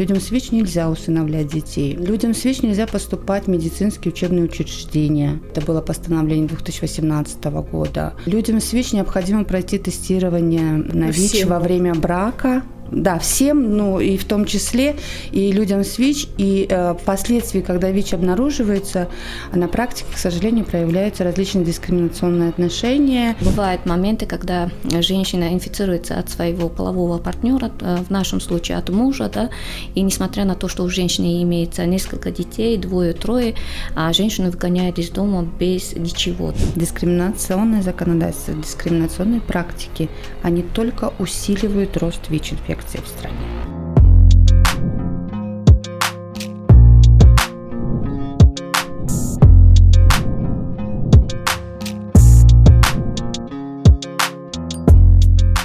людям 0.00 0.18
с 0.18 0.30
ВИЧ 0.30 0.52
нельзя 0.52 0.88
усыновлять 0.88 1.48
детей. 1.48 1.94
Людям 1.94 2.32
с 2.32 2.42
ВИЧ 2.44 2.62
нельзя 2.62 2.86
поступать 2.86 3.44
в 3.44 3.48
медицинские 3.48 4.12
учебные 4.12 4.44
учреждения. 4.44 5.38
Это 5.50 5.60
было 5.60 5.82
постановление 5.82 6.48
2018 6.48 7.44
года. 7.70 8.14
Людям 8.24 8.60
с 8.60 8.72
ВИЧ 8.72 8.94
необходимо 8.94 9.44
пройти 9.44 9.78
тестирование 9.78 10.72
на 10.72 11.10
ВИЧ 11.10 11.32
Всем. 11.32 11.48
во 11.50 11.60
время 11.60 11.94
брака 11.94 12.62
да, 12.90 13.18
всем, 13.18 13.76
ну 13.76 14.00
и 14.00 14.16
в 14.16 14.24
том 14.24 14.44
числе 14.44 14.96
и 15.30 15.52
людям 15.52 15.84
с 15.84 15.98
ВИЧ, 15.98 16.28
и 16.38 16.66
э, 16.68 16.94
впоследствии, 17.00 17.60
когда 17.60 17.90
ВИЧ 17.90 18.14
обнаруживается, 18.14 19.08
на 19.52 19.68
практике, 19.68 20.06
к 20.12 20.18
сожалению, 20.18 20.64
проявляются 20.64 21.24
различные 21.24 21.64
дискриминационные 21.64 22.50
отношения. 22.50 23.36
Бывают 23.40 23.86
моменты, 23.86 24.26
когда 24.26 24.70
женщина 24.84 25.52
инфицируется 25.52 26.18
от 26.18 26.30
своего 26.30 26.68
полового 26.68 27.18
партнера, 27.18 27.70
э, 27.80 27.98
в 28.06 28.10
нашем 28.10 28.40
случае 28.40 28.78
от 28.78 28.90
мужа, 28.90 29.30
да, 29.32 29.50
и 29.94 30.02
несмотря 30.02 30.44
на 30.44 30.54
то, 30.54 30.68
что 30.68 30.82
у 30.82 30.88
женщины 30.88 31.42
имеется 31.42 31.86
несколько 31.86 32.30
детей, 32.30 32.76
двое-трое, 32.76 33.54
а 33.94 34.12
женщину 34.12 34.50
выгоняют 34.50 34.98
из 34.98 35.10
дома 35.10 35.48
без 35.58 35.92
ничего. 35.94 36.52
Дискриминационное 36.74 37.82
законодательство, 37.82 38.54
дискриминационные 38.54 39.40
практики, 39.40 40.08
они 40.42 40.62
только 40.62 41.12
усиливают 41.18 41.96
рост 41.96 42.28
ВИЧ-инфекции 42.28 42.79
инфекции 42.80 43.00
в 43.00 43.06
стране. 43.06 43.36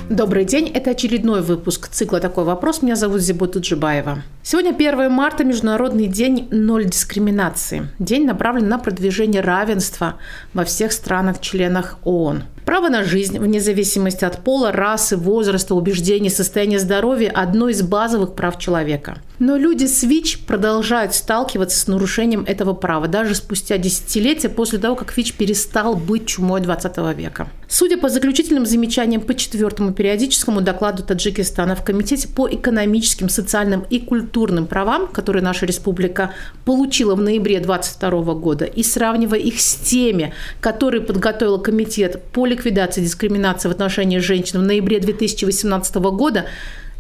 Добрый 0.09 0.45
день, 0.45 0.69
это 0.69 0.91
очередной 0.91 1.41
выпуск 1.41 1.89
цикла 1.89 2.21
«Такой 2.21 2.45
вопрос». 2.45 2.81
Меня 2.81 2.95
зовут 2.95 3.19
Зибота 3.19 3.59
Джибаева. 3.59 4.23
Сегодня 4.43 4.69
1 4.69 5.11
марта– 5.11 5.43
Международный 5.43 6.07
день 6.07 6.47
ноль 6.51 6.85
дискриминации. 6.85 7.89
День 7.99 8.25
направлен 8.25 8.69
на 8.69 8.79
продвижение 8.79 9.41
равенства 9.41 10.15
во 10.53 10.63
всех 10.63 10.93
странах-членах 10.93 11.97
ООН– 12.05 12.43
Право 12.65 12.89
на 12.89 13.03
жизнь, 13.03 13.37
вне 13.37 13.61
зависимости 13.61 14.25
от 14.25 14.43
пола, 14.43 14.71
расы, 14.71 15.17
возраста, 15.17 15.75
убеждений, 15.75 16.31
состояния 16.31 16.79
здоровья– 16.79 17.31
одно 17.35 17.69
из 17.69 17.83
базовых 17.83 18.33
прав 18.33 18.57
человека. 18.57 19.19
Но 19.37 19.55
люди 19.55 19.85
с 19.85 20.01
ВИЧ 20.01 20.39
продолжают 20.47 21.13
сталкиваться 21.13 21.77
с 21.77 21.87
нарушением 21.87 22.43
этого 22.47 22.73
права, 22.73 23.07
даже 23.07 23.35
спустя 23.35 23.77
десятилетия 23.77 24.49
после 24.49 24.79
того, 24.79 24.95
как 24.95 25.15
ВИЧ 25.15 25.33
перестал 25.33 25.95
быть 25.95 26.25
чумой 26.25 26.61
20 26.61 26.97
века. 27.15 27.49
Судя 27.67 27.97
по 27.97 28.09
заключительным 28.09 28.65
замечаниям 28.65 29.21
по 29.21 29.33
четвертому 29.33 29.91
периодическому 29.91 30.61
докладу 30.61 31.03
Таджикистана 31.03 31.75
в 31.75 31.83
Комитете 31.83 32.27
по 32.27 32.47
экономическим, 32.47 33.27
социальным 33.27 33.85
и 33.89 33.99
культурным 33.99 34.67
правам, 34.67 35.07
который 35.07 35.41
наша 35.41 35.65
республика 35.65 36.31
получила 36.63 37.15
в 37.15 37.21
ноябре 37.21 37.59
2022 37.59 38.33
года, 38.35 38.65
и 38.65 38.83
сравнивая 38.83 39.39
их 39.39 39.59
с 39.59 39.75
теми, 39.75 40.33
которые 40.61 41.01
подготовил 41.01 41.59
Комитет 41.59 42.23
по 42.31 42.45
ликвидации 42.55 43.01
дискриминации 43.01 43.67
в 43.67 43.71
отношении 43.71 44.19
женщин 44.19 44.59
в 44.59 44.63
ноябре 44.63 44.99
2018 44.99 45.95
года, 45.95 46.45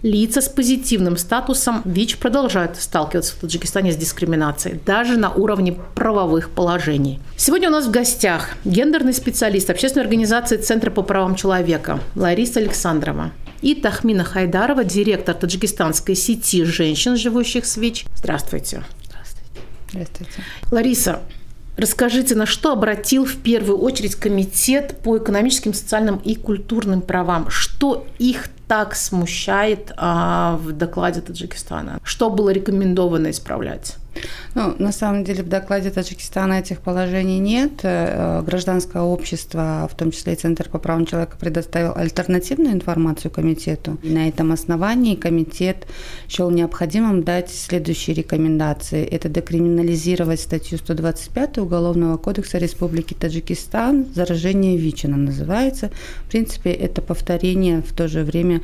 лица 0.03 0.41
с 0.41 0.49
позитивным 0.49 1.17
статусом 1.17 1.81
ВИЧ 1.85 2.17
продолжают 2.17 2.75
сталкиваться 2.77 3.33
в 3.35 3.39
Таджикистане 3.39 3.91
с 3.91 3.95
дискриминацией, 3.95 4.79
даже 4.85 5.17
на 5.17 5.31
уровне 5.31 5.77
правовых 5.95 6.49
положений. 6.49 7.19
Сегодня 7.37 7.69
у 7.69 7.71
нас 7.71 7.85
в 7.85 7.91
гостях 7.91 8.49
гендерный 8.65 9.13
специалист 9.13 9.69
общественной 9.69 10.03
организации 10.03 10.57
Центра 10.57 10.91
по 10.91 11.01
правам 11.01 11.35
человека 11.35 11.99
Лариса 12.15 12.59
Александрова 12.59 13.31
и 13.61 13.73
Тахмина 13.73 14.23
Хайдарова, 14.23 14.83
директор 14.83 15.33
таджикистанской 15.33 16.15
сети 16.15 16.63
женщин, 16.65 17.15
живущих 17.15 17.65
с 17.65 17.77
ВИЧ. 17.77 18.05
Здравствуйте. 18.15 18.83
Здравствуйте. 19.07 19.61
Здравствуйте. 19.89 20.43
Лариса, 20.71 21.21
Расскажите, 21.77 22.35
на 22.35 22.45
что 22.45 22.71
обратил 22.71 23.25
в 23.25 23.35
первую 23.37 23.79
очередь 23.79 24.15
Комитет 24.15 24.97
по 25.03 25.17
экономическим, 25.17 25.73
социальным 25.73 26.17
и 26.17 26.35
культурным 26.35 27.01
правам? 27.01 27.49
Что 27.49 28.07
их 28.17 28.47
так 28.67 28.95
смущает 28.95 29.91
а, 29.97 30.57
в 30.57 30.71
докладе 30.71 31.21
Таджикистана? 31.21 31.99
Что 32.03 32.29
было 32.29 32.49
рекомендовано 32.49 33.29
исправлять? 33.29 33.97
Ну, 34.53 34.73
на 34.79 34.91
самом 34.91 35.23
деле 35.23 35.43
в 35.43 35.49
докладе 35.49 35.91
Таджикистана 35.91 36.59
этих 36.59 36.79
положений 36.79 37.39
нет. 37.39 37.71
Э, 37.83 38.41
гражданское 38.41 39.01
общество, 39.01 39.87
в 39.91 39.95
том 39.95 40.11
числе 40.11 40.33
и 40.33 40.35
Центр 40.35 40.69
по 40.69 40.79
правам 40.79 41.05
человека, 41.05 41.35
предоставил 41.37 41.93
альтернативную 41.95 42.73
информацию 42.73 43.31
комитету. 43.31 43.97
На 44.01 44.29
этом 44.29 44.51
основании 44.51 45.15
комитет 45.15 45.87
счел 46.29 46.49
необходимым 46.51 47.23
дать 47.23 47.49
следующие 47.49 48.15
рекомендации. 48.15 49.05
Это 49.05 49.27
декриминализировать 49.27 50.39
статью 50.39 50.77
125 50.77 51.57
Уголовного 51.57 52.17
кодекса 52.17 52.57
Республики 52.57 53.13
Таджикистан 53.13 54.05
«Заражение 54.13 54.77
ВИЧ» 54.77 55.05
она 55.05 55.17
называется. 55.17 55.91
В 56.25 56.29
принципе, 56.29 56.71
это 56.71 57.01
повторение 57.01 57.81
в 57.81 57.93
то 57.93 58.07
же 58.07 58.23
время 58.23 58.61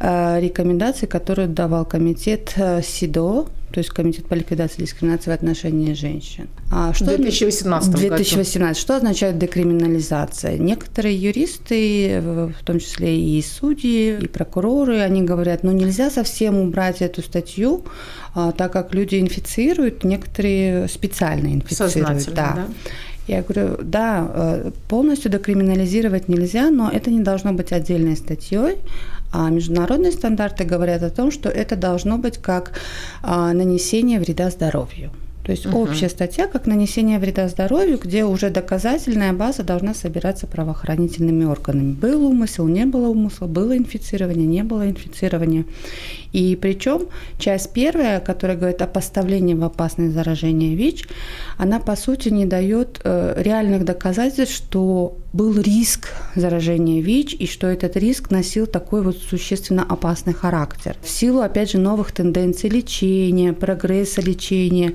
э, 0.00 0.40
рекомендаций, 0.40 1.06
которые 1.06 1.48
давал 1.48 1.84
комитет 1.84 2.54
э, 2.56 2.80
СИДО, 2.82 3.48
то 3.72 3.78
есть 3.78 3.90
Комитет 3.90 4.26
по 4.26 4.34
ликвидации 4.34 4.82
дискриминации 4.82 5.30
в 5.30 5.34
отношении 5.34 5.92
женщин. 5.92 6.48
А 6.70 6.92
что 6.94 7.06
2018 7.06 7.90
2018. 7.90 8.58
Году. 8.58 8.78
Что 8.78 8.96
означает 8.96 9.38
декриминализация? 9.38 10.58
Некоторые 10.58 11.16
юристы, 11.16 12.20
в 12.20 12.64
том 12.64 12.78
числе 12.78 13.20
и 13.20 13.42
судьи, 13.42 14.18
и 14.20 14.26
прокуроры, 14.26 15.00
они 15.00 15.22
говорят, 15.22 15.62
ну 15.62 15.72
нельзя 15.72 16.10
совсем 16.10 16.58
убрать 16.58 17.02
эту 17.02 17.22
статью, 17.22 17.84
а, 18.34 18.52
так 18.52 18.72
как 18.72 18.94
люди 18.94 19.20
инфицируют, 19.20 20.04
некоторые 20.04 20.88
специально 20.88 21.48
инфицируют. 21.48 22.26
Да. 22.34 22.52
да? 22.56 22.66
Я 23.28 23.42
говорю, 23.42 23.76
да, 23.82 24.26
э, 24.26 24.70
полностью 24.88 25.30
декриминализировать 25.30 26.28
нельзя, 26.28 26.70
но 26.70 26.90
это 26.90 27.10
не 27.10 27.20
должно 27.20 27.52
быть 27.52 27.72
отдельной 27.72 28.16
статьей, 28.16 28.76
а 29.32 29.50
международные 29.50 30.12
стандарты 30.12 30.64
говорят 30.64 31.02
о 31.02 31.10
том, 31.10 31.30
что 31.30 31.48
это 31.48 31.76
должно 31.76 32.18
быть 32.18 32.38
как 32.38 32.72
а, 33.22 33.52
нанесение 33.52 34.18
вреда 34.18 34.50
здоровью. 34.50 35.10
То 35.48 35.52
есть 35.52 35.64
угу. 35.64 35.78
общая 35.78 36.10
статья 36.10 36.46
как 36.46 36.66
нанесение 36.66 37.18
вреда 37.18 37.48
здоровью, 37.48 37.98
где 37.98 38.22
уже 38.22 38.50
доказательная 38.50 39.32
база 39.32 39.62
должна 39.62 39.94
собираться 39.94 40.46
правоохранительными 40.46 41.46
органами. 41.46 41.92
Был 41.92 42.26
умысел, 42.26 42.68
не 42.68 42.84
было 42.84 43.08
умысла, 43.08 43.46
было 43.46 43.74
инфицирование, 43.74 44.46
не 44.46 44.62
было 44.62 44.86
инфицирования. 44.90 45.64
И 46.34 46.54
причем 46.60 47.06
часть 47.38 47.72
первая, 47.72 48.20
которая 48.20 48.58
говорит 48.58 48.82
о 48.82 48.86
поставлении 48.86 49.54
в 49.54 49.64
опасное 49.64 50.10
заражение 50.10 50.74
ВИЧ, 50.74 51.08
она 51.56 51.80
по 51.80 51.96
сути 51.96 52.28
не 52.28 52.44
дает 52.44 53.00
э, 53.04 53.40
реальных 53.42 53.86
доказательств, 53.86 54.54
что 54.54 55.16
был 55.32 55.58
риск 55.60 56.08
заражения 56.34 57.02
ВИЧ 57.02 57.34
и 57.38 57.46
что 57.46 57.66
этот 57.66 57.96
риск 57.96 58.30
носил 58.30 58.66
такой 58.66 59.02
вот 59.02 59.18
существенно 59.18 59.82
опасный 59.82 60.32
характер. 60.32 60.96
В 61.02 61.08
силу, 61.08 61.40
опять 61.40 61.72
же, 61.72 61.78
новых 61.78 62.12
тенденций 62.12 62.70
лечения, 62.70 63.52
прогресса 63.52 64.22
лечения 64.22 64.94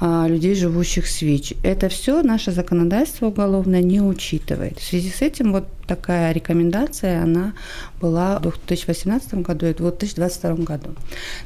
а, 0.00 0.26
людей, 0.26 0.54
живущих 0.54 1.06
с 1.06 1.20
ВИЧ. 1.20 1.54
Это 1.62 1.88
все 1.88 2.22
наше 2.22 2.50
законодательство 2.50 3.26
уголовное 3.26 3.82
не 3.82 4.00
учитывает. 4.00 4.78
В 4.78 4.84
связи 4.84 5.10
с 5.10 5.20
этим 5.20 5.52
вот 5.52 5.66
такая 5.86 6.32
рекомендация, 6.32 7.22
она 7.22 7.52
была 8.00 8.38
в 8.38 8.42
2018 8.42 9.34
году 9.34 9.66
и 9.66 9.72
в 9.72 9.76
2022 9.76 10.64
году. 10.64 10.90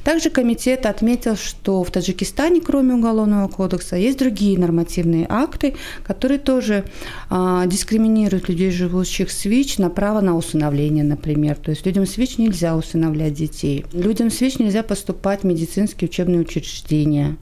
Также 0.05 0.31
комитет 0.31 0.87
отметил, 0.87 1.37
что 1.37 1.83
в 1.85 1.91
Таджикистане, 1.91 2.61
кроме 2.61 2.95
Уголовного 2.95 3.49
кодекса, 3.49 3.97
есть 3.97 4.19
другие 4.19 4.59
нормативные 4.59 5.27
акты, 5.29 5.75
которые 6.05 6.39
тоже 6.39 6.85
а, 7.31 7.67
дискриминируют 7.67 8.49
людей, 8.49 8.71
живущих 8.71 9.31
с 9.31 9.45
ВИЧ, 9.45 9.79
на 9.79 9.91
право 9.91 10.21
на 10.21 10.37
усыновление, 10.37 11.05
например. 11.05 11.57
То 11.57 11.71
есть 11.71 11.87
людям 11.87 12.07
с 12.07 12.17
ВИЧ 12.17 12.39
нельзя 12.39 12.77
усыновлять 12.77 13.35
детей. 13.35 13.85
Людям 13.93 14.31
с 14.31 14.41
ВИЧ 14.41 14.59
нельзя 14.61 14.83
поступать 14.83 15.43
в 15.43 15.45
медицинские 15.45 16.09
учебные 16.09 16.41
учреждения. 16.41 17.37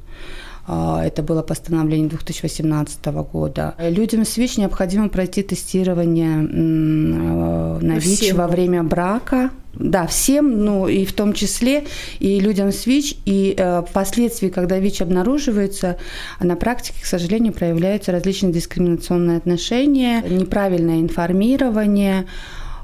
А, 0.69 1.05
это 1.05 1.23
было 1.23 1.43
постановление 1.43 2.09
2018 2.09 3.07
года. 3.33 3.75
Людям 3.79 4.25
с 4.25 4.37
ВИЧ 4.37 4.59
необходимо 4.59 5.09
пройти 5.09 5.43
тестирование 5.43 6.39
э, 6.39 7.79
на 7.81 7.99
ВИЧ 7.99 8.21
всем. 8.21 8.37
во 8.37 8.49
время 8.49 8.83
брака. 8.83 9.51
Да, 9.75 10.07
всем, 10.07 10.65
ну 10.65 10.89
и 10.89 11.05
в 11.05 11.13
том 11.13 11.35
числе 11.35 11.85
и 12.19 12.41
людям 12.41 12.73
с 12.73 12.87
ВИЧ, 12.87 13.17
и 13.27 13.55
э, 13.57 13.83
впоследствии, 13.89 14.49
когда 14.49 14.79
ВИЧ 14.79 15.03
обнаруживается, 15.03 15.99
на 16.41 16.57
практике, 16.57 17.03
к 17.03 17.07
сожалению, 17.07 17.53
проявляются 17.53 18.11
различные 18.11 18.53
дискриминационные 18.53 19.37
отношения, 19.37 20.23
неправильное 20.23 21.01
информирование, 21.01 22.27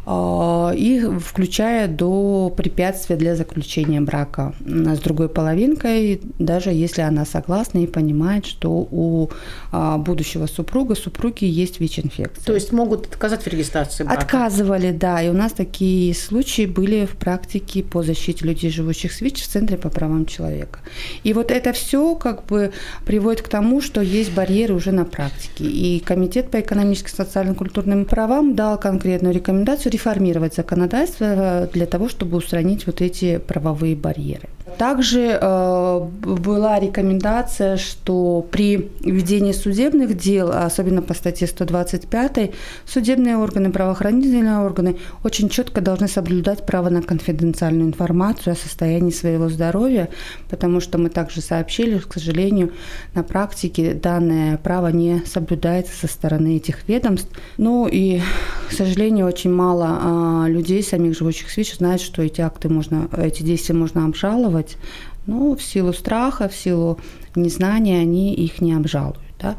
и 0.05 1.09
включая 1.21 1.87
до 1.87 2.53
препятствия 2.57 3.17
для 3.17 3.37
заключения 3.37 4.01
брака 4.01 4.53
с 4.65 4.99
другой 4.99 5.29
половинкой, 5.29 6.21
даже 6.39 6.71
если 6.71 7.03
она 7.03 7.25
согласна 7.25 7.79
и 7.79 7.87
понимает, 7.87 8.47
что 8.47 8.89
у 8.91 9.31
а, 9.71 9.99
будущего 9.99 10.47
супруга, 10.47 10.97
супруги 10.97 11.45
есть 11.45 11.79
ВИЧ-инфекция. 11.79 12.45
То 12.45 12.55
есть 12.55 12.73
могут 12.73 13.07
отказать 13.07 13.43
в 13.43 13.47
регистрации 13.47 14.03
брака? 14.03 14.23
Отказывали, 14.23 14.91
да, 14.91 15.23
и 15.23 15.29
у 15.29 15.35
нас 15.35 15.53
такие 15.53 16.15
случаи 16.15 16.67
были 16.67 17.07
в 17.07 17.17
практике 17.17 17.85
по 17.85 18.03
защите 18.03 18.45
людей, 18.45 18.71
живущих 18.71 19.13
с 19.13 19.21
ВИЧ 19.21 19.43
в 19.43 19.49
Центре 19.49 19.77
по 19.77 19.89
правам 19.89 20.27
человека. 20.27 20.81
И 21.23 21.33
вот 21.33 21.53
это 21.53 21.73
все 21.73 22.17
как 22.17 22.47
бы 22.47 22.73
приводит 23.07 23.43
к 23.43 23.49
тому, 23.49 23.81
что 23.81 24.01
есть 24.01 24.33
барьеры 24.33 24.75
уже 24.75 24.91
на 24.91 25.05
практике. 25.05 25.65
И 25.65 26.01
Комитет 26.01 26.51
по 26.51 26.61
экономическим, 26.61 27.15
социальным, 27.15 27.55
культурным 27.55 28.05
правам 28.05 28.57
дал 28.57 28.79
конкретную 28.79 29.33
рекомендацию 29.33 29.92
реформировать 29.93 30.55
законодательство 30.55 31.25
э, 31.25 31.69
для 31.73 31.87
того, 31.87 32.09
чтобы 32.09 32.37
устранить 32.37 32.87
вот 32.87 33.01
эти 33.01 33.39
правовые 33.39 33.95
барьеры. 33.97 34.49
Также 34.79 35.39
э, 35.41 36.01
была 36.23 36.79
рекомендация, 36.79 37.77
что 37.77 38.47
при 38.51 38.91
ведении 39.01 39.53
судебных 39.53 40.17
дел, 40.17 40.51
особенно 40.53 41.03
по 41.03 41.15
статье 41.15 41.47
125, 41.47 42.51
судебные 42.87 43.37
органы, 43.37 43.71
правоохранительные 43.71 44.59
органы 44.59 44.97
очень 45.25 45.49
четко 45.49 45.81
должны 45.81 46.09
соблюдать 46.09 46.67
право 46.67 46.89
на 46.89 47.03
конфиденциальную 47.03 47.89
информацию 47.89 48.53
о 48.53 48.57
состоянии 48.57 49.11
своего 49.11 49.49
здоровья, 49.49 50.09
потому 50.49 50.81
что 50.81 50.99
мы 50.99 51.09
также 51.11 51.41
сообщили, 51.41 51.99
к 51.99 52.13
сожалению, 52.13 52.73
на 53.15 53.23
практике 53.23 53.95
данное 53.95 54.57
право 54.57 54.89
не 54.89 55.23
соблюдается 55.27 55.93
со 55.97 56.07
стороны 56.07 56.57
этих 56.57 56.89
ведомств. 56.89 57.31
Ну 57.57 57.89
и, 57.89 58.21
к 58.69 58.73
сожалению, 58.73 59.27
очень 59.27 59.53
мало 59.53 60.47
э, 60.47 60.51
людей, 60.51 60.83
самих 60.83 61.17
живущих 61.17 61.51
с 61.51 61.57
ВИЧ, 61.57 61.79
знают, 61.79 62.01
что 62.01 62.23
эти 62.23 62.41
акты 62.41 62.69
можно, 62.69 63.09
эти 63.17 63.43
действия 63.43 63.75
можно 63.75 64.05
обжаловать, 64.05 64.62
обжаловать, 64.63 64.77
но 65.27 65.55
в 65.55 65.63
силу 65.63 65.93
страха, 65.93 66.49
в 66.49 66.55
силу 66.55 66.99
незнания 67.35 68.01
они 68.01 68.35
их 68.35 68.61
не 68.61 68.75
обжалуют. 68.75 69.19
Да? 69.41 69.57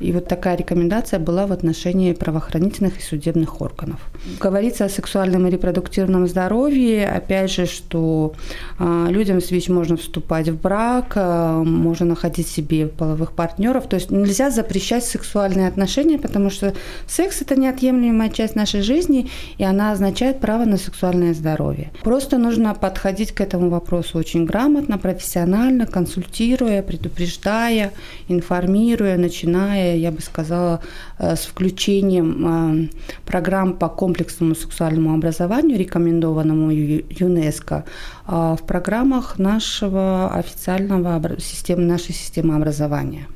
И 0.00 0.12
вот 0.12 0.28
такая 0.28 0.56
рекомендация 0.56 1.18
была 1.18 1.46
в 1.46 1.52
отношении 1.52 2.12
правоохранительных 2.12 2.98
и 2.98 3.02
судебных 3.02 3.60
органов. 3.60 4.00
Говорится 4.40 4.84
о 4.84 4.88
сексуальном 4.88 5.46
и 5.46 5.50
репродуктивном 5.50 6.26
здоровье, 6.26 7.08
опять 7.08 7.50
же, 7.50 7.66
что 7.66 8.34
а, 8.78 9.06
людям 9.08 9.40
с 9.40 9.50
ВИЧ 9.50 9.68
можно 9.68 9.96
вступать 9.96 10.48
в 10.48 10.60
брак, 10.60 11.12
а, 11.16 11.62
можно 11.62 12.06
находить 12.06 12.48
себе 12.48 12.86
половых 12.86 13.32
партнеров. 13.32 13.86
То 13.88 13.96
есть 13.96 14.10
нельзя 14.10 14.50
запрещать 14.50 15.04
сексуальные 15.04 15.68
отношения, 15.68 16.18
потому 16.18 16.50
что 16.50 16.74
секс– 17.06 17.40
это 17.42 17.56
неотъемлемая 17.56 18.30
часть 18.30 18.56
нашей 18.56 18.82
жизни, 18.82 19.30
и 19.58 19.64
она 19.64 19.92
означает 19.92 20.40
право 20.40 20.64
на 20.64 20.76
сексуальное 20.76 21.34
здоровье. 21.34 21.90
Просто 22.02 22.38
нужно 22.38 22.74
подходить 22.74 23.32
к 23.32 23.40
этому 23.40 23.70
вопросу 23.70 24.18
очень 24.18 24.44
грамотно, 24.44 24.98
профессионально, 24.98 25.86
консультируя, 25.86 26.82
предупреждая, 26.82 27.92
информируя, 28.28 29.16
начиная 29.16 29.91
я 29.96 30.10
бы 30.10 30.20
сказала, 30.20 30.80
э, 31.18 31.36
с 31.36 31.40
включением 31.40 32.46
э, 32.46 32.88
программ 33.24 33.74
по 33.74 33.88
комплексному 33.88 34.54
сексуальному 34.54 35.14
образованию, 35.14 35.78
рекомендованному 35.78 36.70
ЮНЕСКО, 36.70 37.84
а 38.26 38.56
в 38.56 38.66
программах 38.66 39.38
нашего 39.38 40.30
официального 40.34 41.20
системы, 41.40 41.82
нашей 41.82 42.14
системы 42.14 42.56
образования. 42.56 43.26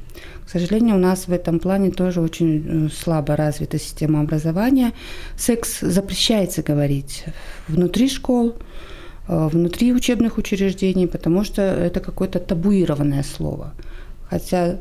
К 0.44 0.50
сожалению, 0.50 0.96
у 0.96 0.98
нас 0.98 1.28
в 1.28 1.32
этом 1.32 1.58
плане 1.58 1.90
тоже 1.90 2.20
очень 2.20 2.86
э, 2.86 2.88
слабо 2.88 3.36
развита 3.36 3.78
система 3.78 4.20
образования. 4.20 4.92
Секс 5.36 5.80
запрещается 5.80 6.62
говорить 6.62 7.24
внутри 7.68 8.08
школ, 8.08 8.54
внутри 9.28 9.92
учебных 9.92 10.38
учреждений, 10.38 11.08
потому 11.08 11.42
что 11.42 11.60
это 11.60 11.98
какое-то 11.98 12.38
табуированное 12.38 13.24
слово. 13.24 13.74
Хотя 14.30 14.78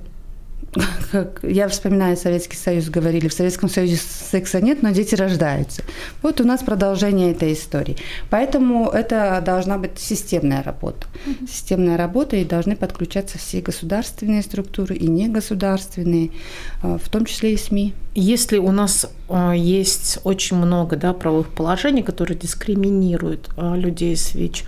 как 1.11 1.39
я 1.43 1.67
вспоминаю 1.67 2.17
Советский 2.17 2.57
Союз, 2.57 2.89
говорили, 2.89 3.27
в 3.27 3.33
Советском 3.33 3.69
Союзе 3.69 3.97
секса 3.97 4.61
нет, 4.61 4.81
но 4.83 4.91
дети 4.91 5.15
рождаются. 5.15 5.83
Вот 6.21 6.41
у 6.41 6.43
нас 6.43 6.63
продолжение 6.63 7.31
этой 7.31 7.53
истории. 7.53 7.97
Поэтому 8.29 8.89
это 8.89 9.41
должна 9.45 9.77
быть 9.77 9.97
системная 9.97 10.63
работа. 10.63 11.07
Mm-hmm. 11.25 11.49
Системная 11.49 11.97
работа, 11.97 12.35
и 12.35 12.45
должны 12.45 12.75
подключаться 12.75 13.37
все 13.37 13.61
государственные 13.61 14.41
структуры 14.41 14.95
и 14.95 15.07
негосударственные, 15.07 16.31
а, 16.81 16.97
в 16.97 17.09
том 17.09 17.25
числе 17.25 17.53
и 17.53 17.57
СМИ. 17.57 17.93
Если 18.13 18.57
у 18.57 18.71
нас 18.71 19.09
а, 19.29 19.53
есть 19.53 20.19
очень 20.23 20.57
много 20.57 20.95
да, 20.95 21.13
правовых 21.13 21.49
положений, 21.49 22.03
которые 22.03 22.37
дискриминируют 22.37 23.49
а, 23.57 23.75
людей 23.75 24.15
с 24.15 24.35
ВИЧ, 24.35 24.65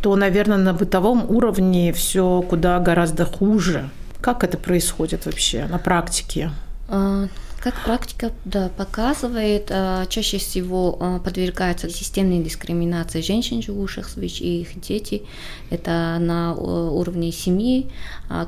то, 0.00 0.14
наверное, 0.14 0.58
на 0.58 0.72
бытовом 0.72 1.28
уровне 1.28 1.92
все 1.92 2.42
куда 2.42 2.78
гораздо 2.78 3.24
хуже. 3.24 3.90
Как 4.20 4.44
это 4.44 4.58
происходит 4.58 5.26
вообще 5.26 5.66
на 5.66 5.78
практике? 5.78 6.50
А, 6.88 7.28
как 7.60 7.74
практика 7.84 8.32
да, 8.44 8.68
показывает, 8.68 9.68
а, 9.70 10.06
чаще 10.06 10.38
всего 10.38 10.96
а, 11.00 11.18
подвергаются 11.18 11.88
системной 11.88 12.42
дискриминации 12.42 13.20
женщин, 13.20 13.62
живущих 13.62 14.08
с 14.08 14.16
ВИЧ, 14.16 14.40
и 14.40 14.60
их 14.62 14.80
дети. 14.80 15.22
Это 15.70 16.16
на 16.20 16.54
уровне 16.54 17.30
семьи, 17.30 17.90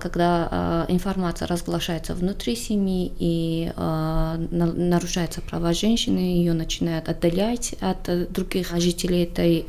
когда 0.00 0.86
информация 0.88 1.48
разглашается 1.48 2.14
внутри 2.14 2.56
семьи 2.56 3.12
и 3.18 3.72
нарушаются 3.76 5.40
права 5.40 5.72
женщины, 5.72 6.18
ее 6.18 6.52
начинают 6.52 7.08
отдалять 7.08 7.74
от 7.80 8.32
других 8.32 8.76
жителей 8.78 9.24
этой 9.24 9.64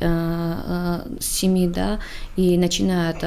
семьи, 1.20 1.66
да, 1.68 1.98
и 2.36 2.56
начинают 2.58 3.18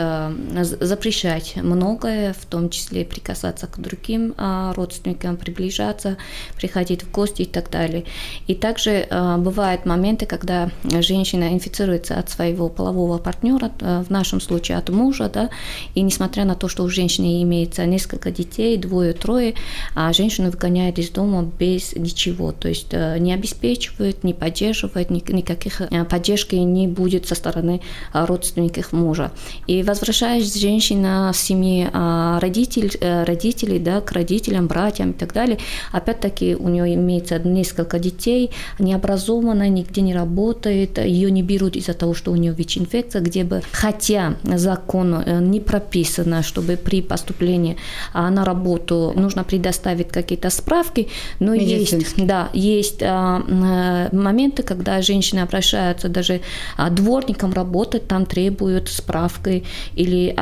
запрещать 0.82 1.56
многое, 1.56 2.34
в 2.34 2.46
том 2.46 2.70
числе 2.70 3.06
прикасаться 3.06 3.68
к 3.68 3.80
другим 3.80 4.34
родственникам, 4.76 5.38
приближаться 5.38 6.18
приходить 6.58 7.04
в 7.04 7.12
гости 7.12 7.44
и 7.44 7.46
так 7.46 7.70
далее. 7.70 8.06
И 8.48 8.56
также 8.56 8.92
э, 8.92 9.38
бывают 9.38 9.86
моменты, 9.86 10.26
когда 10.26 10.70
женщина 10.84 11.54
инфицируется 11.54 12.18
от 12.20 12.30
своего 12.30 12.70
полового 12.70 13.18
партнера, 13.18 13.72
э, 13.80 14.04
в 14.04 14.10
нашем 14.10 14.42
случае 14.42 14.78
от 14.78 14.90
мужа, 14.90 15.30
да, 15.30 15.50
и 15.96 16.02
несмотря 16.02 16.46
на 16.46 16.56
то, 16.56 16.68
что 16.75 16.83
у 16.83 16.89
женщины 16.89 17.42
имеется 17.42 17.86
несколько 17.86 18.31
детей, 18.31 18.75
двое, 18.75 19.13
трое, 19.13 19.54
а 19.94 20.12
женщину 20.12 20.51
выгоняют 20.51 21.00
из 21.00 21.10
дома 21.10 21.50
без 21.57 21.95
ничего, 21.95 22.51
то 22.51 22.68
есть 22.68 22.88
э, 22.92 23.18
не 23.18 23.33
обеспечивают, 23.33 24.25
не 24.25 24.33
поддерживают, 24.33 25.10
ни, 25.10 25.24
никаких 25.31 25.80
э, 25.80 26.04
поддержки 26.04 26.56
не 26.56 26.89
будет 26.89 27.27
со 27.27 27.36
стороны 27.36 27.80
э, 28.13 28.25
родственников 28.25 28.92
мужа. 28.92 29.31
И 29.68 29.83
возвращаясь 29.83 30.54
женщина 30.54 31.31
в 31.33 31.38
семье 31.38 31.89
э, 31.94 32.39
родитель, 32.42 32.92
родителей, 33.01 33.80
да, 33.80 34.01
к 34.01 34.12
родителям, 34.12 34.68
братьям 34.68 35.12
и 35.12 35.13
так 35.13 35.31
далее, 35.31 35.57
Опять-таки 35.94 36.56
у 36.56 36.68
нее 36.68 36.94
имеется 36.95 37.39
несколько 37.39 38.00
детей, 38.00 38.51
не 38.80 38.94
образованная, 38.94 39.69
нигде 39.69 40.01
не 40.01 40.13
работает, 40.13 40.98
ее 40.98 41.31
не 41.31 41.42
берут 41.42 41.77
из-за 41.77 41.94
того, 41.94 42.13
что 42.13 42.31
у 42.33 42.36
нее 42.36 42.51
ВИЧ-инфекция, 42.51 43.22
где 43.22 43.45
бы, 43.45 43.62
хотя 43.72 44.36
закон 44.44 45.24
не 45.50 45.62
прописано, 45.62 46.44
чтобы 46.66 46.78
при 46.78 47.02
поступлении 47.02 47.78
а, 48.13 48.30
на 48.30 48.46
работу 48.46 49.13
нужно 49.16 49.44
предоставить 49.44 50.10
какие-то 50.10 50.50
справки, 50.50 51.08
но 51.39 51.54
есть, 51.54 52.25
да, 52.25 52.50
есть 52.54 53.04
а, 53.04 53.42
э, 53.48 54.16
моменты, 54.16 54.63
когда 54.63 55.01
женщины 55.01 55.42
обращаются 55.42 56.10
даже 56.10 56.42
а, 56.78 56.89
дворником 56.89 57.54
работать, 57.54 58.08
там 58.08 58.25
требуют 58.25 58.89
справки 58.89 59.63
или 59.96 60.36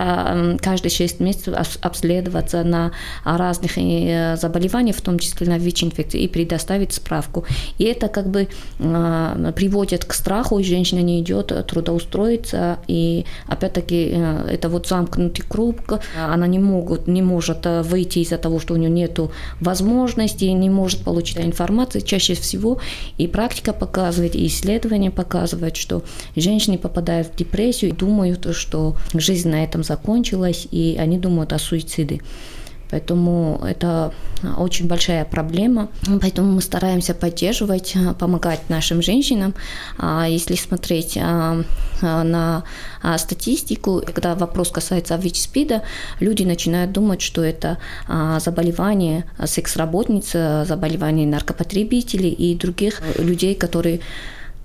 каждые 0.62 0.92
6 0.92 1.20
месяцев 1.20 1.78
обследоваться 1.82 2.64
на 2.64 2.92
разных 3.26 3.78
э, 3.78 4.38
заболеваниях, 4.38 4.96
в 4.96 5.02
том 5.02 5.20
числе 5.20 5.48
на 5.48 5.58
ВИЧ-инфекции 5.58 6.22
и 6.22 6.28
предоставить 6.28 6.94
справку. 6.94 7.46
И 7.78 7.84
это 7.84 8.08
как 8.08 8.28
бы 8.28 8.48
приводит 8.78 10.06
к 10.06 10.14
страху, 10.14 10.60
и 10.60 10.64
женщина 10.64 11.00
не 11.00 11.20
идет 11.20 11.52
трудоустроиться, 11.68 12.78
и 12.88 13.26
опять-таки 13.48 14.12
э, 14.14 14.48
это 14.54 14.70
вот 14.70 14.88
замкнутый 14.88 15.46
круг, 15.48 15.76
она 16.16 16.48
не, 16.48 16.60
могут, 16.60 17.08
не 17.08 17.22
может 17.22 17.66
э, 17.66 17.82
выйти 17.82 18.20
из-за 18.20 18.38
того, 18.38 18.60
что 18.60 18.74
у 18.74 18.78
нее 18.78 18.90
нет 18.90 19.20
возможности, 19.60 20.46
не 20.46 20.70
может 20.70 21.04
получить 21.04 21.38
информацию 21.38 22.02
чаще 22.02 22.34
всего, 22.34 22.80
и 23.18 23.28
практика 23.28 23.74
показывает, 23.74 24.36
и 24.36 24.46
исследования 24.48 25.12
показывают, 25.12 25.76
что 25.76 26.04
женщины 26.36 26.78
попадают 26.78 27.28
в 27.28 27.36
депрессию 27.36 27.92
и 27.92 27.94
думают, 27.94 28.56
что 28.56 28.96
жизнь 29.14 29.50
на 29.50 29.64
этом 29.64 29.84
закончилась, 29.84 30.68
и 30.72 30.98
они 31.00 31.18
думают 31.18 31.54
о 31.54 31.60
суициде. 31.60 32.22
Поэтому 32.94 33.60
это 33.66 34.14
очень 34.58 34.88
большая 34.88 35.26
проблема. 35.26 35.88
Поэтому 36.22 36.52
мы 36.52 36.62
стараемся 36.62 37.16
поддерживать, 37.16 37.96
помогать 38.20 38.70
нашим 38.70 39.02
женщинам. 39.02 39.56
А 39.98 40.28
если 40.28 40.54
смотреть 40.54 41.18
а, 41.18 41.64
а, 42.04 42.24
на 42.24 42.64
статистику, 43.18 44.04
когда 44.06 44.36
вопрос 44.36 44.70
касается 44.70 45.16
ВИЧ-СПИДа, 45.16 45.82
люди 46.20 46.44
начинают 46.44 46.92
думать, 46.92 47.22
что 47.22 47.42
это 47.44 47.80
заболевание 48.40 49.26
секс-работниц, 49.44 50.34
заболевание 50.68 51.26
наркопотребителей 51.26 52.30
и 52.30 52.56
других 52.56 53.02
людей, 53.18 53.56
которые 53.56 54.02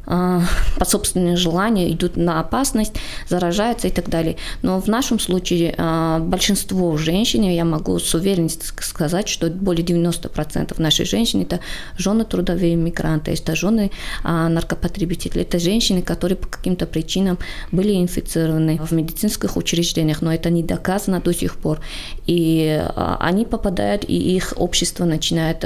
по 0.04 0.84
собственному 0.84 1.36
желанию 1.36 1.92
идут 1.92 2.16
на 2.16 2.40
опасность, 2.40 2.94
заражаются 3.28 3.88
и 3.88 3.90
так 3.90 4.08
далее. 4.08 4.36
Но 4.62 4.80
в 4.80 4.88
нашем 4.88 5.18
случае 5.18 5.74
большинство 6.20 6.96
женщин, 6.96 7.42
я 7.42 7.64
могу 7.64 7.98
с 7.98 8.14
уверенностью 8.14 8.72
сказать, 8.82 9.28
что 9.28 9.48
более 9.48 9.84
90% 9.84 10.80
нашей 10.80 11.04
женщин 11.04 11.42
это 11.42 11.60
жены 11.96 12.24
трудовые 12.24 12.74
мигранты, 12.76 13.32
это 13.32 13.54
жены 13.54 13.90
наркопотребители, 14.24 15.42
это 15.42 15.58
женщины, 15.58 16.02
которые 16.02 16.36
по 16.36 16.48
каким-то 16.48 16.86
причинам 16.86 17.38
были 17.72 17.94
инфицированы 17.94 18.78
в 18.78 18.92
медицинских 18.92 19.56
учреждениях, 19.56 20.22
но 20.22 20.32
это 20.32 20.50
не 20.50 20.62
доказано 20.62 21.20
до 21.20 21.34
сих 21.34 21.56
пор. 21.56 21.80
И 22.26 22.82
они 22.96 23.44
попадают, 23.44 24.04
и 24.08 24.14
их 24.14 24.54
общество 24.56 25.04
начинает 25.04 25.64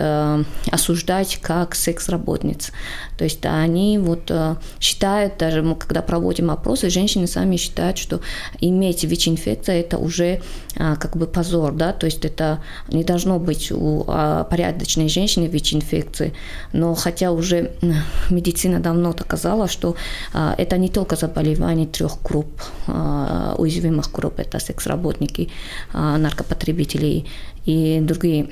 осуждать 0.71 1.39
как 1.41 1.75
секс-работниц. 1.75 2.73
То 3.23 3.27
есть 3.27 3.47
они 3.47 3.99
вот 3.99 4.33
э, 4.33 4.57
считают, 4.81 5.39
даже 5.39 5.63
мы 5.63 5.77
когда 5.77 6.03
проводим 6.03 6.51
опросы, 6.51 6.91
женщины 6.91 7.29
сами 7.29 7.57
считают, 7.57 7.97
что 7.97 8.21
иметь 8.61 9.05
ВИЧ-инфекция 9.05 9.79
это 9.79 9.97
уже 9.97 10.41
а, 10.77 10.97
как 10.97 11.17
бы 11.17 11.29
позор, 11.29 11.73
да, 11.73 11.93
то 11.93 12.07
есть 12.07 12.25
это 12.25 12.59
не 12.89 13.05
должно 13.05 13.39
быть 13.39 13.71
у 13.71 14.05
а, 14.09 14.43
порядочной 14.43 15.09
женщины 15.09 15.47
ВИЧ-инфекции. 15.47 16.33
Но 16.73 16.95
хотя 16.95 17.31
уже 17.31 17.71
медицина 18.31 18.81
давно 18.81 19.13
доказала, 19.13 19.69
что 19.69 19.95
а, 20.33 20.57
это 20.59 20.77
не 20.77 20.89
только 20.89 21.15
заболевание 21.15 21.87
трех 21.87 22.21
групп, 22.25 22.61
уязвимых 22.89 24.11
групп, 24.11 24.41
это 24.41 24.59
секс-работники, 24.59 25.49
наркопотребители 25.93 27.25
и 27.67 28.01
другие 28.03 28.49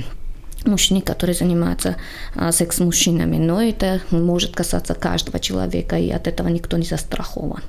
мужчины, 0.64 1.00
которые 1.00 1.35
занимаются 1.35 1.97
а, 2.35 2.52
секс-мужчинами, 2.52 3.37
но 3.37 3.62
это 3.62 4.00
может 4.11 4.55
касаться 4.55 4.95
каждого 4.95 5.38
человека, 5.38 5.97
и 5.97 6.11
от 6.11 6.26
этого 6.26 6.49
никто 6.49 6.76
не 6.76 6.85
застрахован. 6.85 7.62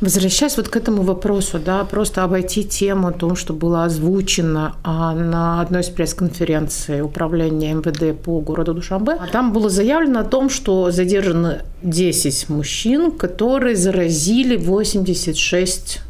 Возвращаясь 0.00 0.56
вот 0.56 0.68
к 0.68 0.76
этому 0.76 1.02
вопросу, 1.02 1.58
да, 1.58 1.84
просто 1.84 2.22
обойти 2.22 2.64
тему 2.64 3.08
о 3.08 3.12
том, 3.12 3.36
что 3.36 3.54
было 3.54 3.84
озвучено 3.84 4.76
а, 4.82 5.14
на 5.14 5.60
одной 5.60 5.82
из 5.82 5.88
пресс-конференций 5.88 7.02
управления 7.02 7.74
МВД 7.74 8.18
по 8.20 8.40
городу 8.40 8.74
Душанбе. 8.74 9.18
Там 9.32 9.52
было 9.52 9.68
заявлено 9.68 10.20
о 10.20 10.24
том, 10.24 10.50
что 10.50 10.90
задержаны 10.90 11.62
10 11.82 12.48
мужчин, 12.48 13.10
которые 13.10 13.76
заразили 13.76 14.56
86 14.56 16.00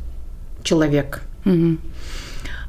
человек. 0.62 1.22
Угу. 1.44 1.78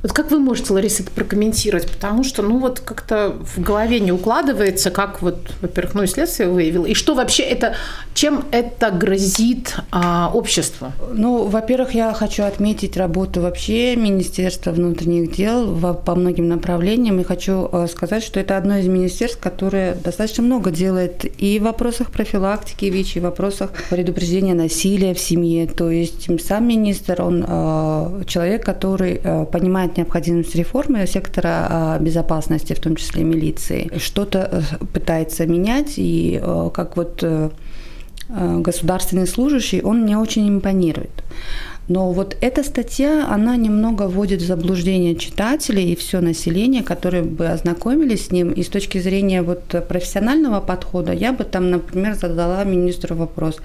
Вот 0.06 0.14
как 0.14 0.30
вы 0.30 0.38
можете, 0.38 0.72
Лариса, 0.72 1.02
это 1.02 1.12
прокомментировать? 1.12 1.90
Потому 1.90 2.24
что, 2.24 2.44
ну, 2.44 2.60
вот 2.60 2.80
как-то 2.80 3.38
в 3.56 3.60
голове 3.60 4.00
не 4.00 4.12
укладывается, 4.12 4.92
как 4.92 5.24
вот, 5.24 5.50
во-первых, 5.64 5.96
ну, 5.96 6.04
и 6.04 6.06
следствие 6.06 6.48
выявило, 6.48 6.86
и 6.86 6.94
что 6.94 7.16
вообще 7.16 7.42
это, 7.42 7.74
чем 8.14 8.46
это 8.52 8.92
грозит 8.92 9.78
а, 9.90 10.30
обществу? 10.32 10.94
Ну, 11.12 11.46
во-первых, 11.46 11.96
я 11.96 12.14
хочу 12.14 12.44
отметить 12.44 12.98
работу 12.98 13.42
вообще 13.42 13.96
Министерства 13.96 14.70
внутренних 14.70 15.36
дел 15.36 15.66
в, 15.74 15.94
по 15.96 16.14
многим 16.14 16.50
направлениям, 16.50 17.20
и 17.20 17.24
хочу 17.24 17.68
э, 17.72 17.88
сказать, 17.92 18.24
что 18.24 18.40
это 18.40 18.58
одно 18.58 18.78
из 18.78 18.86
министерств, 18.86 19.40
которое 19.40 19.96
достаточно 19.96 20.44
много 20.44 20.70
делает 20.70 21.26
и 21.42 21.58
в 21.58 21.64
вопросах 21.64 22.12
профилактики 22.12 22.86
ВИЧ, 22.86 23.16
и 23.16 23.20
в 23.22 23.24
вопросах 23.24 23.72
предупреждения 23.90 24.54
насилия 24.54 25.16
в 25.16 25.20
семье. 25.20 25.66
То 25.66 25.90
есть 25.90 26.30
сам 26.46 26.68
министр, 26.68 27.24
он 27.24 27.44
э, 27.44 28.24
человек, 28.28 28.64
который 28.64 29.20
э, 29.24 29.46
понимает 29.52 29.95
необходимость 29.98 30.56
реформы 30.56 31.06
сектора 31.08 31.68
а, 31.70 32.00
безопасности, 32.00 32.74
в 32.74 32.80
том 32.80 32.96
числе 32.96 33.24
милиции. 33.24 33.92
Что-то 33.98 34.50
э, 34.52 34.86
пытается 34.94 35.46
менять, 35.46 35.94
и 35.98 36.40
э, 36.42 36.70
как 36.74 36.98
вот 36.98 37.24
э, 37.24 37.50
государственный 38.30 39.28
служащий, 39.28 39.82
он 39.82 40.02
мне 40.02 40.18
очень 40.18 40.50
импонирует. 40.50 41.24
Но 41.88 42.12
вот 42.12 42.36
эта 42.42 42.64
статья, 42.64 43.28
она 43.30 43.56
немного 43.56 44.08
вводит 44.08 44.42
в 44.42 44.46
заблуждение 44.48 45.16
читателей 45.16 45.92
и 45.92 45.96
все 45.96 46.20
население, 46.20 46.82
которые 46.82 47.22
бы 47.22 47.48
ознакомились 47.48 48.26
с 48.26 48.32
ним. 48.32 48.52
И 48.52 48.64
с 48.64 48.70
точки 48.70 48.98
зрения 48.98 49.44
вот 49.44 49.64
профессионального 49.88 50.62
подхода, 50.62 51.14
я 51.14 51.32
бы 51.32 51.44
там, 51.44 51.70
например, 51.70 52.16
задала 52.16 52.64
министру 52.64 53.16
вопрос. 53.16 53.60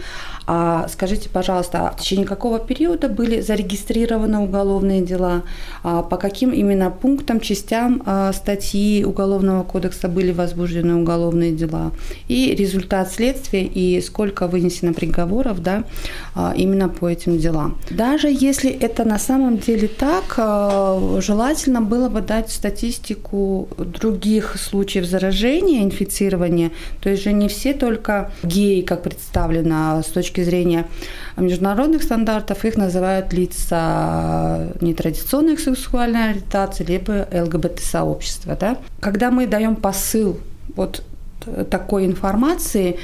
А 0.52 0.88
скажите, 0.88 1.28
пожалуйста, 1.28 1.88
а 1.88 1.90
в 1.92 2.00
течение 2.00 2.26
какого 2.26 2.58
периода 2.58 3.08
были 3.08 3.40
зарегистрированы 3.40 4.38
уголовные 4.38 5.00
дела? 5.00 5.42
А 5.84 6.02
по 6.02 6.16
каким 6.16 6.50
именно 6.50 6.90
пунктам, 6.90 7.38
частям 7.38 8.02
а, 8.04 8.32
статьи 8.32 9.04
Уголовного 9.04 9.62
кодекса 9.62 10.08
были 10.08 10.32
возбуждены 10.32 10.96
уголовные 10.96 11.52
дела? 11.52 11.92
И 12.26 12.52
результат 12.54 13.12
следствия, 13.12 13.64
и 13.64 14.00
сколько 14.00 14.48
вынесено 14.48 14.92
приговоров 14.92 15.62
да, 15.62 15.84
а, 16.34 16.52
именно 16.56 16.88
по 16.88 17.08
этим 17.08 17.38
делам. 17.38 17.78
Да, 17.88 18.10
даже 18.10 18.26
если 18.28 18.72
это 18.72 19.04
на 19.04 19.20
самом 19.20 19.58
деле 19.58 19.86
так, 19.86 20.34
желательно 21.22 21.80
было 21.80 22.08
бы 22.08 22.22
дать 22.22 22.50
статистику 22.50 23.68
других 23.78 24.56
случаев 24.56 25.04
заражения, 25.04 25.84
инфицирования. 25.84 26.72
То 27.00 27.08
есть 27.08 27.22
же 27.22 27.32
не 27.32 27.46
все 27.46 27.72
только 27.72 28.32
геи, 28.42 28.80
как 28.80 29.04
представлено 29.04 30.02
с 30.02 30.06
точки 30.06 30.39
зрения 30.44 30.86
международных 31.36 32.02
стандартов, 32.02 32.64
их 32.64 32.76
называют 32.76 33.32
лица 33.32 34.68
нетрадиционных 34.80 35.60
сексуальной 35.60 36.30
ориентации, 36.30 36.84
либо 36.84 37.28
ЛГБТ-сообщества. 37.32 38.56
Да? 38.58 38.76
Когда 39.00 39.30
мы 39.30 39.46
даем 39.46 39.76
посыл 39.76 40.38
вот 40.76 41.02
такой 41.70 42.06
информации, 42.06 42.98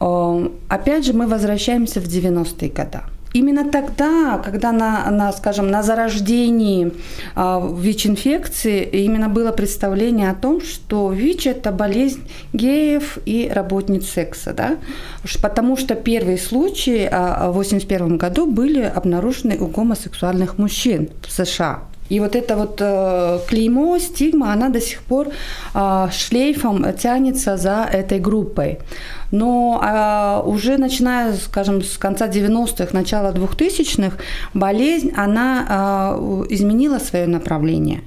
э, 0.00 0.48
опять 0.68 1.06
же, 1.06 1.12
мы 1.12 1.26
возвращаемся 1.26 2.00
в 2.00 2.04
90-е 2.04 2.68
годы. 2.70 3.00
Именно 3.38 3.70
тогда, 3.70 4.38
когда 4.44 4.72
на, 4.72 5.08
на 5.12 5.32
скажем, 5.32 5.70
на 5.70 5.84
зарождении 5.84 6.90
а, 7.36 7.60
ВИЧ-инфекции 7.60 8.82
именно 8.82 9.28
было 9.28 9.52
представление 9.52 10.30
о 10.30 10.34
том, 10.34 10.60
что 10.60 11.12
ВИЧ– 11.12 11.46
это 11.46 11.70
болезнь 11.70 12.20
геев 12.52 13.18
и 13.26 13.48
работниц 13.48 14.08
секса, 14.10 14.52
да? 14.52 14.78
потому 15.40 15.76
что 15.76 15.94
первые 15.94 16.36
случаи 16.38 17.08
а, 17.12 17.52
в 17.52 17.60
1981 17.60 18.18
году 18.18 18.46
были 18.46 18.82
обнаружены 18.82 19.56
у 19.56 19.66
гомосексуальных 19.68 20.58
мужчин 20.58 21.08
в 21.22 21.30
США. 21.30 21.82
И 22.08 22.20
вот 22.20 22.34
это 22.34 22.56
вот 22.56 22.80
э, 22.80 23.38
клеймо, 23.48 23.98
стигма, 23.98 24.52
она 24.52 24.70
до 24.70 24.80
сих 24.80 25.02
пор 25.02 25.28
э, 25.74 26.08
шлейфом 26.10 26.86
тянется 26.94 27.56
за 27.56 27.86
этой 27.92 28.18
группой. 28.18 28.78
Но 29.30 29.80
э, 29.82 30.48
уже 30.48 30.78
начиная, 30.78 31.34
скажем, 31.34 31.82
с 31.82 31.98
конца 31.98 32.28
90-х, 32.28 32.88
начала 32.92 33.32
2000-х, 33.32 34.16
болезнь, 34.54 35.12
она 35.16 35.66
э, 35.68 36.46
изменила 36.50 36.98
свое 36.98 37.26
направление. 37.26 38.02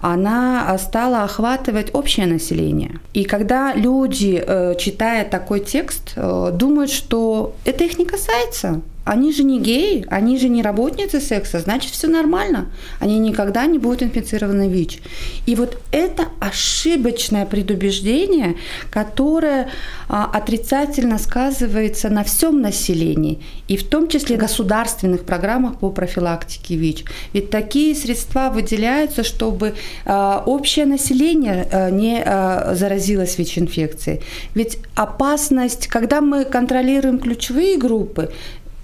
Она 0.00 0.76
стала 0.78 1.22
охватывать 1.24 1.94
общее 1.94 2.26
население. 2.26 3.00
И 3.14 3.24
когда 3.24 3.74
люди, 3.74 4.42
э, 4.44 4.74
читая 4.78 5.24
такой 5.24 5.60
текст, 5.60 6.12
э, 6.16 6.50
думают, 6.52 6.90
что 6.90 7.54
это 7.64 7.84
их 7.84 7.98
не 7.98 8.04
касается, 8.04 8.82
они 9.06 9.32
же 9.32 9.44
не 9.44 9.60
геи, 9.60 10.04
они 10.10 10.36
же 10.36 10.48
не 10.48 10.62
работницы 10.62 11.20
секса, 11.20 11.60
значит, 11.60 11.92
все 11.92 12.08
нормально. 12.08 12.66
Они 12.98 13.20
никогда 13.20 13.64
не 13.66 13.78
будут 13.78 14.02
инфицированы 14.02 14.68
ВИЧ. 14.68 15.00
И 15.46 15.54
вот 15.54 15.78
это 15.92 16.24
ошибочное 16.40 17.46
предубеждение, 17.46 18.56
которое 18.90 19.68
а, 20.08 20.28
отрицательно 20.56 21.18
сказывается 21.18 22.08
на 22.08 22.22
всем 22.22 22.60
населении, 22.60 23.38
и 23.68 23.76
в 23.76 23.88
том 23.88 24.08
числе 24.08 24.36
государственных 24.36 25.24
программах 25.24 25.78
по 25.78 25.90
профилактике 25.90 26.76
ВИЧ. 26.76 27.04
Ведь 27.34 27.50
такие 27.50 27.94
средства 27.94 28.50
выделяются, 28.50 29.22
чтобы 29.22 29.74
а, 30.04 30.42
общее 30.46 30.86
население 30.86 31.68
а, 31.70 31.90
не 31.90 32.22
а, 32.24 32.74
заразилось 32.74 33.38
ВИЧ-инфекцией. 33.38 34.20
Ведь 34.54 34.78
опасность, 34.94 35.88
когда 35.88 36.20
мы 36.20 36.44
контролируем 36.44 37.18
ключевые 37.18 37.76
группы, 37.76 38.30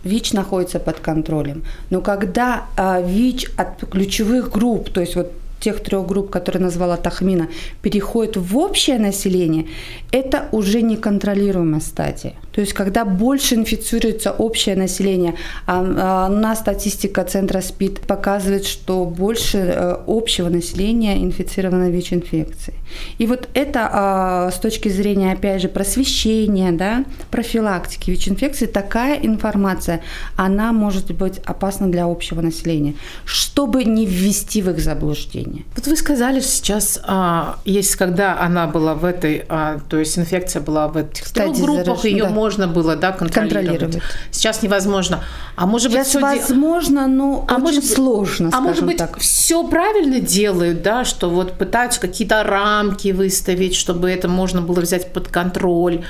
ВИЧ 0.05 0.33
находится 0.33 0.79
под 0.79 1.01
контролем. 1.01 1.63
Но 1.91 2.01
когда 2.01 2.65
а, 2.77 3.01
ВИЧ 3.01 3.51
от 3.57 3.89
ключевых 3.91 4.51
групп, 4.51 4.91
то 4.91 5.01
есть 5.01 5.17
вот 5.17 5.33
тех 5.63 5.81
трех 5.83 6.07
групп, 6.07 6.31
которые 6.31 6.63
назвала 6.63 6.97
Тахмина, 6.97 7.49
переходит 7.83 8.37
в 8.37 8.59
общее 8.59 8.99
население, 8.99 9.67
это 10.11 10.49
уже 10.53 10.83
неконтролируемая 10.83 11.81
стадия. 11.81 12.35
То 12.53 12.61
есть, 12.61 12.75
когда 12.75 13.05
больше 13.05 13.55
инфицируется 13.55 14.31
общее 14.31 14.77
население, 14.77 15.35
а, 15.67 16.27
а 16.27 16.29
на 16.29 16.55
статистика 16.55 17.25
Центра 17.25 17.61
СПИД 17.61 18.01
показывает, 18.01 18.67
что 18.67 19.05
больше 19.05 19.59
э, 19.59 19.97
общего 20.07 20.49
населения 20.49 21.23
инфицировано 21.23 21.91
ВИЧ-инфекцией. 21.91 22.79
И 23.17 23.27
вот 23.27 23.49
это 23.55 23.89
а, 23.91 24.51
с 24.51 24.59
точки 24.59 24.89
зрения, 24.89 25.33
опять 25.33 25.63
же, 25.63 25.69
просвещения, 25.69 26.73
да, 26.73 27.05
профилактики 27.31 28.11
ВИЧ-инфекции, 28.11 28.67
такая 28.67 29.19
информация, 29.23 30.03
она 30.37 30.73
может 30.73 31.11
быть 31.13 31.39
опасна 31.47 31.91
для 31.91 32.05
общего 32.05 32.43
населения, 32.43 32.95
чтобы 33.25 33.85
не 33.85 34.05
ввести 34.05 34.61
в 34.61 34.71
их 34.71 34.79
заблуждение. 34.81 35.65
Вот 35.75 35.87
вы 35.87 35.97
сказали 35.97 36.41
сейчас, 36.41 37.01
а, 37.05 37.57
есть, 37.65 37.97
когда 37.97 38.39
она 38.41 38.67
была 38.67 38.95
в 38.95 39.05
этой, 39.05 39.45
то 39.89 39.99
есть 39.99 40.19
инфекция 40.19 40.61
была 40.61 40.89
в 40.89 40.99
этих 40.99 41.33
группах, 41.33 42.05
ее 42.05 42.25
да 42.25 42.42
можно 42.43 42.67
было, 42.67 42.97
да, 42.97 43.13
контролировать. 43.13 43.71
контролировать. 43.71 44.03
Сейчас 44.33 44.63
невозможно. 44.63 45.23
А 45.55 45.67
может 45.67 45.93
Сейчас 45.93 46.15
быть, 46.15 46.23
возможно, 46.23 47.07
но 47.07 47.47
а 47.49 47.55
очень 47.55 47.63
может, 47.63 47.85
сложно. 47.85 48.51
А 48.53 48.61
может 48.61 48.85
быть, 48.85 48.97
так. 48.97 49.19
все 49.19 49.63
правильно 49.69 50.19
делают, 50.19 50.83
да, 50.83 51.05
что 51.05 51.31
вот 51.31 51.53
пытаются 51.53 52.01
какие-то 52.01 52.43
рамки 52.43 53.13
выставить, 53.13 53.77
чтобы 53.77 54.11
это 54.11 54.29
можно 54.29 54.61
было 54.61 54.81
взять 54.81 55.13
под 55.13 55.29
контроль 55.29 56.05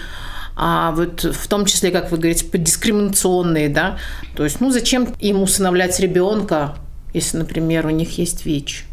а 0.54 0.92
вот 0.92 1.24
в 1.24 1.48
том 1.48 1.64
числе, 1.64 1.90
как 1.90 2.10
вы 2.10 2.18
говорите, 2.18 2.46
дискриминационные, 2.52 3.70
да, 3.70 3.96
то 4.36 4.44
есть, 4.44 4.60
ну, 4.60 4.70
зачем 4.70 5.08
им 5.18 5.42
усыновлять 5.42 5.98
ребенка, 5.98 6.74
если, 7.14 7.38
например, 7.38 7.86
у 7.86 7.90
них 7.90 8.18
есть 8.18 8.44
ВИЧ? 8.44 8.84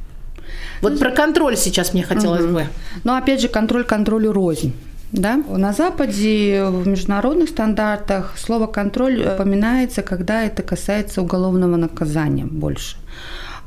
Вот 0.82 0.94
ну, 0.94 0.98
про 0.98 1.12
контроль 1.12 1.58
сейчас 1.58 1.94
мне 1.94 2.04
хотелось 2.04 2.46
угу. 2.46 2.54
бы. 2.54 2.68
Но 3.04 3.16
опять 3.16 3.42
же, 3.42 3.50
контроль 3.50 3.84
контролю 3.84 4.32
рознь. 4.32 4.74
Да? 5.12 5.38
На 5.38 5.74
Западе 5.74 6.66
в 6.66 6.88
международных 6.88 7.50
стандартах 7.50 8.36
слово 8.38 8.68
контроль 8.68 9.26
упоминается, 9.26 10.02
когда 10.02 10.44
это 10.44 10.62
касается 10.62 11.22
уголовного 11.22 11.78
наказания 11.78 12.46
больше. 12.46 12.98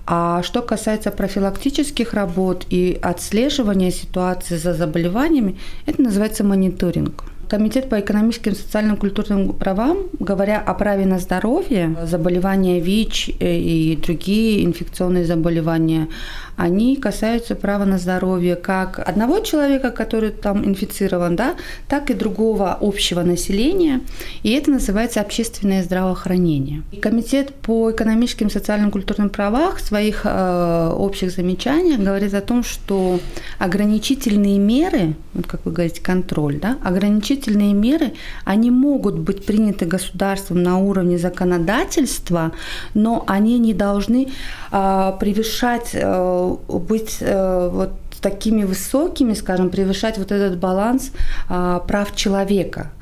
А 0.06 0.42
что 0.42 0.62
касается 0.62 1.10
профилактических 1.10 2.12
работ 2.14 2.66
и 2.70 2.98
отслеживания 3.02 3.90
ситуации 3.90 4.56
за 4.56 4.74
заболеваниями, 4.74 5.58
это 5.86 6.02
называется 6.02 6.44
мониторинг. 6.44 7.24
Комитет 7.48 7.90
по 7.90 8.00
экономическим, 8.00 8.54
социальным, 8.54 8.96
культурным 8.96 9.52
правам, 9.52 9.98
говоря 10.18 10.58
о 10.58 10.72
праве 10.74 11.04
на 11.04 11.18
здоровье, 11.18 11.94
заболевания 12.04 12.80
ВИЧ 12.80 13.30
и 13.38 13.98
другие 14.02 14.64
инфекционные 14.64 15.26
заболевания, 15.26 16.08
они 16.56 16.96
касаются 16.96 17.54
права 17.54 17.84
на 17.84 17.98
здоровье 17.98 18.56
как 18.56 18.98
одного 18.98 19.40
человека, 19.40 19.90
который 19.90 20.30
там 20.30 20.64
инфицирован, 20.64 21.36
да, 21.36 21.54
так 21.88 22.10
и 22.10 22.14
другого 22.14 22.76
общего 22.80 23.22
населения. 23.22 24.00
И 24.42 24.52
это 24.52 24.70
называется 24.70 25.20
общественное 25.20 25.82
здравоохранение. 25.82 26.82
И 26.92 26.96
Комитет 26.96 27.54
по 27.54 27.90
экономическим, 27.90 28.50
социальным, 28.50 28.90
культурным 28.90 29.30
правам 29.30 29.62
в 29.76 29.80
своих 29.80 30.22
э, 30.24 30.92
общих 30.94 31.30
замечаниях 31.30 32.00
говорит 32.00 32.34
о 32.34 32.40
том, 32.40 32.64
что 32.64 33.20
ограничительные 33.58 34.58
меры, 34.58 35.14
вот 35.34 35.46
как 35.46 35.64
вы 35.64 35.72
говорите, 35.72 36.00
контроль, 36.02 36.58
да, 36.58 36.78
ограничительные 36.82 37.74
меры, 37.74 38.12
они 38.44 38.70
могут 38.70 39.18
быть 39.18 39.44
приняты 39.46 39.86
государством 39.86 40.62
на 40.62 40.78
уровне 40.78 41.18
законодательства, 41.18 42.52
но 42.94 43.24
они 43.26 43.58
не 43.58 43.74
должны 43.74 44.28
э, 44.70 45.12
превышать 45.20 45.90
э, 45.92 46.41
быть 46.68 47.18
э, 47.20 47.70
вот 47.72 47.90
такими 48.20 48.64
высокими, 48.64 49.34
скажем, 49.34 49.68
превышать 49.68 50.16
вот 50.16 50.30
этот 50.32 50.58
баланс 50.58 51.10
а, 51.48 51.80
прав 51.80 52.14
человека. 52.14 52.92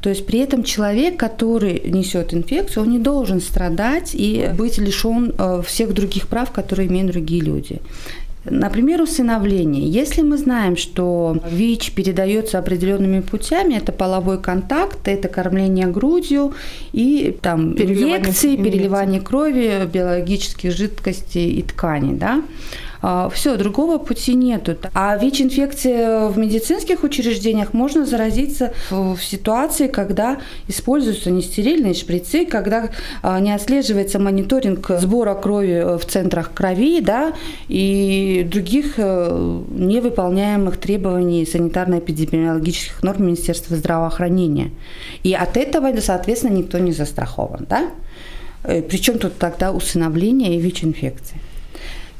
То 0.00 0.10
есть 0.10 0.24
при 0.26 0.38
этом 0.38 0.62
человек, 0.62 1.16
который 1.16 1.82
несет 1.84 2.32
инфекцию, 2.32 2.84
он 2.84 2.90
не 2.90 2.98
должен 3.00 3.40
страдать 3.40 4.14
и 4.14 4.50
быть 4.56 4.78
лишен 4.78 5.34
э, 5.36 5.62
всех 5.66 5.92
других 5.92 6.28
прав, 6.28 6.52
которые 6.52 6.88
имеют 6.88 7.10
другие 7.10 7.42
люди. 7.42 7.80
Например, 8.44 9.02
усыновление. 9.02 9.88
Если 9.88 10.22
мы 10.22 10.38
знаем, 10.38 10.76
что 10.76 11.36
ВИЧ 11.50 11.92
передается 11.92 12.58
определенными 12.58 13.20
путями, 13.20 13.74
это 13.74 13.92
половой 13.92 14.40
контакт, 14.40 15.08
это 15.08 15.28
кормление 15.28 15.86
грудью 15.86 16.54
и 16.92 17.36
там 17.42 17.74
переливание, 17.74 18.18
инъекции, 18.18 18.56
переливание 18.56 19.20
крови, 19.20 19.84
биологических 19.92 20.70
жидкостей 20.70 21.50
и 21.50 21.62
тканей, 21.62 22.16
да, 22.16 22.42
Все, 23.32 23.56
другого 23.56 23.98
пути 23.98 24.34
нету. 24.34 24.76
А 24.94 25.16
ВИЧ-инфекция 25.16 26.28
в 26.28 26.38
медицинских 26.38 27.04
учреждениях 27.04 27.72
можно 27.72 28.04
заразиться 28.04 28.72
в 28.90 29.18
ситуации, 29.18 29.86
когда 29.86 30.38
используются 30.66 31.30
нестерильные 31.30 31.94
шприцы, 31.94 32.44
когда 32.44 32.90
а, 33.22 33.40
не 33.40 33.52
отслеживается 33.52 34.18
мониторинг 34.18 34.90
сбора 34.98 35.34
крови 35.34 35.96
в 35.98 36.04
центрах 36.06 36.52
крови, 36.52 37.00
да, 37.00 37.32
и 37.68 38.46
других 38.50 38.94
э, 38.96 39.62
невыполняемых 39.70 40.76
требований 40.78 41.44
санитарно-эпидемиологических 41.44 43.02
норм 43.02 43.26
Министерства 43.26 43.76
здравоохранения. 43.76 44.70
И 45.22 45.34
от 45.34 45.56
этого, 45.56 45.92
соответственно, 46.00 46.52
никто 46.52 46.78
не 46.78 46.92
застрахован, 46.92 47.66
да? 47.68 47.90
Э, 48.64 48.82
Причем 48.82 49.18
тут 49.18 49.38
тогда 49.38 49.72
усыновление 49.72 50.56
и 50.56 50.60
ВИЧ-инфекция? 50.60 51.40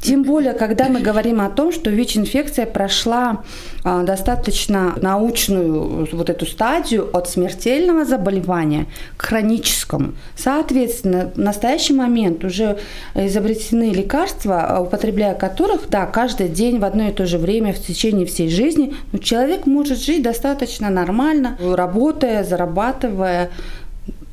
Тем 0.00 0.23
более, 0.23 0.52
когда 0.52 0.88
мы 0.88 1.00
говорим 1.00 1.40
о 1.40 1.50
том, 1.50 1.73
что 1.73 1.90
ВИЧ-инфекция 1.90 2.67
прошла 2.67 3.43
а, 3.83 4.05
достаточно 4.05 4.94
научную 5.01 6.09
вот 6.12 6.31
эту 6.31 6.46
стадию 6.46 7.09
от 7.12 7.29
смертельного 7.29 8.05
заболевания 8.05 8.87
к 9.16 9.22
хроническому. 9.27 10.14
Соответственно, 10.37 11.33
в 11.35 11.38
настоящий 11.38 11.94
момент 11.94 12.44
уже 12.44 12.79
изобретены 13.14 13.90
лекарства, 13.90 14.66
а, 14.68 14.81
употребляя 14.81 15.35
которых, 15.35 15.88
да, 15.90 16.07
каждый 16.07 16.49
день 16.49 16.79
в 16.79 16.85
одно 16.85 17.09
и 17.09 17.12
то 17.12 17.27
же 17.27 17.38
время 17.38 17.72
в 17.72 17.81
течение 17.81 18.27
всей 18.27 18.51
жизни, 18.51 18.94
но 19.12 19.18
человек 19.18 19.66
может 19.66 19.99
жить 19.99 20.22
достаточно 20.22 20.90
нормально, 20.90 21.59
работая, 21.61 22.44
зарабатывая, 22.44 23.51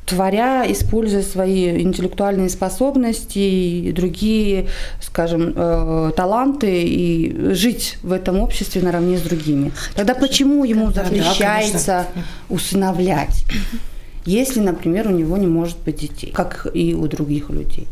творя, 0.06 0.64
используя 0.70 1.22
свои 1.22 1.82
интеллектуальные 1.82 2.48
способности 2.48 3.38
и 3.38 3.92
другие, 3.92 4.68
скажем, 5.02 5.52
э, 5.54 6.12
таланты 6.16 6.84
и 6.84 7.52
жить 7.52 7.98
в 8.02 8.12
этом 8.12 8.38
обществе 8.40 8.80
наравне 8.82 9.18
с 9.18 9.22
другими. 9.22 9.72
Тогда 9.94 10.14
почему 10.14 10.64
ему 10.64 10.92
запрещается 10.92 12.06
да, 12.14 12.22
усыновлять? 12.48 13.44
Если, 14.24 14.60
например, 14.60 15.08
у 15.08 15.10
него 15.10 15.36
не 15.36 15.46
может 15.46 15.78
быть 15.84 16.00
детей, 16.00 16.32
как 16.32 16.66
и 16.72 16.94
у 16.94 17.06
других 17.08 17.50
людей. 17.50 17.86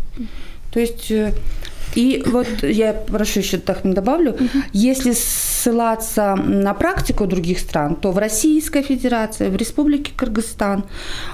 То 0.72 0.80
есть 0.80 1.10
э, 1.10 1.32
и 1.94 2.22
вот 2.26 2.48
я 2.62 2.92
прошу 2.92 3.40
еще 3.40 3.58
так 3.58 3.80
добавлю, 3.84 4.36
если 4.72 5.12
ссылаться 5.64 6.34
на 6.36 6.74
практику 6.74 7.26
других 7.26 7.58
стран, 7.58 7.96
то 7.96 8.12
в 8.12 8.18
Российской 8.18 8.82
Федерации, 8.82 9.48
в 9.48 9.56
Республике 9.56 10.12
Кыргызстан, 10.16 10.84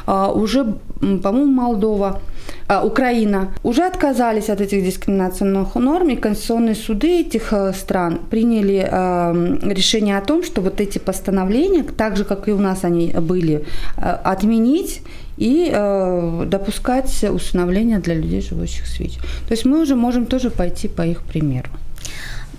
а, 0.07 0.31
уже, 0.31 0.64
по-моему, 1.01 1.47
Молдова, 1.47 2.21
а, 2.69 2.85
Украина 2.85 3.49
уже 3.64 3.83
отказались 3.87 4.49
от 4.49 4.61
этих 4.61 4.85
дискриминационных 4.85 5.75
норм, 5.75 6.11
и 6.11 6.16
конституционные 6.16 6.75
суды 6.75 7.21
этих 7.21 7.53
э, 7.53 7.73
стран 7.73 8.21
приняли 8.31 8.88
а, 8.90 9.35
решение 9.62 10.19
о 10.19 10.21
том, 10.21 10.45
что 10.45 10.61
вот 10.61 10.81
эти 10.81 10.99
постановления, 10.99 11.83
так 11.83 12.16
же, 12.16 12.25
как 12.25 12.49
и 12.49 12.53
у 12.53 12.59
нас 12.59 12.85
они 12.85 13.12
были, 13.21 13.64
отменить 13.97 15.03
и 15.38 15.71
э, 15.73 16.45
допускать 16.47 17.25
усыновление 17.25 17.99
для 17.99 18.14
людей, 18.14 18.43
живущих 18.43 18.87
с 18.87 19.01
ВИЧ. 19.01 19.16
То 19.49 19.55
есть 19.55 19.64
мы 19.64 19.81
уже 19.83 19.97
можем 19.97 20.27
тоже 20.27 20.51
пойти 20.51 20.88
по 20.88 21.03
их 21.03 21.23
примеру. 21.23 21.71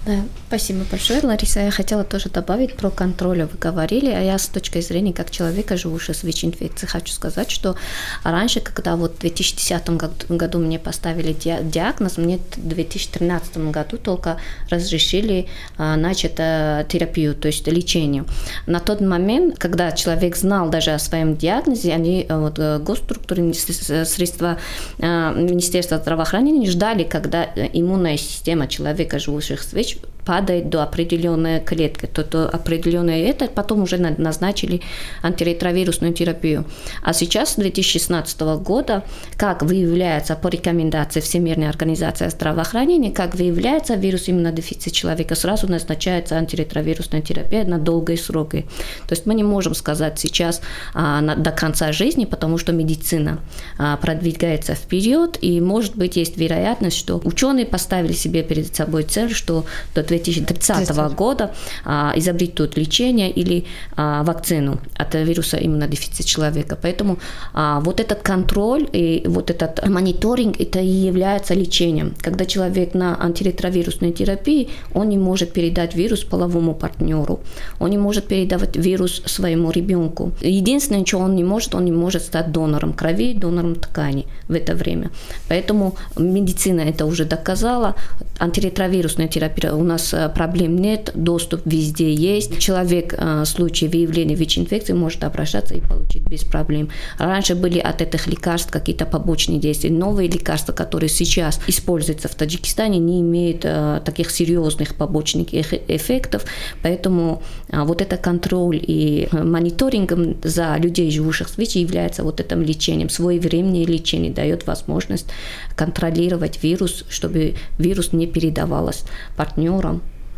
Да, 0.05 0.17
спасибо 0.51 0.83
большое, 0.91 1.21
Лариса. 1.23 1.61
Я 1.61 1.71
хотела 1.71 2.03
тоже 2.03 2.27
добавить 2.27 2.75
про 2.75 2.89
контроль. 2.89 3.43
Вы 3.43 3.57
говорили, 3.57 4.09
а 4.09 4.19
я 4.19 4.37
с 4.37 4.47
точки 4.47 4.81
зрения 4.81 5.13
как 5.13 5.31
человека, 5.31 5.77
живущего 5.77 6.13
с 6.13 6.23
ВИЧ-инфекцией, 6.23 6.89
хочу 6.89 7.13
сказать, 7.13 7.49
что 7.49 7.77
раньше, 8.25 8.59
когда 8.59 8.97
вот 8.97 9.15
в 9.15 9.19
2010 9.19 9.89
году 10.27 10.59
мне 10.59 10.77
поставили 10.77 11.31
диагноз, 11.31 12.17
мне 12.17 12.37
в 12.57 12.67
2013 12.67 13.71
году 13.71 13.95
только 13.95 14.39
разрешили 14.69 15.47
а, 15.77 15.95
начать 15.95 16.35
а, 16.37 16.83
терапию, 16.83 17.33
то 17.33 17.47
есть 17.47 17.65
лечение. 17.67 18.25
На 18.67 18.81
тот 18.81 18.99
момент, 18.99 19.57
когда 19.57 19.93
человек 19.93 20.35
знал 20.35 20.69
даже 20.69 20.91
о 20.91 20.99
своем 20.99 21.37
диагнозе, 21.37 21.93
они, 21.93 22.25
а, 22.27 22.41
вот, 22.41 22.59
э, 22.59 22.77
госструктуры, 22.79 23.53
средства 23.53 24.57
Министерства 24.97 25.97
здравоохранения 25.97 26.69
ждали, 26.69 27.03
когда 27.03 27.45
иммунная 27.45 28.17
система 28.17 28.67
человека, 28.67 29.17
живущих 29.17 29.63
с 29.63 29.71
ВИЧ, 29.71 29.99
падает 30.25 30.69
до 30.69 30.83
определенной 30.83 31.59
клетки, 31.59 32.05
то, 32.05 32.23
то 32.23 32.47
определенное 32.47 33.23
это, 33.23 33.47
потом 33.47 33.83
уже 33.83 33.97
назначили 33.97 34.81
антиретровирусную 35.23 36.13
терапию. 36.13 36.65
А 37.01 37.13
сейчас, 37.13 37.53
с 37.53 37.55
2016 37.55 38.41
года, 38.41 39.03
как 39.37 39.63
выявляется 39.63 40.35
по 40.35 40.47
рекомендации 40.47 41.19
Всемирной 41.19 41.69
организации 41.69 42.27
здравоохранения, 42.29 43.11
как 43.11 43.35
выявляется 43.35 43.95
вирус 43.95 44.29
иммунодефицита 44.29 44.91
человека, 44.91 45.35
сразу 45.35 45.67
назначается 45.67 46.35
антиретровирусная 46.35 47.21
терапия 47.21 47.65
на 47.65 47.79
долгие 47.79 48.15
сроки. 48.15 48.65
То 49.07 49.13
есть 49.13 49.25
мы 49.25 49.33
не 49.33 49.43
можем 49.43 49.73
сказать 49.75 50.19
сейчас 50.19 50.61
а, 50.93 51.21
на, 51.21 51.35
до 51.35 51.51
конца 51.51 51.91
жизни, 51.91 52.25
потому 52.25 52.57
что 52.57 52.71
медицина 52.71 53.39
а, 53.77 53.97
продвигается 53.97 54.75
вперед, 54.75 55.37
и 55.41 55.59
может 55.61 55.95
быть 55.95 56.15
есть 56.15 56.37
вероятность, 56.37 56.97
что 56.97 57.21
ученые 57.23 57.65
поставили 57.65 58.13
себе 58.13 58.43
перед 58.43 58.75
собой 58.75 59.03
цель, 59.03 59.33
что 59.33 59.65
до 59.95 60.03
2030 60.23 61.15
года 61.15 61.51
а, 61.85 62.13
изобретут 62.15 62.77
лечение 62.77 63.31
или 63.31 63.65
а, 63.95 64.23
вакцину 64.23 64.79
от 64.95 65.13
вируса 65.15 65.57
иммунодефицита 65.57 66.23
человека. 66.23 66.77
Поэтому 66.81 67.17
а, 67.53 67.79
вот 67.79 67.99
этот 67.99 68.21
контроль 68.21 68.87
и 68.93 69.23
вот 69.27 69.49
этот 69.49 69.87
мониторинг, 69.87 70.59
это 70.59 70.79
и 70.79 70.87
является 70.87 71.53
лечением. 71.53 72.13
Когда 72.21 72.45
человек 72.45 72.93
на 72.93 73.17
антиретровирусной 73.21 74.11
терапии, 74.11 74.69
он 74.93 75.09
не 75.09 75.17
может 75.17 75.53
передать 75.53 75.95
вирус 75.95 76.23
половому 76.23 76.73
партнеру, 76.73 77.39
он 77.79 77.89
не 77.89 77.97
может 77.97 78.27
передавать 78.27 78.75
вирус 78.75 79.21
своему 79.25 79.71
ребенку. 79.71 80.31
Единственное, 80.41 81.05
что 81.05 81.19
он 81.19 81.35
не 81.35 81.43
может, 81.43 81.75
он 81.75 81.85
не 81.85 81.91
может 81.91 82.23
стать 82.23 82.51
донором 82.51 82.93
крови, 82.93 83.33
донором 83.33 83.75
ткани 83.75 84.25
в 84.47 84.53
это 84.53 84.75
время. 84.75 85.09
Поэтому 85.49 85.95
медицина 86.17 86.81
это 86.81 87.05
уже 87.05 87.25
доказала. 87.25 87.95
Антиретровирусная 88.39 89.27
терапия 89.27 89.73
у 89.73 89.83
нас 89.83 90.00
э, 90.13 90.29
проблем 90.29 90.77
нет, 90.77 91.11
доступ 91.15 91.61
везде 91.65 92.13
есть. 92.13 92.59
Человек 92.59 93.13
э, 93.17 93.41
в 93.41 93.45
случае 93.45 93.89
выявления 93.89 94.35
ВИЧ-инфекции 94.35 94.93
может 94.93 95.23
обращаться 95.23 95.75
и 95.75 95.81
получить 95.81 96.23
без 96.23 96.43
проблем. 96.43 96.89
Раньше 97.17 97.55
были 97.55 97.79
от 97.79 98.01
этих 98.01 98.27
лекарств 98.27 98.71
какие-то 98.71 99.05
побочные 99.05 99.59
действия. 99.59 99.91
Новые 99.91 100.29
лекарства, 100.29 100.73
которые 100.73 101.09
сейчас 101.09 101.59
используются 101.67 102.27
в 102.27 102.35
Таджикистане, 102.35 102.99
не 102.99 103.21
имеют 103.21 103.61
э, 103.63 104.01
таких 104.03 104.31
серьезных 104.31 104.95
побочных 104.95 105.53
эффектов. 105.53 106.45
Поэтому 106.81 107.41
вот 107.69 108.01
это 108.01 108.17
контроль 108.17 108.79
и 108.81 109.27
мониторинг 109.31 110.13
за 110.43 110.75
людей, 110.77 111.11
живущих 111.11 111.49
с 111.49 111.57
ВИЧ, 111.57 111.75
является 111.77 112.23
вот 112.23 112.39
этим 112.39 112.61
лечением. 112.61 113.09
Своевременное 113.09 113.85
лечение 113.85 114.31
дает 114.31 114.67
возможность 114.67 115.27
контролировать 115.75 116.63
вирус, 116.63 117.05
чтобы 117.09 117.55
вирус 117.77 118.13
не 118.13 118.27
передавалось 118.27 119.03
партнерам, 119.35 119.90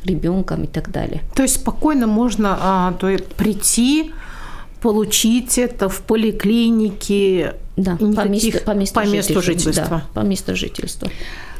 ребенкам 0.05 0.63
и 0.63 0.67
так 0.67 0.91
далее. 0.91 1.21
То 1.35 1.43
есть 1.43 1.55
спокойно 1.55 2.07
можно 2.07 2.57
а, 2.59 2.93
то 2.93 3.09
есть 3.09 3.25
прийти, 3.27 4.11
получить 4.81 5.57
это 5.57 5.87
в 5.87 6.01
поликлинике, 6.01 7.55
да, 7.77 7.95
по 7.95 8.27
месту, 8.27 8.59
по 8.65 8.71
месту, 8.71 8.95
по 8.95 9.07
месту 9.07 9.41
жительства. 9.41 10.03
Да, 10.13 10.21
по 10.21 10.25
месту 10.25 10.55
жительства. 10.55 11.09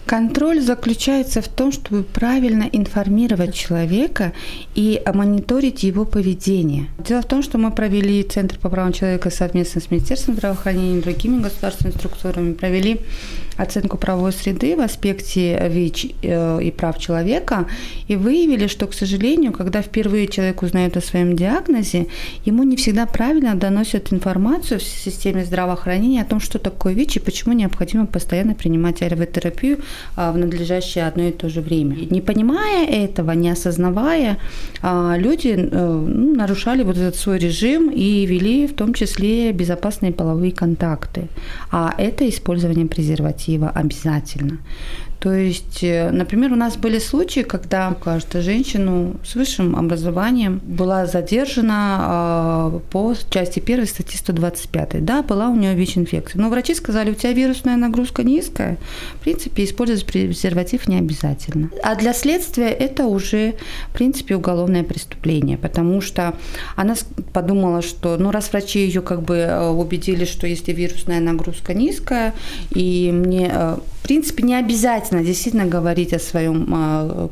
Контроль 0.06 0.60
заключается 0.60 1.42
в 1.42 1.48
том, 1.48 1.72
чтобы 1.72 2.04
правильно 2.04 2.64
информировать 2.64 3.56
человека 3.56 4.34
и 4.76 5.02
мониторить 5.14 5.84
его 5.84 6.04
поведение. 6.04 6.88
Дело 7.00 7.22
в 7.22 7.26
том, 7.26 7.42
что 7.42 7.58
мы 7.58 7.72
провели 7.72 8.22
Центр 8.24 8.60
по 8.60 8.70
правам 8.70 8.92
человека 8.92 9.30
совместно 9.30 9.80
с 9.80 9.90
Министерством 9.90 10.36
здравоохранения 10.36 11.00
и 11.00 11.02
другими 11.02 11.42
государственными 11.42 11.98
структурами, 11.98 12.54
провели 12.54 13.00
оценку 13.58 13.98
правовой 13.98 14.32
среды 14.32 14.76
в 14.76 14.82
аспекте 14.82 15.70
ВИЧ 15.70 16.08
э, 16.22 16.64
и 16.64 16.72
прав 16.72 16.98
человека 17.00 17.66
и 18.08 18.16
выявили, 18.16 18.68
что, 18.68 18.88
к 18.88 18.94
сожалению, 18.94 19.52
когда 19.52 19.82
впервые 19.82 20.28
человек 20.28 20.62
узнает 20.62 20.98
о 20.98 21.02
своем 21.02 21.36
диагнозе, 21.36 22.08
ему 22.46 22.64
не 22.64 22.76
всегда 22.76 23.06
правильно 23.06 23.56
доносят 23.56 24.14
информацию 24.14 24.80
в 24.80 24.84
системе 24.84 25.46
здравоохранения 25.46 26.22
о 26.22 26.26
том, 26.26 26.40
что 26.40 26.60
такое 26.60 26.94
ВИЧ 26.94 27.18
и 27.18 27.20
почему 27.20 27.54
необходимо 27.54 28.06
постоянно 28.06 28.56
принимать 28.56 29.02
АРВ-терапию 29.02 29.80
а, 30.16 30.32
в 30.32 30.38
надлежащее 30.38 31.08
одно 31.08 31.24
и 31.24 31.32
то 31.32 31.50
же 31.50 31.62
время. 31.62 31.96
Не 32.10 32.22
понимая 32.22 32.88
этого, 32.88 33.32
не 33.32 33.50
осознавая, 33.50 34.38
а, 34.82 35.16
люди 35.18 35.50
э, 35.50 36.06
ну, 36.08 36.36
нарушали 36.36 36.84
вот 36.84 36.98
этот 36.98 37.16
свой 37.16 37.38
режим 37.38 37.90
и 37.90 38.26
вели 38.26 38.68
в 38.68 38.74
том 38.74 38.94
числе 38.94 39.52
безопасные 39.52 40.12
половые 40.12 40.52
контакты. 40.52 41.28
А 41.72 41.94
это 41.98 42.28
использование 42.28 42.86
презерватива 42.86 43.43
альтернатива 43.44 43.70
обязательно. 43.70 44.60
То 45.24 45.32
есть, 45.32 45.82
э, 45.84 46.12
например, 46.12 46.52
у 46.52 46.58
нас 46.58 46.76
были 46.76 47.00
случаи, 47.00 47.44
когда 47.44 47.94
каждая 47.94 48.44
женщина 48.44 49.14
с 49.24 49.36
высшим 49.36 49.74
образованием 49.78 50.60
была 50.66 51.06
задержана 51.06 51.98
а, 52.02 52.80
по 52.92 53.16
части 53.30 53.62
1 53.62 53.86
статьи 53.88 54.18
125. 54.18 55.06
Да, 55.06 55.24
была 55.24 55.48
у 55.48 55.56
нее 55.56 55.76
ВИЧ-инфекция. 55.76 56.42
Но 56.42 56.50
врачи 56.50 56.76
сказали, 56.76 57.12
у 57.12 57.14
тебя 57.14 57.32
вирусная 57.32 57.78
нагрузка 57.78 58.24
низкая, 58.24 58.78
в 59.16 59.20
принципе, 59.20 59.64
использовать 59.64 60.06
презерватив 60.06 60.90
не 60.90 60.98
обязательно. 60.98 61.70
А 61.82 61.96
для 61.96 62.14
следствия 62.14 62.68
это 62.68 63.06
уже, 63.06 63.54
в 63.92 63.94
принципе, 63.94 64.36
уголовное 64.36 64.84
преступление, 64.84 65.58
потому 65.58 66.02
что 66.02 66.34
она 66.76 66.96
подумала, 67.32 67.82
что, 67.82 68.18
ну, 68.18 68.30
раз 68.32 68.52
врачи 68.52 68.80
ее 68.80 69.02
как 69.02 69.22
бы 69.22 69.38
э, 69.38 69.70
убедили, 69.70 70.26
что 70.26 70.48
если 70.48 70.74
вирусная 70.74 71.22
нагрузка 71.22 71.74
низкая, 71.74 72.34
и 72.72 73.10
мне, 73.14 73.50
э, 73.50 73.78
в 74.04 74.06
принципе, 74.06 74.44
не 74.44 74.56
обязательно 74.56 75.13
безопасно 75.14 75.24
действительно 75.24 75.66
говорить 75.66 76.14
о 76.14 76.20
своем, 76.20 76.68
а, 76.74 77.30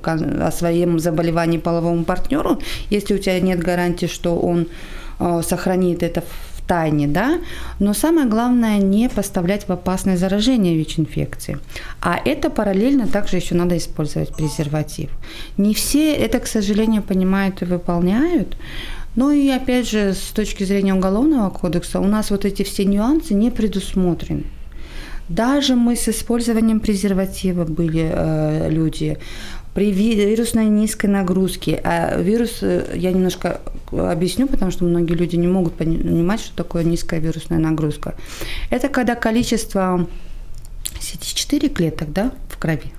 о 0.48 0.52
своем 0.52 1.00
заболевании 1.00 1.60
половому 1.60 2.04
партнеру, 2.04 2.60
если 2.92 3.16
у 3.16 3.18
тебя 3.18 3.40
нет 3.40 3.60
гарантии, 3.60 4.08
что 4.08 4.36
он 4.36 4.68
а, 5.20 5.42
сохранит 5.42 6.04
это 6.04 6.22
в 6.22 6.62
тайне, 6.68 7.08
да, 7.08 7.40
но 7.80 7.94
самое 7.94 8.28
главное 8.28 8.78
не 8.78 9.10
поставлять 9.10 9.68
в 9.68 9.72
опасное 9.72 10.18
заражение 10.18 10.78
ВИЧ-инфекции. 10.78 11.58
А 12.02 12.20
это 12.26 12.50
параллельно 12.50 13.08
также 13.08 13.38
еще 13.38 13.56
надо 13.56 13.76
использовать 13.76 14.36
презерватив. 14.36 15.10
Не 15.58 15.74
все 15.74 16.14
это, 16.14 16.40
к 16.40 16.48
сожалению, 16.48 17.04
понимают 17.04 17.62
и 17.62 17.66
выполняют, 17.66 18.56
ну 19.16 19.32
и 19.32 19.50
опять 19.50 19.90
же, 19.90 20.14
с 20.14 20.32
точки 20.34 20.66
зрения 20.66 20.94
Уголовного 20.94 21.50
кодекса, 21.50 22.00
у 22.00 22.08
нас 22.08 22.32
вот 22.32 22.46
эти 22.46 22.64
все 22.64 22.86
нюансы 22.86 23.34
не 23.34 23.52
предусмотрены. 23.52 24.44
Даже 25.36 25.76
мы 25.76 25.96
с 25.96 26.10
использованием 26.10 26.82
презерватива 26.82 27.64
были 27.64 28.10
э, 28.12 28.70
люди 28.70 29.18
при 29.74 29.92
вирусной 29.92 30.66
низкой 30.66 31.06
нагрузке. 31.06 31.80
А 31.84 32.20
вирус, 32.22 32.58
э, 32.62 32.94
я 32.96 33.12
немножко 33.12 33.62
объясню, 33.92 34.48
потому 34.48 34.72
что 34.72 34.84
многие 34.84 35.14
люди 35.14 35.38
не 35.38 35.48
могут 35.48 35.76
понимать, 35.76 36.42
что 36.42 36.56
такое 36.56 36.84
низкая 36.84 37.22
вирусная 37.22 37.60
нагрузка. 37.60 38.16
Это 38.70 38.90
когда 38.90 39.16
количество 39.16 40.06
CD4 41.00 41.70
клеток 41.70 42.12
да, 42.12 42.34
в 42.50 42.58
крови. 42.58 42.92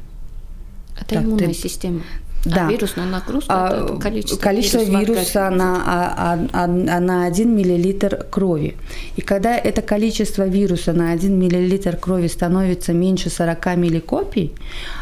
Это 0.97 1.17
так, 1.17 1.25
иммунная 1.25 1.49
ты... 1.49 1.55
система. 1.55 2.01
Да. 2.45 2.67
А 2.67 2.71
вирусная 2.71 3.07
нагрузка 3.07 3.53
а, 3.55 3.85
это 3.85 3.97
количество, 3.99 4.37
количество 4.37 4.83
вируса 4.83 5.51
на, 5.51 5.83
а, 5.87 6.39
а, 6.53 6.65
а, 6.65 6.67
на 6.67 7.27
1 7.27 7.49
мл 7.49 8.25
крови. 8.31 8.77
И 9.17 9.21
когда 9.21 9.57
это 9.57 9.81
количество 9.81 10.47
вируса 10.49 10.93
на 10.93 11.13
1 11.13 11.39
мл 11.39 11.97
крови 12.01 12.27
становится 12.27 12.93
меньше 12.93 13.31
40 13.31 13.77
милликопий, 13.77 14.53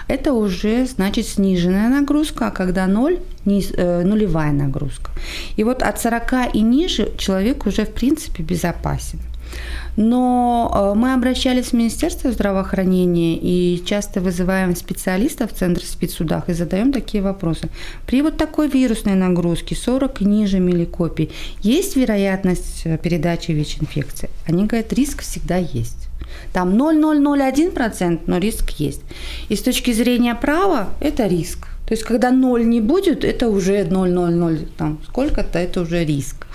это 0.06 0.34
уже 0.34 0.86
значит 0.86 1.26
сниженная 1.26 1.88
нагрузка, 1.88 2.48
а 2.48 2.50
когда 2.50 2.86
0 2.86 3.18
низ, 3.46 3.72
э, 3.74 4.02
нулевая 4.02 4.52
нагрузка. 4.52 5.10
И 5.56 5.64
вот 5.64 5.82
от 5.82 5.98
40 5.98 6.54
и 6.54 6.60
ниже 6.60 7.12
человек 7.16 7.66
уже 7.66 7.84
в 7.84 7.92
принципе 7.92 8.42
безопасен. 8.42 9.18
Но 9.96 10.70
э, 10.72 10.98
мы 10.98 11.14
обращались 11.14 11.68
в 11.68 11.72
Министерство 11.72 12.30
здравоохранения 12.32 13.36
и 13.36 13.82
часто 13.84 14.20
вызываем 14.20 14.76
специалистов 14.76 15.52
в 15.52 15.56
Центр 15.56 15.82
спецсудах 15.82 16.48
и 16.48 16.52
задаем 16.52 16.92
такие 16.92 17.22
вопросы. 17.22 17.68
При 18.06 18.22
вот 18.22 18.36
такой 18.36 18.68
вирусной 18.68 19.14
нагрузке 19.14 19.74
40 19.74 20.22
и 20.22 20.24
ниже 20.24 20.58
милликопий 20.58 21.30
есть 21.62 21.96
вероятность 21.96 22.82
э, 22.84 22.98
передачи 22.98 23.50
ВИЧ-инфекции? 23.50 24.30
Они 24.46 24.66
говорят, 24.66 24.92
риск 24.92 25.22
всегда 25.22 25.56
есть. 25.56 26.08
Там 26.52 26.74
0,001%, 26.74 28.20
но 28.26 28.38
риск 28.38 28.70
есть. 28.78 29.02
И 29.48 29.56
с 29.56 29.62
точки 29.62 29.92
зрения 29.92 30.34
права 30.34 30.88
это 31.00 31.26
риск. 31.26 31.69
То 31.90 31.94
есть, 31.94 32.04
когда 32.04 32.30
ноль 32.30 32.68
не 32.68 32.80
будет, 32.80 33.24
это 33.24 33.48
уже 33.48 33.82
0,00, 33.82 34.68
там 34.78 35.00
сколько-то, 35.08 35.58
это 35.58 35.80
уже 35.80 36.04
риск. 36.04 36.46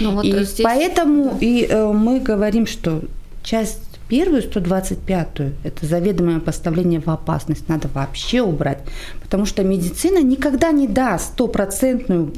Ну, 0.00 0.16
вот 0.16 0.24
и 0.24 0.32
здесь... 0.42 0.64
поэтому 0.64 1.38
и 1.40 1.64
э, 1.64 1.92
мы 1.92 2.18
говорим, 2.18 2.66
что 2.66 3.02
часть 3.44 3.84
первую, 4.08 4.42
125-ю, 4.42 5.52
это 5.62 5.86
заведомое 5.86 6.40
поставление 6.40 7.00
в 7.00 7.06
опасность, 7.06 7.68
надо 7.68 7.86
вообще 7.94 8.42
убрать, 8.42 8.80
потому 9.22 9.46
что 9.46 9.62
медицина 9.62 10.24
никогда 10.24 10.72
не 10.72 10.88
даст 10.88 11.34
стопроцентную 11.34 12.32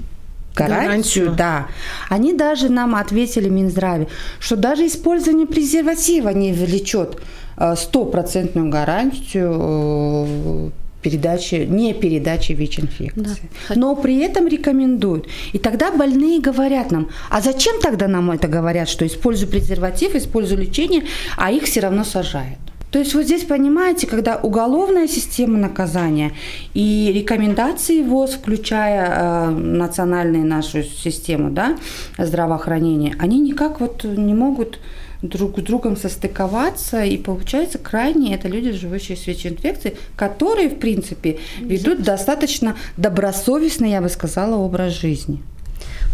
гарантию, 0.55 1.29
гарантию, 1.29 1.35
да. 1.35 1.67
Они 2.11 2.35
даже 2.35 2.69
нам 2.69 2.95
ответили 2.95 3.49
Минздраве, 3.49 4.09
что 4.39 4.57
даже 4.57 4.87
использование 4.87 5.47
презерватива 5.47 6.29
не 6.29 6.53
влечет 6.53 7.19
э, 7.57 7.77
стопроцентную 7.77 8.69
гарантию 8.69 9.55
э, 9.55 10.71
передачи, 11.03 11.67
не 11.69 11.93
передачи 11.95 12.53
ВИЧ-инфекции. 12.53 13.49
Да. 13.69 13.75
Но 13.75 13.97
при 13.97 14.19
этом 14.21 14.47
рекомендуют. 14.47 15.29
И 15.53 15.59
тогда 15.59 15.91
больные 15.91 16.41
говорят 16.41 16.91
нам, 16.91 17.09
а 17.31 17.41
зачем 17.41 17.81
тогда 17.81 18.09
нам 18.09 18.31
это 18.31 18.49
говорят, 18.49 18.89
что 18.89 19.07
использую 19.07 19.51
презерватив, 19.51 20.15
использую 20.15 20.61
лечение, 20.61 21.03
а 21.37 21.51
их 21.51 21.65
все 21.65 21.81
равно 21.81 22.05
сажают. 22.05 22.59
То 22.93 22.99
есть 22.99 23.15
вот 23.15 23.25
здесь, 23.25 23.45
понимаете, 23.45 24.07
когда 24.07 24.37
уголовная 24.37 25.09
система 25.09 25.57
наказания 25.57 26.33
и 26.75 27.11
рекомендации 27.15 28.03
ВОЗ, 28.03 28.33
включая 28.35 29.09
э, 29.09 29.51
национальную 29.51 30.45
нашу 30.45 30.83
систему 30.83 31.51
да, 31.51 31.79
здравоохранения, 32.19 33.17
они 33.19 33.41
никак 33.41 33.81
вот 33.81 34.05
не 34.05 34.35
могут 34.35 34.79
друг 35.23 35.59
с 35.59 35.63
другом 35.63 35.97
состыковаться, 35.97 37.05
и 37.05 37.17
получается 37.17 37.79
крайне 37.79 38.35
это 38.35 38.49
люди, 38.49 38.73
живущие 38.73 39.17
с 39.17 39.27
ВИЧ-инфекцией, 39.27 39.97
которые, 40.17 40.69
в 40.69 40.79
принципе, 40.79 41.39
ведут 41.61 42.03
достаточно 42.03 42.77
добросовестный, 42.97 43.91
я 43.91 44.03
бы 44.03 44.09
сказала, 44.09 44.57
образ 44.57 44.93
жизни. 44.93 45.43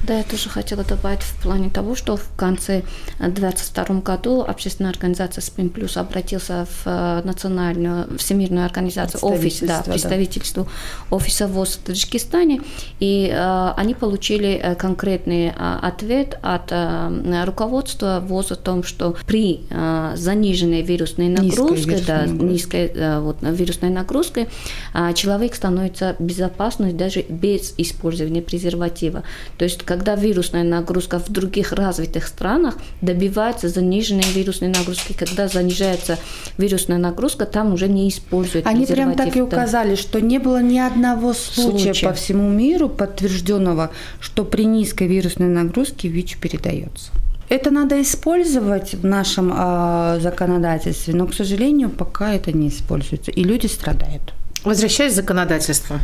Да, 0.05 0.19
я 0.19 0.23
тоже 0.23 0.49
хотела 0.49 0.85
добавить 0.85 1.23
в 1.23 1.43
плане 1.43 1.71
того, 1.71 1.97
что 1.97 2.17
в 2.17 2.29
конце 2.37 2.83
2022 3.19 4.01
году 4.01 4.43
общественная 4.43 4.91
организация 4.91 5.43
СПИН 5.43 5.71
Плюс 5.71 5.97
обратился 5.97 6.67
в 6.67 6.87
э, 6.87 7.23
национальную 7.25 8.17
всемирную 8.17 8.65
организацию 8.65 9.21
офис, 9.25 9.61
да, 9.61 9.83
представительству 9.83 10.65
да. 10.65 11.17
офиса 11.17 11.49
ВОЗ 11.49 11.77
в 11.77 11.87
Таджикистане, 11.87 12.63
и 13.01 13.29
э, 13.33 13.73
они 13.77 13.95
получили 13.95 14.61
э, 14.63 14.75
конкретный 14.77 15.49
э, 15.49 15.79
ответ 15.83 16.39
от 16.43 16.71
э, 16.71 17.45
руководства 17.45 18.23
ВОЗ 18.25 18.53
о 18.53 18.57
том, 18.57 18.85
что 18.85 19.17
при 19.27 19.63
э, 19.69 20.13
заниженной 20.17 20.83
вирусной 20.83 21.29
нагрузке, 21.29 21.91
низкой 21.91 22.05
да, 22.07 22.21
нагрузкой. 22.21 22.49
низкой 22.49 22.93
э, 22.95 23.21
вот, 23.21 23.37
вирусной 23.43 23.91
нагрузкой, 23.91 24.49
э, 24.95 25.13
человек 25.15 25.55
становится 25.57 26.15
безопасным 26.21 26.97
даже 26.97 27.23
без 27.23 27.75
использования 27.77 28.43
презерватива. 28.43 29.25
То 29.57 29.65
есть 29.65 29.83
когда 29.89 30.17
вирусная 30.17 30.65
нагрузка 30.65 31.19
в 31.19 31.31
других 31.31 31.73
развитых 31.73 32.27
странах 32.27 32.77
добивается 33.01 33.71
заниженной 33.71 34.31
вирусной 34.35 34.69
нагрузки, 34.69 35.15
когда 35.15 35.49
занижается 35.49 36.19
вирусная 36.59 36.99
нагрузка, 36.99 37.47
там 37.47 37.73
уже 37.73 37.89
не 37.89 38.07
используют 38.11 38.67
Они 38.67 38.85
прям 38.85 39.15
так 39.15 39.35
и 39.35 39.41
указали, 39.41 39.95
что 39.95 40.21
не 40.21 40.39
было 40.39 40.61
ни 40.61 40.79
одного 40.79 41.33
случая, 41.33 41.95
случая. 41.95 42.07
по 42.07 42.13
всему 42.13 42.51
миру 42.51 42.91
подтвержденного, 42.91 43.91
что 44.21 44.45
при 44.45 44.67
низкой 44.67 45.09
вирусной 45.09 45.49
нагрузке 45.49 46.09
ВИЧ 46.09 46.37
передается. 46.37 47.11
Это 47.49 47.71
надо 47.71 48.03
использовать 48.03 48.93
в 48.93 49.07
нашем 49.07 49.51
э, 49.57 50.19
законодательстве, 50.21 51.15
но, 51.15 51.27
к 51.27 51.33
сожалению, 51.33 51.89
пока 51.89 52.35
это 52.35 52.53
не 52.53 52.69
используется, 52.69 53.31
и 53.31 53.43
люди 53.43 53.69
страдают. 53.69 54.35
Возвращаясь 54.65 55.13
к 55.13 55.17
законодательству. 55.17 55.99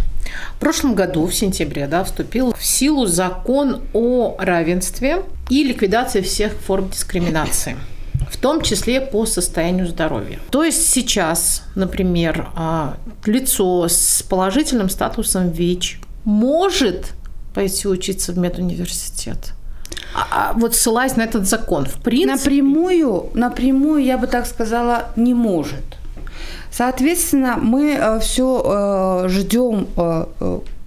В 0.57 0.61
прошлом 0.61 0.95
году, 0.95 1.27
в 1.27 1.35
сентябре, 1.35 1.87
да, 1.87 2.05
вступил 2.05 2.53
в 2.53 2.65
силу 2.65 3.07
закон 3.07 3.83
о 3.93 4.37
равенстве 4.39 5.23
и 5.51 5.65
ликвидации 5.65 6.21
всех 6.21 6.53
форм 6.53 6.89
дискриминации 6.91 7.77
в 8.31 8.37
том 8.37 8.63
числе 8.63 9.01
по 9.01 9.27
состоянию 9.27 9.87
здоровья. 9.87 10.39
То 10.51 10.65
есть 10.65 10.89
сейчас, 10.89 11.63
например, 11.75 12.49
а, 12.57 12.97
лицо 13.27 13.87
с 13.89 14.23
положительным 14.29 14.89
статусом 14.89 15.51
ВИЧ 15.51 16.01
может 16.25 17.13
пойти 17.55 17.87
учиться 17.87 18.33
в 18.33 18.39
медуниверситет. 18.39 19.53
А, 20.15 20.27
а 20.31 20.53
вот 20.55 20.75
ссылаясь 20.75 21.17
на 21.17 21.23
этот 21.23 21.47
закон, 21.47 21.87
в 21.87 22.03
принципе... 22.03 22.35
Напрямую, 22.35 23.31
напрямую, 23.35 24.03
я 24.03 24.19
бы 24.19 24.27
так 24.27 24.47
сказала, 24.47 25.13
не 25.17 25.35
может. 25.35 25.85
Соответственно, 26.77 27.57
мы 27.63 27.93
э, 27.93 28.19
все 28.19 28.63
э, 29.25 29.29
ждем 29.29 29.87
э, 29.97 30.25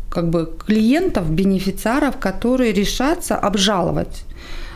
как 0.10 0.30
бы 0.30 0.52
клиентов, 0.66 1.32
бенефициаров, 1.32 2.18
которые 2.18 2.74
решатся 2.74 3.36
обжаловать 3.38 4.24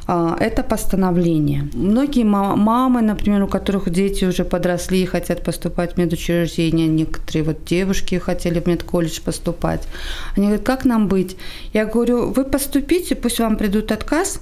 это 0.08 0.64
постановление. 0.64 1.70
Многие 1.74 2.26
мамы, 2.26 3.02
например, 3.02 3.44
у 3.44 3.48
которых 3.48 3.90
дети 3.90 4.26
уже 4.26 4.44
подросли 4.44 5.04
и 5.04 5.06
хотят 5.06 5.44
поступать 5.44 5.94
в 5.94 5.98
медучреждение, 5.98 6.88
некоторые 6.88 7.44
вот 7.44 7.64
девушки 7.64 8.16
хотели 8.16 8.60
в 8.60 8.68
медколледж 8.68 9.22
поступать, 9.22 9.88
они 10.36 10.48
говорят, 10.48 10.66
как 10.66 10.86
нам 10.86 11.08
быть? 11.08 11.38
Я 11.72 11.86
говорю, 11.86 12.32
вы 12.32 12.44
поступите, 12.44 13.16
пусть 13.16 13.40
вам 13.40 13.56
придут 13.56 13.92
отказ, 13.92 14.42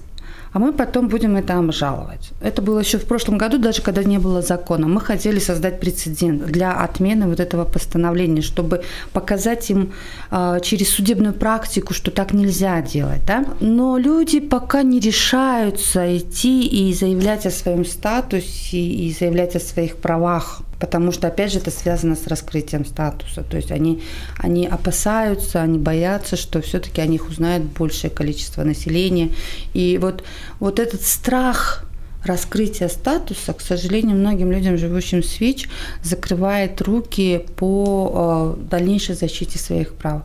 а 0.54 0.60
мы 0.60 0.74
потом 0.74 1.08
будем 1.08 1.36
это 1.36 1.58
обжаловать. 1.58 2.32
Это 2.42 2.62
было 2.62 2.80
еще 2.80 2.98
в 2.98 3.06
прошлом 3.06 3.38
году, 3.38 3.58
даже 3.58 3.82
когда 3.82 4.04
не 4.04 4.20
было 4.20 4.42
закона. 4.42 4.88
Мы 4.88 5.02
хотели 5.02 5.40
создать 5.40 5.80
прецедент 5.80 6.46
для 6.46 6.72
отмены 6.72 7.28
вот 7.28 7.40
этого 7.40 7.66
постановления, 7.66 8.42
чтобы 8.42 8.82
показать 9.14 9.70
им 9.70 9.94
э, 10.32 10.60
через 10.62 10.90
судебную 10.90 11.34
практику, 11.34 11.94
что 11.94 12.12
так 12.12 12.34
нельзя 12.34 12.82
делать. 12.82 13.22
Да? 13.26 13.46
Но 13.60 13.98
люди 13.98 14.40
пока 14.40 14.84
не 14.84 15.00
решаются 15.00 16.18
идти 16.18 16.68
и 16.68 16.94
заявлять 16.94 17.46
о 17.46 17.52
своем 17.52 17.86
статусе 17.86 18.78
и 18.78 19.14
заявлять 19.14 19.56
о 19.56 19.60
своих 19.60 19.98
правах 19.98 20.62
потому 20.80 21.12
что, 21.12 21.28
опять 21.28 21.52
же, 21.52 21.60
это 21.60 21.72
связано 21.72 22.16
с 22.16 22.28
раскрытием 22.28 22.86
статуса. 22.86 23.44
То 23.44 23.58
есть 23.58 23.72
они, 23.72 24.02
они 24.38 24.66
опасаются, 24.66 25.62
они 25.62 25.78
боятся, 25.78 26.36
что 26.36 26.62
все-таки 26.62 27.02
о 27.02 27.06
них 27.06 27.28
узнает 27.28 27.64
большее 27.64 28.10
количество 28.10 28.64
населения. 28.64 29.32
И 29.74 29.98
вот, 30.02 30.24
вот 30.60 30.80
этот 30.80 31.02
страх 31.02 31.86
раскрытия 32.24 32.90
статуса, 32.90 33.54
к 33.54 33.62
сожалению, 33.62 34.18
многим 34.18 34.52
людям, 34.52 34.78
живущим 34.78 35.24
с 35.24 35.40
ВИЧ, 35.40 35.70
закрывает 36.04 36.82
руки 36.82 37.46
по 37.56 38.56
э, 38.58 38.70
дальнейшей 38.70 39.16
защите 39.16 39.58
своих 39.58 39.94
прав. 39.94 40.24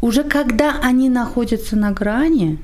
Уже 0.00 0.24
когда 0.24 0.80
они 0.82 1.08
находятся 1.08 1.76
на 1.76 1.92
грани, 1.92 2.58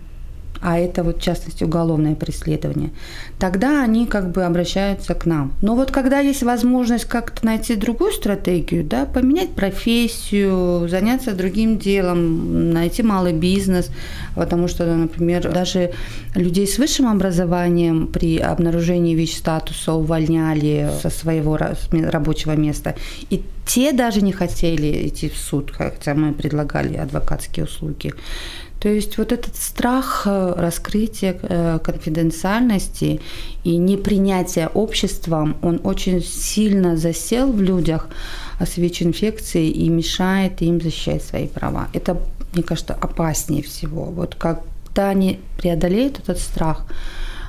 а 0.61 0.79
это 0.79 1.03
вот 1.03 1.18
в 1.18 1.23
частности 1.23 1.64
уголовное 1.64 2.14
преследование, 2.14 2.90
тогда 3.38 3.83
они 3.83 4.07
как 4.07 4.31
бы 4.31 4.44
обращаются 4.44 5.14
к 5.14 5.27
нам. 5.27 5.53
Но 5.62 5.75
вот 5.75 5.90
когда 5.90 6.21
есть 6.21 6.42
возможность 6.42 7.05
как-то 7.05 7.47
найти 7.47 7.77
другую 7.77 8.12
стратегию, 8.12 8.85
да, 8.85 9.05
поменять 9.07 9.51
профессию, 9.51 10.88
заняться 10.88 11.33
другим 11.33 11.79
делом, 11.79 12.73
найти 12.73 13.03
малый 13.03 13.33
бизнес, 13.33 13.90
потому 14.35 14.68
что, 14.68 14.85
например, 14.85 15.51
даже 15.53 15.92
людей 16.35 16.66
с 16.66 16.79
высшим 16.79 17.09
образованием 17.09 18.07
при 18.07 18.38
обнаружении 18.38 19.14
ВИЧ-статуса 19.14 19.92
увольняли 19.92 20.90
со 21.03 21.11
своего 21.11 21.57
рабочего 21.57 22.53
места. 22.57 22.94
И 23.31 23.42
те 23.66 23.92
даже 23.92 24.23
не 24.23 24.33
хотели 24.33 25.07
идти 25.09 25.29
в 25.29 25.37
суд, 25.37 25.71
хотя 25.71 26.14
мы 26.14 26.33
предлагали 26.33 26.97
адвокатские 26.97 27.66
услуги. 27.66 28.14
То 28.81 28.88
есть 28.88 29.19
вот 29.19 29.33
этот 29.33 29.57
страх 29.57 30.23
э, 30.27 30.55
раскрытия 30.57 31.37
э, 31.43 31.79
конфиденциальности 31.83 33.21
и 33.64 33.77
непринятия 33.77 34.69
обществом, 34.69 35.57
он 35.62 35.81
очень 35.83 36.23
сильно 36.23 36.97
засел 36.97 37.53
в 37.53 37.61
людях 37.61 38.09
с 38.61 38.77
ВИЧ-инфекцией 38.77 39.71
и 39.71 39.88
мешает 39.88 40.62
им 40.62 40.81
защищать 40.81 41.25
свои 41.25 41.49
права. 41.49 41.88
Это, 41.93 42.17
мне 42.55 42.62
кажется, 42.62 42.95
опаснее 42.95 43.62
всего. 43.62 44.05
Вот 44.05 44.37
когда 44.37 45.09
они 45.09 45.41
преодолеют 45.57 46.21
этот 46.21 46.38
страх, 46.38 46.87
а, 46.87 46.95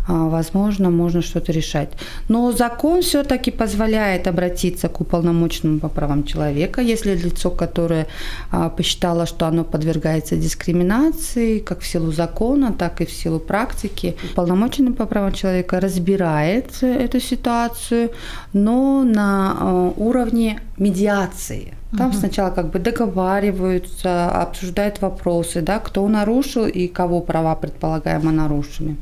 возможно, 0.10 0.90
можно 0.90 1.22
что-то 1.22 1.52
решать. 1.52 1.90
Но 2.30 2.52
закон 2.52 3.02
все-таки 3.02 3.52
позволяет 3.52 4.28
обратиться 4.28 4.90
к 4.90 5.02
уполномоченному 5.02 5.80
по 5.80 5.90
правам 5.90 6.24
человека, 6.24 6.82
если 6.82 7.16
лицо, 7.16 7.52
которое 7.52 8.08
а, 8.52 8.70
посчитало, 8.70 9.26
что 9.26 9.46
оно 9.46 9.64
подвергается 9.64 10.36
дискриминации, 10.36 11.60
как 11.60 11.80
в 11.82 11.88
силу 11.88 12.12
закона, 12.12 12.74
так 12.74 13.02
и 13.02 13.06
в 13.06 13.12
силу 13.12 13.40
практики. 13.40 14.16
Уполномоченный 14.32 14.94
по 14.94 15.06
правам 15.06 15.34
человека 15.34 15.80
разбирает 15.80 16.84
эту 16.84 17.20
ситуацию, 17.20 18.10
но 18.54 19.04
на 19.04 19.58
а, 19.60 19.94
уровне 19.98 20.60
медиации. 20.78 21.79
Там 21.98 22.10
угу. 22.10 22.18
сначала 22.18 22.52
как 22.52 22.70
бы 22.70 22.78
договариваются, 22.80 24.30
обсуждают 24.30 25.02
вопросы, 25.02 25.62
да, 25.62 25.80
кто 25.80 26.08
нарушил 26.08 26.68
и 26.68 26.88
кого 26.88 27.20
права 27.20 27.56
предполагаемо 27.56 28.32
нарушены. 28.32 28.98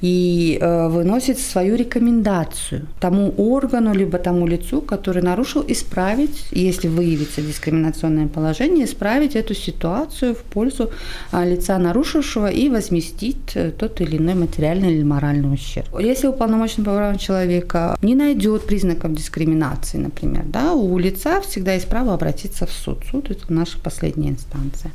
И 0.00 0.58
э, 0.60 0.88
выносит 0.88 1.38
свою 1.38 1.76
рекомендацию 1.76 2.88
тому 3.00 3.32
органу, 3.36 3.94
либо 3.94 4.18
тому 4.18 4.46
лицу, 4.46 4.80
который 4.80 5.22
нарушил, 5.22 5.64
исправить, 5.68 6.46
если 6.50 6.88
выявится 6.88 7.42
дискриминационное 7.42 8.26
положение, 8.26 8.86
исправить 8.86 9.36
эту 9.36 9.54
ситуацию 9.54 10.34
в 10.34 10.42
пользу 10.42 10.90
э, 11.30 11.48
лица 11.48 11.78
нарушившего 11.78 12.48
и 12.48 12.68
возместить 12.68 13.52
э, 13.54 13.70
тот 13.70 14.00
или 14.00 14.16
иной 14.16 14.34
материальный 14.34 14.94
или 14.94 15.04
моральный 15.04 15.54
ущерб. 15.54 16.00
Если 16.00 16.26
уполномоченный 16.26 16.86
по 16.86 16.96
правам 16.96 17.18
человека 17.18 17.96
не 18.02 18.16
найдет 18.16 18.66
признаков 18.66 19.14
дискриминации, 19.14 19.98
например, 19.98 20.42
да, 20.46 20.72
у 20.72 20.98
лица 20.98 21.40
всегда 21.40 21.74
есть 21.74 21.86
право 21.86 22.15
обратиться 22.16 22.66
в 22.66 22.72
суд. 22.72 23.04
Суд– 23.10 23.30
это 23.30 23.52
наша 23.52 23.78
последняя 23.78 24.30
инстанция. 24.30 24.90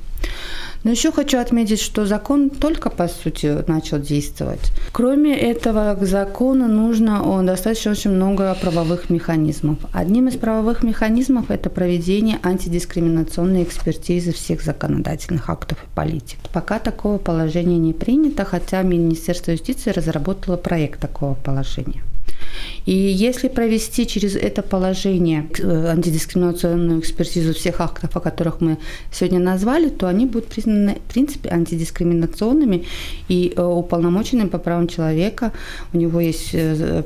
Но 0.84 0.92
еще 0.92 1.12
хочу 1.12 1.38
отметить, 1.40 1.80
что 1.80 2.06
закон 2.06 2.50
только, 2.50 2.90
по 2.90 3.08
сути, 3.08 3.64
начал 3.68 4.00
действовать. 4.00 4.72
Кроме 4.92 5.38
этого, 5.38 5.96
к 5.96 6.06
закону 6.06 6.68
нужно 6.68 7.24
он, 7.24 7.46
достаточно 7.46 7.92
очень 7.92 8.12
много 8.12 8.56
правовых 8.60 9.10
механизмов. 9.10 9.78
Одним 9.92 10.28
из 10.28 10.38
правовых 10.38 10.82
механизмов– 10.84 11.46
это 11.52 11.70
проведение 11.70 12.40
антидискриминационной 12.42 13.64
экспертизы 13.64 14.32
всех 14.32 14.64
законодательных 14.64 15.50
актов 15.50 15.84
и 15.84 15.96
политик. 15.96 16.40
Пока 16.52 16.80
такого 16.80 17.20
положения 17.20 17.78
не 17.78 17.94
принято, 17.94 18.44
хотя 18.44 18.82
Министерство 18.82 19.52
юстиции 19.52 19.92
разработало 19.92 20.58
проект 20.58 21.00
такого 21.00 21.36
положения. 21.36 22.02
И 22.86 22.94
если 22.94 23.48
провести 23.48 24.08
через 24.08 24.36
это 24.36 24.62
положение 24.62 25.50
э, 25.60 25.88
антидискриминационную 25.92 27.00
экспертизу 27.00 27.54
всех 27.54 27.82
актов, 27.82 28.16
о 28.16 28.20
которых 28.20 28.62
мы 28.62 28.78
сегодня 29.12 29.40
назвали, 29.40 29.90
то 29.90 30.08
они 30.08 30.26
будут 30.26 30.48
признаны, 30.48 30.96
в 30.96 31.14
принципе, 31.14 31.50
антидискриминационными 31.50 32.86
и 33.30 33.54
э, 33.56 33.64
уполномоченным 33.64 34.50
по 34.50 34.58
правам 34.58 34.88
человека. 34.88 35.52
У 35.94 35.98
него 35.98 36.20
есть 36.20 36.50
э, 36.54 37.04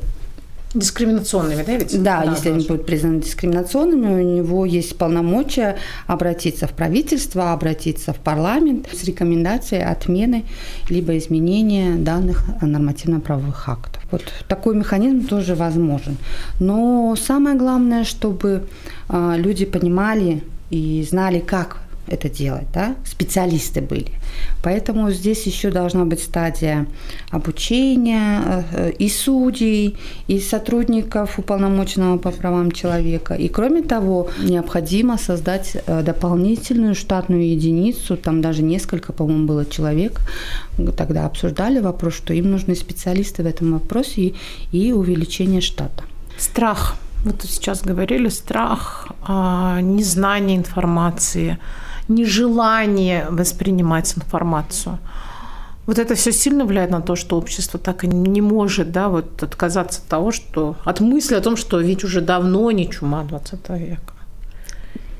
Дискриминационными, 0.75 1.63
да, 1.63 1.77
ведь? 1.77 2.03
Да, 2.03 2.23
да 2.23 2.31
если 2.31 2.49
они 2.49 2.65
будут 2.67 2.85
признаны 2.85 3.21
дискриминационными, 3.21 4.21
у 4.21 4.37
него 4.37 4.65
есть 4.65 4.97
полномочия 4.97 5.77
обратиться 6.05 6.67
в 6.67 6.71
правительство, 6.71 7.53
обратиться 7.53 8.11
в 8.11 8.17
парламент 8.17 8.89
с 8.93 9.03
рекомендацией 9.05 9.83
отмены 9.83 10.43
либо 10.89 11.17
изменения 11.17 11.95
данных 11.95 12.43
нормативно-правовых 12.61 13.69
актов. 13.69 14.03
Вот 14.11 14.23
такой 14.47 14.75
механизм 14.75 15.27
тоже 15.27 15.55
возможен. 15.55 16.17
Но 16.59 17.15
самое 17.15 17.55
главное, 17.55 18.03
чтобы 18.03 18.67
а, 19.07 19.35
люди 19.37 19.65
понимали 19.65 20.43
и 20.69 21.05
знали, 21.09 21.39
как 21.39 21.77
это 22.07 22.29
делать, 22.29 22.67
да, 22.73 22.95
специалисты 23.03 23.81
были. 23.81 24.11
Поэтому 24.63 25.11
здесь 25.11 25.47
еще 25.47 25.71
должна 25.71 26.05
быть 26.05 26.21
стадия 26.21 26.85
обучения 27.31 28.65
э, 28.71 28.91
и 28.91 29.09
судей, 29.09 29.97
и 30.27 30.39
сотрудников 30.39 31.39
уполномоченного 31.39 32.17
по 32.17 32.31
правам 32.31 32.71
человека. 32.71 33.33
И 33.33 33.47
кроме 33.47 33.81
того, 33.81 34.29
необходимо 34.43 35.17
создать 35.17 35.77
э, 35.87 36.03
дополнительную 36.03 36.95
штатную 36.95 37.49
единицу, 37.49 38.17
там 38.17 38.41
даже 38.41 38.61
несколько, 38.61 39.13
по-моему, 39.13 39.47
было 39.47 39.65
человек, 39.65 40.21
тогда 40.97 41.25
обсуждали 41.25 41.79
вопрос, 41.79 42.13
что 42.13 42.33
им 42.33 42.51
нужны 42.51 42.75
специалисты 42.75 43.43
в 43.43 43.47
этом 43.47 43.73
вопросе 43.73 44.21
и, 44.21 44.35
и 44.71 44.91
увеличение 44.91 45.61
штата. 45.61 46.03
Страх. 46.37 46.95
Вот 47.23 47.41
сейчас 47.43 47.81
говорили, 47.81 48.29
страх, 48.29 49.07
а, 49.23 49.81
незнание 49.81 50.57
информации– 50.57 51.57
нежелание 52.07 53.27
воспринимать 53.29 54.17
информацию. 54.17 54.99
Вот 55.85 55.99
это 55.99 56.15
все 56.15 56.31
сильно 56.31 56.65
влияет 56.65 56.89
на 56.89 57.01
то, 57.01 57.15
что 57.15 57.37
общество 57.37 57.79
так 57.79 58.03
и 58.03 58.07
не 58.07 58.41
может 58.41 58.91
да, 58.91 59.07
вот 59.07 59.43
отказаться 59.43 60.01
от 60.01 60.07
того, 60.07 60.31
что 60.31 60.75
от 60.83 60.99
мысли 60.99 61.35
о 61.35 61.41
том, 61.41 61.55
что 61.55 61.79
ведь 61.79 62.03
уже 62.03 62.21
давно 62.21 62.71
не 62.71 62.89
чума 62.89 63.23
20 63.23 63.69
века. 63.69 64.14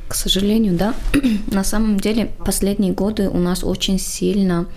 К 0.08 0.14
сожалению, 0.14 0.78
да. 0.78 0.94
На 1.52 1.64
самом 1.64 2.00
деле, 2.00 2.32
последние 2.46 2.94
годы 2.94 3.28
у 3.28 3.40
нас 3.40 3.64
очень 3.64 3.98
сильно 3.98 4.68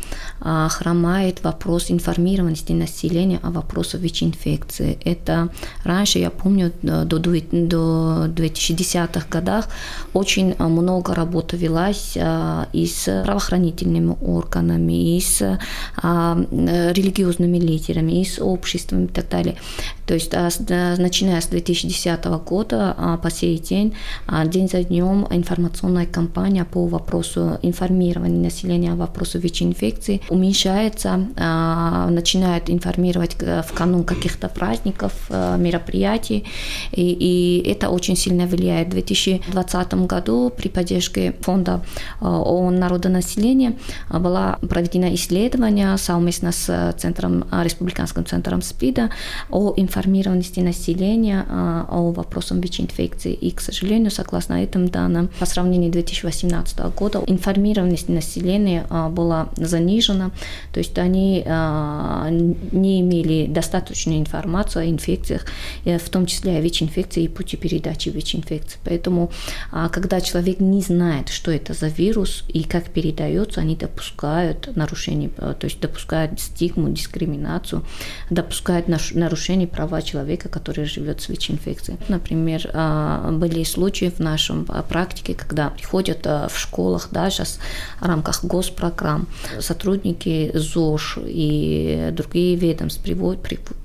а, 0.41 0.69
хромает 0.71 1.45
вопрос 1.45 1.91
информированности 1.91 2.73
населения 2.73 3.39
о 3.43 3.51
вопросах 3.51 4.01
ВИЧ-инфекции. 4.01 4.99
Это 5.05 5.51
раньше, 5.85 6.19
я 6.19 6.31
помню, 6.31 6.73
до, 6.83 7.05
до 7.05 7.35
2010-х 7.35 9.27
годах 9.31 9.69
очень 10.15 10.55
много 10.59 11.15
работы 11.15 11.59
велась 11.59 12.17
а, 12.19 12.67
и 12.73 12.87
с 12.87 13.23
правоохранительными 13.25 14.17
органами, 14.23 15.17
и 15.17 15.21
с 15.21 15.59
а, 16.03 16.39
религиозными 16.51 17.59
лидерами, 17.59 18.23
и 18.23 18.25
с 18.25 18.41
обществом 18.41 19.05
и 19.05 19.09
так 19.09 19.29
далее. 19.29 19.57
То 20.09 20.15
есть, 20.15 20.33
начиная 20.33 21.41
с 21.41 21.47
2010 21.47 22.25
года 22.47 23.19
по 23.23 23.31
сей 23.31 23.59
день, 23.59 23.95
день 24.47 24.69
за 24.69 24.83
днем 24.83 25.27
информационная 25.31 26.07
кампания 26.07 26.65
по 26.65 26.87
вопросу 26.87 27.59
информирования 27.63 28.41
населения 28.41 28.93
о 28.93 28.97
вопросу 28.97 29.39
ВИЧ-инфекции 29.39 30.23
уменьшается, 30.29 31.29
а, 31.37 32.09
начинают 32.11 32.71
информировать 32.71 33.37
в 33.41 33.73
канун 33.75 34.05
каких-то 34.05 34.49
праздников, 34.49 35.13
а, 35.31 35.57
мероприятий, 35.57 36.45
и, 36.93 37.13
и 37.13 37.69
это 37.69 37.91
очень 37.91 38.17
сильно 38.17 38.47
влияет. 38.47 38.89
В 38.89 38.91
2020 38.93 40.07
году 40.07 40.53
при 40.57 40.69
поддержке 40.69 41.35
фонда 41.41 41.83
а, 42.21 42.41
ООН 42.41 42.79
народонаселения 42.79 43.75
была 44.11 44.59
проведено 44.69 45.15
исследование 45.15 45.97
совместно 45.99 46.53
с 46.53 46.95
центром, 46.99 47.45
республиканским 47.63 48.25
центром 48.25 48.63
СПИДа 48.63 49.11
о 49.51 49.75
информированности 49.99 50.61
населения 50.61 51.45
о 51.89 52.13
вопросах 52.13 52.59
ВИЧ-инфекции. 52.59 53.33
И, 53.33 53.51
к 53.51 53.61
сожалению, 53.61 54.11
согласно 54.11 54.55
этим 54.55 54.89
данным, 54.89 55.29
по 55.39 55.47
сравнению 55.47 55.91
с 55.91 55.93
2018 55.93 56.79
года 56.95 57.23
информированность 57.27 58.09
населения 58.09 58.87
была 59.11 59.49
занижена 59.57 60.31
то 60.73 60.81
есть 60.81 60.97
они 60.99 61.43
а, 61.47 62.29
не 62.31 63.01
имели 63.01 63.47
достаточной 63.47 64.19
информации 64.19 64.83
о 64.83 64.91
инфекциях, 64.91 65.47
э, 65.85 65.99
в 65.99 66.09
том 66.09 66.27
числе 66.27 66.57
о 66.57 66.61
ВИЧ-инфекции 66.61 67.25
и 67.25 67.29
пути 67.29 67.57
передачи 67.57 68.11
ВИЧ-инфекции. 68.11 68.79
Поэтому, 68.85 69.31
а, 69.73 69.89
когда 69.89 70.21
человек 70.21 70.61
не 70.61 70.81
знает, 70.81 71.31
что 71.31 71.51
это 71.51 71.75
за 71.75 71.89
вирус 71.89 72.45
и 72.49 72.63
как 72.63 72.91
передается, 72.91 73.61
они 73.61 73.77
допускают 73.77 74.75
нарушение, 74.77 75.31
э, 75.39 75.55
то 75.59 75.65
есть 75.67 75.81
допускают 75.81 76.41
стигму, 76.41 76.91
дискриминацию, 76.91 77.85
допускают 78.31 78.89
нарушение 78.89 79.67
права 79.89 80.03
человека, 80.03 80.49
который 80.49 80.85
живет 80.85 81.21
с 81.21 81.29
ВИЧ-инфекцией. 81.29 81.99
Например, 82.09 82.71
а, 82.73 83.31
были 83.33 83.65
случаи 83.65 84.11
в 84.11 84.21
нашем 84.21 84.67
практике, 84.89 85.35
когда 85.35 85.71
приходят 85.71 86.27
в 86.27 86.53
школах, 86.55 87.09
даже 87.11 87.45
в 88.01 88.07
рамках 88.07 88.45
госпрограмм 88.45 89.27
сотрудники 89.61 90.51
ЗОЖ 90.55 91.19
и 91.27 92.11
другие 92.13 92.57
ведомства 92.57 93.03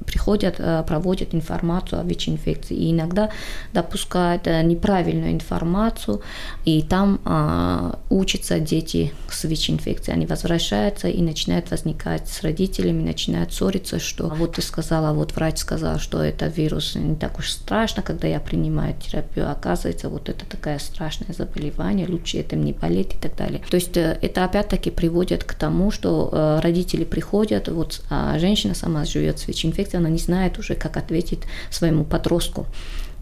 приходят, 0.03 0.55
э, 0.59 0.83
проводят 0.87 1.33
информацию 1.33 2.01
о 2.01 2.03
ВИЧ-инфекции 2.03 2.75
и 2.75 2.91
иногда 2.91 3.29
допускают 3.73 4.47
э, 4.47 4.61
неправильную 4.63 5.31
информацию, 5.31 6.21
и 6.65 6.81
там 6.81 7.19
а, 7.25 7.99
учатся 8.09 8.59
дети 8.59 9.13
с 9.29 9.43
ВИЧ-инфекцией. 9.43 10.15
Они 10.15 10.25
возвращаются 10.25 11.07
и 11.07 11.21
начинают 11.21 11.71
возникать 11.71 12.27
с 12.27 12.41
родителями, 12.43 13.03
начинают 13.03 13.53
ссориться, 13.53 13.99
что 13.99 14.27
вот 14.27 14.55
ты 14.55 14.61
сказала, 14.61 15.13
вот 15.13 15.35
врач 15.35 15.57
сказал, 15.57 15.99
что 15.99 16.21
это 16.21 16.47
вирус 16.47 16.95
не 16.95 17.15
так 17.15 17.39
уж 17.39 17.51
страшно, 17.51 18.03
когда 18.03 18.27
я 18.27 18.39
принимаю 18.39 18.95
терапию, 18.95 19.51
оказывается, 19.51 20.09
вот 20.09 20.29
это 20.29 20.45
такое 20.45 20.79
страшное 20.79 21.33
заболевание, 21.35 22.07
лучше 22.07 22.37
этим 22.37 22.63
не 22.63 22.73
болеть 22.73 23.15
и 23.15 23.17
так 23.17 23.35
далее. 23.35 23.61
То 23.69 23.75
есть 23.75 23.97
э, 23.97 24.17
это 24.21 24.45
опять-таки 24.45 24.91
приводит 24.91 25.43
к 25.43 25.53
тому, 25.53 25.91
что 25.91 26.59
родители 26.61 27.03
приходят, 27.03 27.67
вот 27.67 28.01
а 28.09 28.37
женщина 28.39 28.73
сама 28.75 29.05
живет 29.05 29.39
с 29.39 29.47
ВИЧ-инфекцией, 29.47 29.92
она 29.95 30.09
не 30.09 30.19
знает 30.19 30.59
уже, 30.59 30.75
как 30.75 30.97
ответить 30.97 31.41
своему 31.69 32.03
подростку 32.03 32.67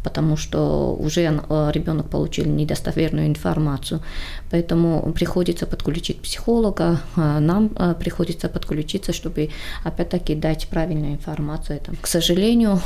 потому 0.03 0.37
что 0.37 0.95
уже 0.99 1.21
э, 1.21 1.71
ребенок 1.73 2.09
получил 2.09 2.45
недостоверную 2.45 3.27
информацию. 3.27 4.01
Поэтому 4.49 5.13
приходится 5.13 5.65
подключить 5.65 6.21
психолога, 6.21 7.01
а 7.15 7.39
нам 7.39 7.71
э, 7.75 7.95
приходится 7.99 8.49
подключиться, 8.49 9.13
чтобы 9.13 9.49
опять-таки 9.83 10.35
дать 10.35 10.67
правильную 10.67 11.13
информацию. 11.13 11.81
К 12.01 12.07
сожалению, 12.07 12.81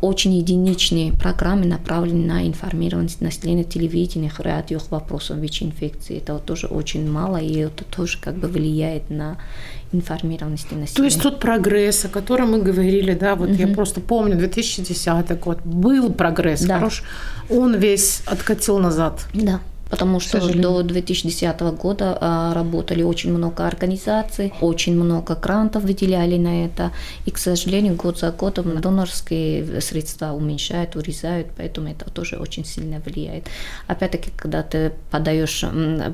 очень 0.00 0.34
единичные 0.34 1.12
программы 1.12 1.66
направлены 1.66 2.26
на 2.26 2.46
информированность 2.46 3.20
населения 3.20 3.64
телевидения, 3.64 4.32
радио 4.38 4.78
вопросов 4.90 5.38
ВИЧ-инфекции. 5.38 6.18
Это 6.18 6.34
вот 6.34 6.44
тоже 6.44 6.66
очень 6.66 7.10
мало, 7.10 7.36
и 7.36 7.58
это 7.58 7.84
тоже 7.84 8.18
как 8.20 8.36
бы 8.36 8.48
влияет 8.48 9.10
на 9.10 9.36
информированности 9.92 10.74
населения. 10.74 10.94
То 10.96 11.04
есть 11.04 11.22
тот 11.22 11.40
прогресс, 11.40 12.04
о 12.04 12.08
котором 12.08 12.52
мы 12.52 12.62
говорили, 12.62 13.14
да, 13.14 13.34
вот 13.34 13.50
угу. 13.50 13.56
я 13.56 13.68
просто 13.68 14.00
помню, 14.00 14.36
2010 14.36 15.40
год, 15.40 15.60
был 15.64 16.12
прогресс 16.12 16.62
да. 16.62 16.78
хорош, 16.78 17.02
он 17.48 17.74
весь 17.74 18.22
откатил 18.26 18.78
назад. 18.78 19.26
Да 19.34 19.60
потому 19.90 20.20
что 20.20 20.40
до 20.54 20.82
2010 20.82 21.60
года 21.60 22.16
а, 22.20 22.54
работали 22.54 23.02
очень 23.02 23.32
много 23.32 23.66
организаций, 23.66 24.52
очень 24.60 24.94
много 24.94 25.34
грантов 25.34 25.82
выделяли 25.82 26.38
на 26.38 26.64
это, 26.64 26.92
и, 27.26 27.30
к 27.30 27.38
сожалению, 27.38 27.96
год 27.96 28.18
за 28.18 28.30
годом 28.30 28.80
донорские 28.80 29.80
средства 29.80 30.32
уменьшают, 30.32 30.96
урезают, 30.96 31.48
поэтому 31.56 31.88
это 31.88 32.08
тоже 32.10 32.36
очень 32.36 32.64
сильно 32.64 33.00
влияет. 33.00 33.48
Опять-таки, 33.88 34.30
когда 34.36 34.62
ты 34.62 34.92
подаешь 35.10 35.64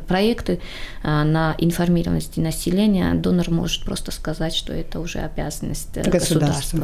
проекты 0.08 0.60
а, 1.02 1.24
на 1.24 1.54
информированность 1.58 2.38
населения, 2.38 3.14
донор 3.14 3.50
может 3.50 3.84
просто 3.84 4.10
сказать, 4.10 4.54
что 4.54 4.72
это 4.72 5.00
уже 5.00 5.18
обязанность 5.18 5.94
государства. 5.94 6.38
государства. 6.38 6.80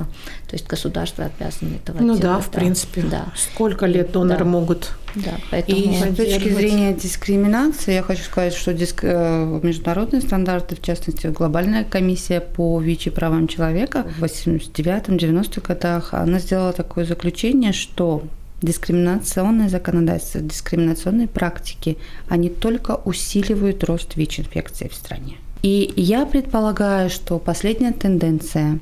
То 0.49 0.57
есть 0.57 0.67
государство 0.67 1.25
обязано 1.25 1.77
этого 1.77 1.99
ну 1.99 2.17
делать. 2.17 2.23
Ну 2.23 2.29
да, 2.29 2.39
в 2.41 2.51
да. 2.51 2.59
принципе. 2.59 3.03
Да. 3.03 3.27
Сколько 3.35 3.87
лет 3.87 4.13
доноры 4.13 4.45
да. 4.45 4.51
могут 4.51 4.93
да, 5.15 5.33
поэтому 5.51 5.79
и 5.79 5.95
с 5.95 6.17
точки 6.17 6.49
зрения 6.49 6.82
дискриминации, 6.91 7.95
я 7.95 8.03
хочу 8.03 8.25
сказать, 8.25 8.55
что 8.55 8.75
диск... 8.75 9.01
Э, 9.05 9.61
международные 9.63 10.21
стандарты, 10.23 10.75
в 10.77 10.83
частности, 10.83 11.29
глобальная 11.29 11.85
комиссия 11.85 12.41
по 12.41 12.81
ВИЧ 12.81 13.07
и 13.07 13.11
правам 13.11 13.47
человека 13.49 14.05
в 14.19 14.25
89-90-х 14.25 15.61
годах, 15.61 16.15
она 16.15 16.39
сделала 16.39 16.73
такое 16.73 17.05
заключение, 17.05 17.73
что 17.73 18.25
дискриминационное 18.63 19.69
законодательство, 19.69 20.41
дискриминационные 20.41 21.29
практики, 21.29 21.99
они 22.29 22.49
только 22.49 22.97
усиливают 23.05 23.85
рост 23.85 24.17
ВИЧ-инфекции 24.17 24.89
в 24.89 24.95
стране. 24.95 25.37
И 25.63 25.93
я 25.97 26.27
предполагаю, 26.27 27.09
что 27.09 27.39
последняя 27.39 27.93
тенденция 27.93 28.81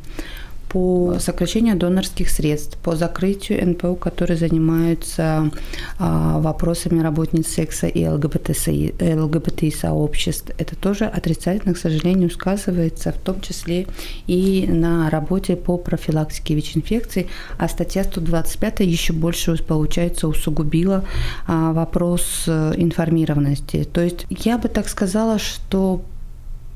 по 0.70 1.18
сокращению 1.18 1.76
донорских 1.76 2.30
средств, 2.30 2.78
по 2.78 2.94
закрытию 2.94 3.68
НПО, 3.70 3.96
которые 3.96 4.36
занимаются 4.36 5.50
а, 5.98 6.38
вопросами 6.38 7.02
работниц 7.02 7.48
секса 7.48 7.88
и 7.88 8.06
ЛГБТ-сообществ. 8.06 10.52
Это 10.58 10.76
тоже 10.76 11.06
отрицательно, 11.06 11.74
к 11.74 11.78
сожалению, 11.78 12.30
сказывается, 12.30 13.10
в 13.10 13.18
том 13.18 13.40
числе 13.40 13.88
и 14.28 14.68
на 14.68 15.10
работе 15.10 15.56
по 15.56 15.76
профилактике 15.76 16.54
ВИЧ-инфекций. 16.54 17.26
А 17.58 17.68
статья 17.68 18.04
125 18.04 18.80
еще 18.80 19.12
больше, 19.12 19.60
получается, 19.64 20.28
усугубила 20.28 21.04
а, 21.48 21.72
вопрос 21.72 22.44
э, 22.46 22.74
информированности. 22.76 23.88
То 23.92 24.02
есть 24.02 24.24
я 24.28 24.56
бы 24.56 24.68
так 24.68 24.88
сказала, 24.88 25.40
что 25.40 26.02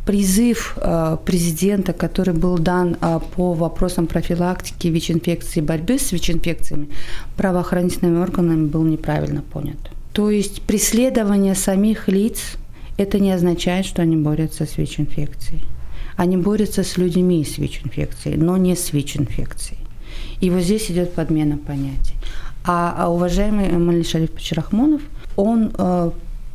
призыв 0.05 0.77
э, 0.77 1.17
президента, 1.25 1.93
который 1.93 2.35
был 2.35 2.59
дан 2.59 2.97
э, 3.01 3.21
по 3.35 3.55
вопросам 3.55 4.07
профилактики 4.07 4.89
ВИЧ-инфекции 4.89 5.61
борьбы 5.61 5.99
с 5.99 6.13
ВИЧ-инфекциями, 6.13 6.89
правоохранительными 7.37 8.19
органами 8.19 8.67
был 8.67 8.83
неправильно 8.83 9.43
понят. 9.43 9.79
То 10.13 10.31
есть 10.31 10.63
преследование 10.63 11.55
самих 11.55 12.09
лиц– 12.09 12.57
это 12.99 13.19
не 13.19 13.33
означает, 13.33 13.87
что 13.87 14.03
они 14.03 14.17
борются 14.17 14.67
с 14.67 14.79
ВИЧ-инфекцией. 14.79 15.63
Они 16.17 16.37
борются 16.37 16.85
с 16.85 16.97
людьми 16.97 17.45
с 17.45 17.59
ВИЧ-инфекцией, 17.59 18.37
но 18.37 18.57
не 18.57 18.77
с 18.77 18.93
ВИЧ-инфекцией. 18.93 19.81
И 20.41 20.51
вот 20.51 20.63
здесь 20.63 20.91
идет 20.91 21.15
подмена 21.15 21.57
понятий. 21.57 22.15
А, 22.65 22.95
а 22.97 23.09
уважаемый 23.11 23.71
Малиш 23.73 24.09
Шариф 24.09 24.31
Пачерахмонов, 24.31 25.03
он 25.37 25.73
э, 25.77 26.11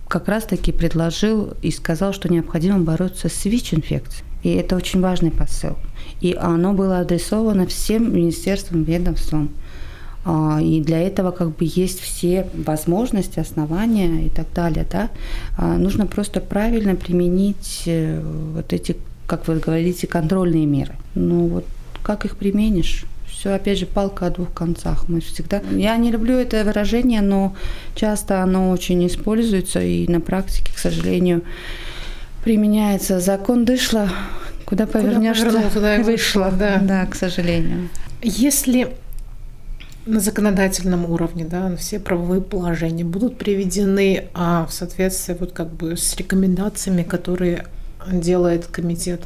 как 0.10 0.28
раз-таки 0.28 0.72
предложил 0.72 1.54
и 1.62 1.72
сказал, 1.72 2.14
что 2.14 2.34
необходимо 2.34 2.80
бороться 2.80 3.30
с 3.30 3.46
ВИЧ-инфекцией. 3.46 4.26
И 4.44 4.50
это 4.50 4.76
очень 4.76 5.02
важный 5.02 5.32
посыл. 5.32 5.78
И 6.20 6.34
оно 6.34 6.74
было 6.74 7.00
адресовано 7.00 7.68
всем 7.68 8.14
министерствам, 8.14 8.84
ведомствам. 8.84 9.52
А, 10.26 10.60
и 10.62 10.82
для 10.82 11.00
этого 11.00 11.32
как 11.32 11.56
бы 11.56 11.58
есть 11.62 12.00
все 12.00 12.48
возможности, 12.54 13.40
основания 13.40 14.26
и 14.26 14.30
так 14.30 14.48
далее. 14.54 14.86
Да? 14.90 15.10
А, 15.58 15.78
нужно 15.78 16.08
просто 16.08 16.42
правильно 16.42 16.96
применить 16.96 17.84
э, 17.86 18.20
вот 18.56 18.74
эти, 18.74 18.98
как 19.28 19.48
вы 19.48 19.60
говорите, 19.60 20.08
контрольные 20.08 20.66
меры. 20.66 20.96
Ну 21.14 21.48
вот 21.48 21.66
как 22.02 22.26
их 22.26 22.36
применишь? 22.36 23.06
Все, 23.40 23.54
опять 23.54 23.80
же, 23.80 23.86
палка 23.86 24.26
о 24.26 24.30
двух 24.32 24.52
концах. 24.54 25.08
Мы 25.08 25.22
всегда... 25.22 25.62
Я 25.72 25.96
не 25.96 26.12
люблю 26.12 26.36
это 26.36 26.66
выражение, 26.66 27.22
но 27.22 27.56
часто 27.96 28.44
оно 28.44 28.70
очень 28.70 29.08
используется, 29.08 29.82
и 29.82 30.06
на 30.10 30.20
практике, 30.20 30.74
к 30.76 30.78
сожалению, 30.78 31.44
применяется. 32.44 33.22
Закон 33.22 33.64
дышла, 33.64 34.10
куда 34.66 34.86
повернешь, 34.86 35.40
куда 35.40 35.70
туда 35.70 35.96
и 35.96 36.04
вышло. 36.04 36.52
Да. 36.52 36.80
да, 36.82 37.06
к 37.06 37.16
сожалению. 37.16 37.88
Если 38.22 38.90
на 40.06 40.20
законодательном 40.20 41.10
уровне, 41.10 41.46
да, 41.46 41.74
все 41.78 42.02
правовые 42.02 42.42
положения 42.42 43.06
будут 43.06 43.38
приведены 43.38 44.26
а, 44.34 44.66
в 44.66 44.74
соответствии 44.74 45.38
вот 45.40 45.54
как 45.54 45.72
бы 45.72 45.96
с 45.96 46.14
рекомендациями, 46.18 47.04
которые 47.04 47.68
делает 48.08 48.66
комитет 48.68 49.22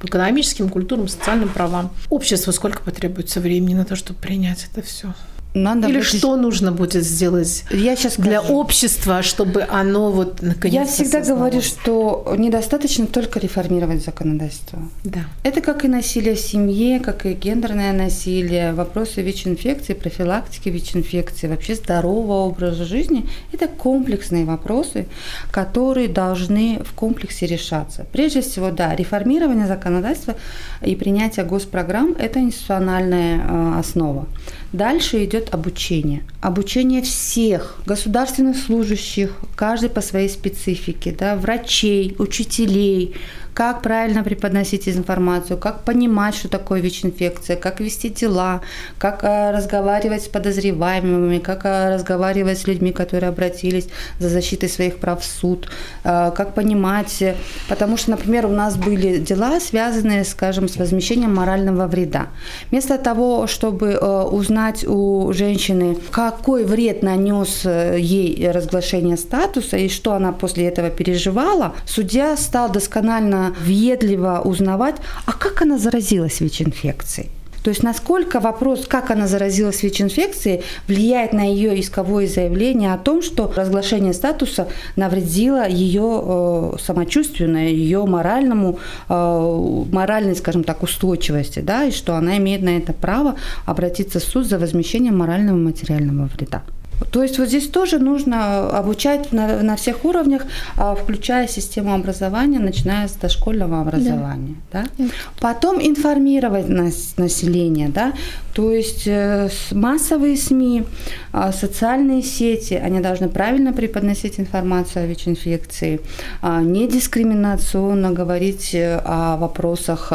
по 0.00 0.06
экономическим, 0.06 0.68
культурным, 0.68 1.08
социальным 1.08 1.48
правам. 1.48 1.90
Обществу 2.10 2.52
сколько 2.52 2.82
потребуется 2.82 3.40
времени 3.40 3.74
на 3.74 3.84
то, 3.84 3.96
чтобы 3.96 4.20
принять 4.20 4.68
это 4.70 4.82
все? 4.82 5.14
Надо 5.56 5.88
Или 5.88 5.98
будет... 5.98 6.06
что 6.06 6.36
нужно 6.36 6.70
будет 6.70 7.02
сделать 7.02 7.64
я 7.70 7.96
сейчас 7.96 8.16
для 8.16 8.40
скажу. 8.40 8.58
общества, 8.58 9.22
чтобы 9.22 9.62
оно 9.62 10.12
вот 10.12 10.42
наконец 10.42 10.74
Я 10.74 10.84
всегда 10.84 11.22
говорю, 11.22 11.62
что 11.62 12.34
недостаточно 12.36 13.06
только 13.06 13.40
реформировать 13.40 14.04
законодательство. 14.04 14.78
Да. 15.04 15.20
Это 15.44 15.62
как 15.62 15.86
и 15.86 15.88
насилие 15.88 16.34
в 16.34 16.40
семье, 16.40 17.00
как 17.00 17.24
и 17.24 17.32
гендерное 17.32 17.94
насилие, 17.94 18.74
вопросы 18.74 19.22
ВИЧ-инфекции, 19.22 19.94
профилактики 19.94 20.68
ВИЧ-инфекции, 20.68 21.46
вообще 21.48 21.74
здорового 21.74 22.46
образа 22.48 22.84
жизни. 22.84 23.26
Это 23.50 23.66
комплексные 23.66 24.44
вопросы, 24.44 25.06
которые 25.50 26.08
должны 26.08 26.82
в 26.84 26.92
комплексе 26.92 27.46
решаться. 27.46 28.04
Прежде 28.12 28.42
всего, 28.42 28.70
да, 28.70 28.94
реформирование 28.94 29.66
законодательства 29.66 30.34
и 30.82 30.94
принятие 30.96 31.46
госпрограмм– 31.46 32.14
это 32.18 32.40
институциональная 32.40 33.38
э, 33.38 33.78
основа. 33.78 34.26
Дальше 34.72 35.24
идет 35.24 35.45
обучение. 35.50 36.22
Обучение 36.40 37.02
всех 37.02 37.76
государственных 37.86 38.56
служащих, 38.56 39.36
каждый 39.54 39.90
по 39.90 40.00
своей 40.00 40.28
специфике, 40.28 41.14
да, 41.18 41.36
врачей, 41.36 42.14
учителей, 42.18 43.14
как 43.56 43.80
правильно 43.80 44.22
преподносить 44.22 44.86
информацию, 44.86 45.56
как 45.56 45.82
понимать, 45.82 46.34
что 46.34 46.46
такое 46.46 46.80
ВИЧ-инфекция, 46.82 47.56
как 47.56 47.80
вести 47.80 48.10
дела, 48.10 48.60
как 48.98 49.24
э, 49.24 49.50
разговаривать 49.50 50.24
с 50.24 50.28
подозреваемыми, 50.28 51.38
как 51.38 51.64
э, 51.64 51.94
разговаривать 51.94 52.58
с 52.58 52.66
людьми, 52.66 52.92
которые 52.92 53.30
обратились 53.30 53.88
за 54.18 54.28
защитой 54.28 54.68
своих 54.68 54.98
прав 54.98 55.22
в 55.22 55.24
суд, 55.24 55.70
э, 56.04 56.32
как 56.36 56.52
понимать, 56.52 57.24
потому 57.66 57.96
что, 57.96 58.10
например, 58.10 58.44
у 58.44 58.50
нас 58.50 58.76
были 58.76 59.16
дела, 59.16 59.58
связанные, 59.58 60.24
скажем, 60.24 60.68
с 60.68 60.76
возмещением 60.76 61.34
морального 61.34 61.86
вреда. 61.86 62.26
Вместо 62.70 62.98
того, 62.98 63.46
чтобы 63.46 63.96
узнать 63.96 64.84
у 64.86 65.32
женщины, 65.32 65.96
какой 66.10 66.64
вред 66.64 67.02
нанес 67.02 67.64
ей 67.64 68.50
разглашение 68.50 69.16
статуса 69.16 69.78
и 69.78 69.88
что 69.88 70.12
она 70.12 70.32
после 70.32 70.68
этого 70.68 70.90
переживала, 70.90 71.74
судья 71.86 72.36
стал 72.36 72.70
досконально 72.70 73.45
въедливо 73.60 74.40
узнавать, 74.44 74.96
а 75.26 75.32
как 75.32 75.62
она 75.62 75.78
заразилась 75.78 76.40
ВИЧ-инфекцией. 76.40 77.30
То 77.66 77.70
есть 77.70 77.82
насколько 77.82 78.38
вопрос, 78.38 78.86
как 78.86 79.10
она 79.10 79.26
заразилась 79.26 79.82
ВИЧ-инфекцией, 79.82 80.62
влияет 80.86 81.32
на 81.32 81.42
ее 81.42 81.80
исковое 81.80 82.28
заявление 82.28 82.94
о 82.94 82.96
том, 82.96 83.22
что 83.22 83.52
разглашение 83.56 84.12
статуса 84.12 84.68
навредило 84.94 85.68
ее 85.68 86.22
э, 86.22 86.72
самочувствию, 86.80 87.50
на 87.50 87.66
ее 87.66 88.06
моральному, 88.06 88.78
э, 89.08 89.84
моральной, 89.90 90.36
скажем 90.36 90.62
так, 90.62 90.84
устойчивости, 90.84 91.58
да, 91.58 91.86
и 91.86 91.90
что 91.90 92.14
она 92.14 92.36
имеет 92.36 92.62
на 92.62 92.76
это 92.76 92.92
право 92.92 93.34
обратиться 93.64 94.20
в 94.20 94.22
суд 94.22 94.46
за 94.46 94.60
возмещением 94.60 95.18
морального 95.18 95.56
и 95.56 95.60
материального 95.60 96.30
вреда. 96.36 96.62
То 97.10 97.22
есть 97.22 97.38
вот 97.38 97.48
здесь 97.48 97.68
тоже 97.68 97.98
нужно 97.98 98.70
обучать 98.70 99.32
на, 99.32 99.62
на 99.62 99.76
всех 99.76 100.04
уровнях, 100.04 100.42
а, 100.76 100.94
включая 100.94 101.48
систему 101.48 101.94
образования, 101.94 102.58
начиная 102.58 103.08
с 103.08 103.12
дошкольного 103.12 103.80
образования. 103.80 104.56
Да. 104.72 104.86
Да? 104.98 105.04
Потом 105.40 105.80
информировать 105.80 106.68
нас, 106.68 107.14
население, 107.16 107.88
да, 107.88 108.12
то 108.56 108.72
есть 108.72 109.06
э, 109.06 109.50
массовые 109.72 110.36
СМИ, 110.38 110.84
а, 111.30 111.52
социальные 111.52 112.22
сети, 112.22 112.72
они 112.72 113.00
должны 113.00 113.28
правильно 113.28 113.74
преподносить 113.74 114.40
информацию 114.40 115.04
о 115.04 115.06
ВИЧ-инфекции, 115.06 116.00
а, 116.40 116.62
не 116.62 116.88
дискриминационно 116.88 118.12
говорить 118.12 118.74
э, 118.74 118.98
о 119.04 119.36
вопросах 119.36 120.12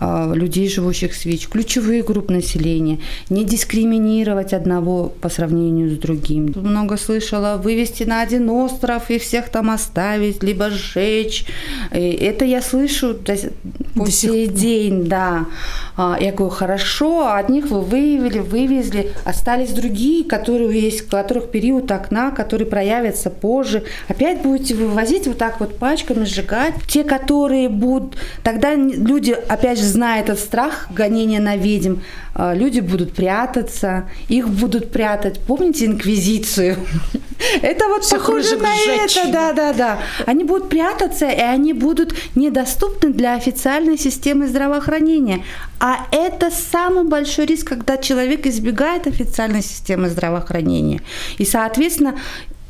людей, 0.00 0.68
живущих 0.68 1.14
с 1.14 1.24
ВИЧ, 1.24 1.48
ключевые 1.48 2.02
группы 2.02 2.32
населения, 2.32 2.98
не 3.30 3.44
дискриминировать 3.44 4.52
одного 4.52 5.12
по 5.20 5.28
сравнению 5.28 5.90
с 5.90 5.98
другим 5.98 6.07
другим. 6.08 6.52
Много 6.56 6.96
слышала, 6.96 7.60
вывести 7.62 8.04
на 8.04 8.22
один 8.22 8.48
остров 8.50 9.10
и 9.10 9.18
всех 9.18 9.48
там 9.48 9.70
оставить, 9.70 10.42
либо 10.42 10.70
сжечь. 10.70 11.44
И 11.92 11.98
это 11.98 12.44
я 12.44 12.62
слышу 12.62 13.14
до, 13.14 13.36
по 13.94 14.04
до 14.04 14.10
сей 14.10 14.46
день, 14.46 15.04
да. 15.04 15.46
А, 15.96 16.16
я 16.20 16.32
говорю, 16.32 16.54
хорошо, 16.54 17.32
одних 17.32 17.66
вы 17.66 17.80
выявили, 17.80 18.38
вывезли, 18.38 19.10
остались 19.24 19.70
другие, 19.70 20.24
которые 20.24 20.80
есть, 20.80 21.06
у 21.06 21.10
которых 21.10 21.50
период 21.50 21.90
окна, 21.90 22.30
которые 22.30 22.66
проявятся 22.66 23.30
позже. 23.30 23.82
Опять 24.08 24.42
будете 24.42 24.74
вывозить 24.74 25.26
вот 25.26 25.38
так 25.38 25.60
вот 25.60 25.76
пачками, 25.76 26.24
сжигать. 26.24 26.74
Те, 26.86 27.04
которые 27.04 27.68
будут... 27.68 28.16
Тогда 28.42 28.74
люди, 28.74 29.32
опять 29.48 29.78
же, 29.78 29.84
зная 29.84 30.20
этот 30.22 30.38
страх 30.38 30.88
гонения 30.90 31.40
на 31.40 31.56
ведьм, 31.56 31.96
а, 32.34 32.54
люди 32.54 32.78
будут 32.78 33.12
прятаться, 33.12 34.04
их 34.28 34.48
будут 34.48 34.92
прятать. 34.92 35.40
Помните 35.40 35.86
инквизицию? 35.98 36.76
Это 37.62 37.88
вот 37.88 38.08
похоже 38.10 38.56
на 38.56 38.74
это, 38.74 39.32
да, 39.32 39.52
да, 39.52 39.72
да. 39.72 39.98
Они 40.26 40.44
будут 40.44 40.68
прятаться, 40.68 41.28
и 41.28 41.40
они 41.40 41.72
будут 41.72 42.14
недоступны 42.34 43.10
для 43.10 43.34
официальной 43.34 43.96
системы 43.96 44.48
здравоохранения. 44.48 45.44
А 45.78 46.06
это 46.10 46.50
самый 46.50 47.04
большой 47.04 47.46
риск, 47.46 47.68
когда 47.68 47.96
человек 47.96 48.46
избегает 48.46 49.06
официальной 49.06 49.62
системы 49.62 50.08
здравоохранения. 50.08 51.00
И, 51.38 51.44
соответственно, 51.44 52.18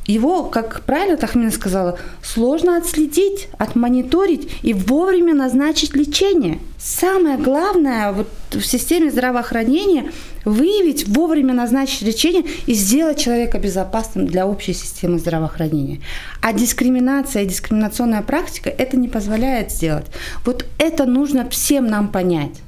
его, 0.09 0.45
как 0.45 0.81
правильно 0.85 1.17
Тахмина 1.17 1.51
сказала, 1.51 1.99
сложно 2.23 2.77
отследить, 2.77 3.47
отмониторить 3.59 4.49
и 4.63 4.73
вовремя 4.73 5.35
назначить 5.35 5.95
лечение. 5.95 6.59
Самое 6.79 7.37
главное 7.37 8.11
вот 8.11 8.27
в 8.49 8.61
системе 8.61 9.11
здравоохранения 9.11 10.11
выявить, 10.45 11.07
вовремя 11.07 11.53
назначить 11.53 12.01
лечение 12.01 12.43
и 12.65 12.73
сделать 12.73 13.19
человека 13.19 13.59
безопасным 13.59 14.25
для 14.25 14.47
общей 14.47 14.73
системы 14.73 15.19
здравоохранения. 15.19 16.01
А 16.41 16.53
дискриминация 16.53 17.43
и 17.43 17.47
дискриминационная 17.47 18.23
практика 18.23 18.71
это 18.71 18.97
не 18.97 19.09
позволяет 19.09 19.71
сделать. 19.71 20.07
Вот 20.43 20.65
это 20.79 21.05
нужно 21.05 21.47
всем 21.49 21.85
нам 21.85 22.07
понять 22.07 22.61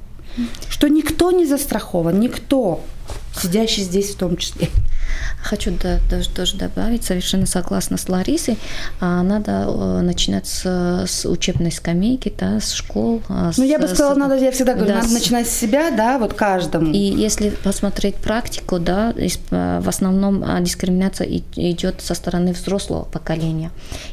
Что 0.68 0.88
никто 0.88 1.32
не 1.32 1.44
застрахован, 1.44 2.20
никто, 2.20 2.82
сидящий 3.36 3.82
здесь 3.82 4.10
в 4.10 4.16
том 4.16 4.36
числе. 4.36 4.68
Хочу 5.42 5.72
да, 5.82 5.98
даже 6.08 6.30
тоже 6.30 6.56
добавить, 6.56 7.04
совершенно 7.04 7.46
согласна 7.46 7.96
с 7.96 8.08
Ларисой, 8.08 8.58
а, 9.00 9.22
надо 9.22 9.66
э, 9.66 10.00
начинать 10.02 10.46
с, 10.46 10.64
с 11.06 11.28
учебной 11.28 11.72
скамейки, 11.72 12.32
да, 12.38 12.60
с 12.60 12.72
школ. 12.72 13.22
А, 13.28 13.50
ну, 13.56 13.64
я 13.64 13.78
бы 13.78 13.88
сказала, 13.88 14.14
с, 14.14 14.16
надо, 14.16 14.36
я 14.36 14.52
всегда 14.52 14.74
говорю, 14.74 14.90
да, 14.90 14.96
надо 14.96 15.08
с... 15.08 15.12
начинать 15.12 15.48
с 15.48 15.50
себя, 15.50 15.90
да, 15.90 16.18
вот 16.18 16.34
каждому. 16.34 16.92
И 16.92 16.98
если 16.98 17.50
посмотреть 17.50 18.16
практику, 18.16 18.78
да, 18.78 19.12
э, 19.16 19.80
в 19.80 19.88
основном 19.88 20.44
а, 20.44 20.60
дискриминация 20.60 21.28
идет 21.56 22.00
со 22.00 22.14
стороны 22.14 22.52
взрослого 22.52 23.02
поколения. 23.04 23.70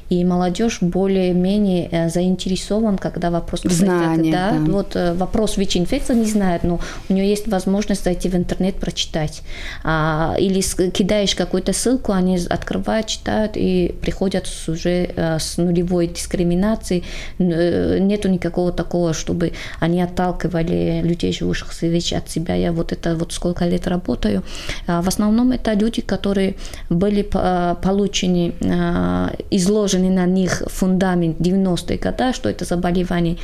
И 0.09 0.25
молодежь 0.25 0.79
более-менее 0.81 1.89
э, 1.91 2.09
заинтересован, 2.09 2.97
когда 2.97 3.29
вопрос... 3.29 3.61
Знание, 3.63 4.33
да, 4.33 4.51
да. 4.51 4.71
Вот 4.71 4.95
вопрос 4.95 5.57
ВИЧ-инфекции 5.57 6.15
не 6.15 6.25
знает, 6.25 6.63
но 6.63 6.79
у 7.07 7.13
нее 7.13 7.29
есть 7.29 7.47
возможность 7.47 8.03
зайти 8.03 8.29
в 8.29 8.35
интернет, 8.35 8.75
прочитать. 8.75 9.41
Или 9.83 10.61
кидаешь 10.91 11.35
какую-то 11.35 11.73
ссылку, 11.73 12.11
они 12.11 12.37
открывают, 12.49 13.07
читают 13.07 13.51
и 13.55 13.95
приходят 14.01 14.47
уже 14.67 15.09
э, 15.15 15.39
с 15.39 15.57
нулевой 15.57 16.07
дискриминацией. 16.07 17.03
Э, 17.39 17.99
нету 17.99 18.29
никакого 18.29 18.71
такого, 18.71 19.13
чтобы 19.13 19.51
они 19.79 20.01
отталкивали 20.01 21.01
людей, 21.03 21.33
живущих 21.33 21.73
с 21.73 21.81
ВИЧ 21.81 22.13
от 22.13 22.29
себя. 22.29 22.55
Я 22.55 22.71
вот 22.71 22.91
это 22.91 23.15
вот 23.15 23.33
сколько 23.33 23.65
лет 23.65 23.87
работаю. 23.87 24.43
А 24.87 25.01
в 25.01 25.07
основном 25.07 25.51
это 25.51 25.73
люди, 25.73 26.01
которые 26.01 26.55
были 26.89 27.21
получены, 27.21 28.53
э, 28.59 29.29
изложены 29.51 30.09
на 30.09 30.25
них 30.25 30.63
фундамент 30.67 31.39
90-е 31.39 31.97
годы, 31.97 32.33
что 32.33 32.49
это 32.49 32.65
заболевание 32.65 33.37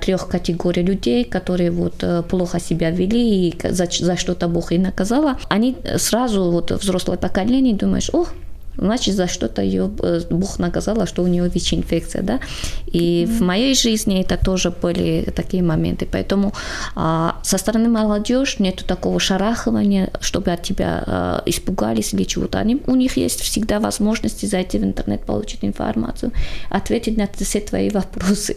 трех 0.00 0.28
категорий 0.28 0.82
людей, 0.82 1.24
которые 1.24 1.70
вот 1.70 2.04
плохо 2.28 2.60
себя 2.60 2.90
вели 2.90 3.48
и 3.48 3.54
за, 3.70 3.86
за 3.90 4.16
что-то 4.16 4.48
Бог 4.48 4.72
и 4.72 4.78
наказала. 4.78 5.36
Они 5.48 5.76
сразу 5.96 6.50
вот 6.50 6.81
взрослое 6.82 7.16
поколение, 7.16 7.74
думаешь, 7.74 8.10
ох, 8.12 8.28
значит, 8.76 9.14
за 9.14 9.26
что-то 9.26 9.62
ее 9.62 9.90
э, 10.02 10.20
Бог 10.30 10.58
наказал, 10.58 11.06
что 11.06 11.22
у 11.22 11.26
нее 11.26 11.48
ВИЧ-инфекция, 11.48 12.22
да. 12.22 12.40
И 12.86 13.24
mm-hmm. 13.24 13.26
в 13.26 13.40
моей 13.42 13.74
жизни 13.74 14.20
это 14.20 14.36
тоже 14.36 14.70
были 14.70 15.30
такие 15.34 15.62
моменты. 15.62 16.08
Поэтому 16.10 16.52
а, 16.94 17.36
со 17.42 17.58
стороны 17.58 17.88
молодежи 17.88 18.56
нет 18.58 18.84
такого 18.86 19.20
шарахования, 19.20 20.10
чтобы 20.20 20.52
от 20.52 20.62
тебя 20.62 21.04
а, 21.06 21.42
испугались 21.46 22.14
или 22.14 22.24
чего-то. 22.24 22.58
Они, 22.58 22.80
у 22.86 22.94
них 22.94 23.16
есть 23.16 23.40
всегда 23.40 23.78
возможности 23.78 24.46
зайти 24.46 24.78
в 24.78 24.84
интернет, 24.84 25.24
получить 25.24 25.64
информацию, 25.64 26.32
ответить 26.70 27.16
на 27.16 27.28
все 27.38 27.60
твои 27.60 27.90
вопросы. 27.90 28.56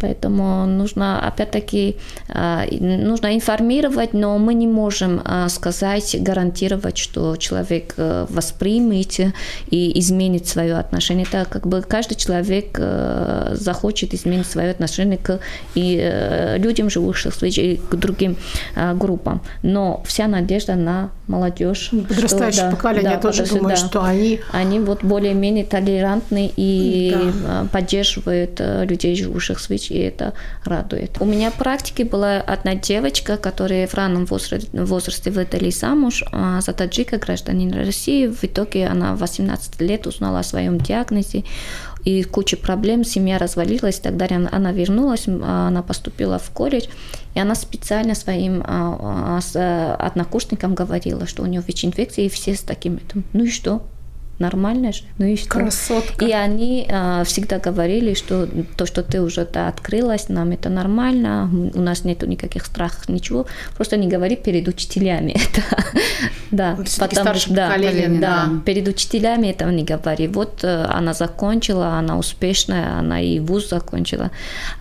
Поэтому 0.00 0.66
нужно, 0.66 1.26
опять-таки, 1.26 1.96
а, 2.28 2.64
нужно 2.80 3.34
информировать, 3.34 4.12
но 4.14 4.38
мы 4.38 4.54
не 4.54 4.66
можем 4.66 5.22
а, 5.24 5.48
сказать, 5.48 6.16
гарантировать, 6.20 6.98
что 6.98 7.36
человек 7.36 7.94
э, 7.96 8.26
воспримет 8.28 9.20
и 9.70 9.98
изменит 10.00 10.46
свое 10.46 10.76
отношение. 10.76 11.26
Это 11.30 11.46
как 11.48 11.66
бы 11.66 11.82
каждый 11.82 12.16
человек 12.16 12.76
э, 12.78 13.54
захочет 13.54 14.14
изменить 14.14 14.46
свое 14.46 14.70
отношение 14.70 15.18
к 15.18 15.40
и 15.74 15.98
э, 16.00 16.58
людям, 16.58 16.90
живущим 16.90 17.30
в 17.30 17.42
и 17.42 17.76
к 17.76 17.94
другим 17.96 18.36
а, 18.74 18.94
группам. 18.94 19.40
Но 19.62 20.02
вся 20.06 20.26
надежда 20.26 20.74
на 20.74 21.10
молодежь. 21.26 21.90
Подрастающее 22.08 22.68
что, 22.68 22.76
поколение, 22.76 23.12
да, 23.14 23.20
тоже 23.20 23.46
думаю, 23.46 23.68
да, 23.68 23.76
что 23.76 24.02
они... 24.02 24.40
Они 24.52 24.80
вот 24.80 25.04
более-менее 25.04 25.64
толерантны 25.64 26.52
и 26.56 27.14
да. 27.42 27.66
поддерживают 27.72 28.60
людей, 28.60 29.16
живущих 29.16 29.58
в 29.58 29.62
ВИЧ, 29.86 29.90
и 29.90 29.98
это 29.98 30.32
радует. 30.64 31.16
У 31.20 31.24
меня 31.24 31.50
в 31.50 31.54
практике 31.54 32.04
была 32.04 32.40
одна 32.40 32.74
девочка, 32.74 33.36
которая 33.36 33.86
в 33.86 33.94
раннем 33.94 34.26
возрасте, 34.26 34.68
возрасте 34.72 35.30
выдали 35.30 35.70
замуж 35.70 36.24
а 36.32 36.60
за 36.60 36.72
таджика, 36.72 37.18
гражданин 37.18 37.72
России. 37.72 38.26
В 38.26 38.44
итоге 38.44 38.86
она 38.86 39.14
в 39.14 39.20
18 39.20 39.80
лет 39.80 40.06
узнала 40.06 40.40
о 40.40 40.42
своем 40.42 40.78
диагнозе 40.78 41.44
и 42.04 42.22
куча 42.22 42.56
проблем, 42.56 43.04
семья 43.04 43.36
развалилась, 43.36 43.98
тогда 43.98 44.26
она 44.52 44.72
вернулась, 44.72 45.26
она 45.26 45.82
поступила 45.82 46.38
в 46.38 46.50
колледж, 46.50 46.84
и 47.34 47.40
она 47.40 47.56
специально 47.56 48.14
своим 48.14 48.62
а, 48.64 49.40
а, 49.56 49.96
однокурсникам 49.98 50.76
говорила, 50.76 51.26
что 51.26 51.42
у 51.42 51.46
нее 51.46 51.62
ВИЧ-инфекция, 51.66 52.26
и 52.26 52.28
все 52.28 52.54
с 52.54 52.60
таким, 52.60 53.00
ну 53.32 53.44
и 53.44 53.50
что, 53.50 53.82
нормально 54.38 54.92
же. 54.92 55.02
Ну 55.18 55.26
и 55.26 55.36
что? 55.36 55.48
Красотка. 55.48 56.24
И 56.24 56.32
они 56.32 56.86
а, 56.90 57.24
всегда 57.24 57.58
говорили, 57.58 58.14
что 58.14 58.46
то, 58.76 58.86
что 58.86 59.02
ты 59.02 59.22
уже 59.22 59.46
да, 59.46 59.68
открылась, 59.68 60.28
нам 60.28 60.50
это 60.50 60.68
нормально, 60.68 61.50
у 61.74 61.80
нас 61.80 62.04
нету 62.04 62.26
никаких 62.26 62.66
страхов, 62.66 63.08
ничего. 63.08 63.46
Просто 63.76 63.96
не 63.96 64.08
говори 64.08 64.36
перед 64.36 64.68
учителями 64.68 65.32
это. 65.54 65.62
да, 66.50 66.76
потому 66.98 67.34
что 67.34 67.54
да, 67.54 67.76
да, 68.20 68.50
перед 68.64 68.88
учителями 68.88 69.48
этого 69.48 69.70
не 69.70 69.84
говори. 69.84 70.28
Вот 70.28 70.64
э, 70.64 70.84
она 70.84 71.14
закончила, 71.14 71.98
она 71.98 72.18
успешная, 72.18 72.98
она 72.98 73.20
и 73.20 73.40
вуз 73.40 73.70
закончила, 73.70 74.30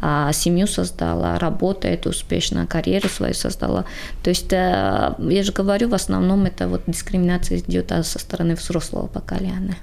а, 0.01 0.33
семью 0.33 0.67
создала, 0.67 1.39
работает 1.39 2.07
успешно, 2.07 2.67
карьеру 2.67 3.07
свою 3.07 3.33
создала. 3.33 3.85
То 4.23 4.29
есть 4.29 4.51
э, 4.51 5.13
я 5.17 5.43
же 5.43 5.53
говорю, 5.53 5.89
в 5.89 5.93
основном 5.93 6.45
это 6.45 6.67
вот 6.67 6.81
дискриминация 6.87 7.59
идет 7.59 7.91
со 8.03 8.19
стороны 8.19 8.55
взрослого 8.55 9.07
поколения. 9.07 9.44
Ляны. 9.45 9.77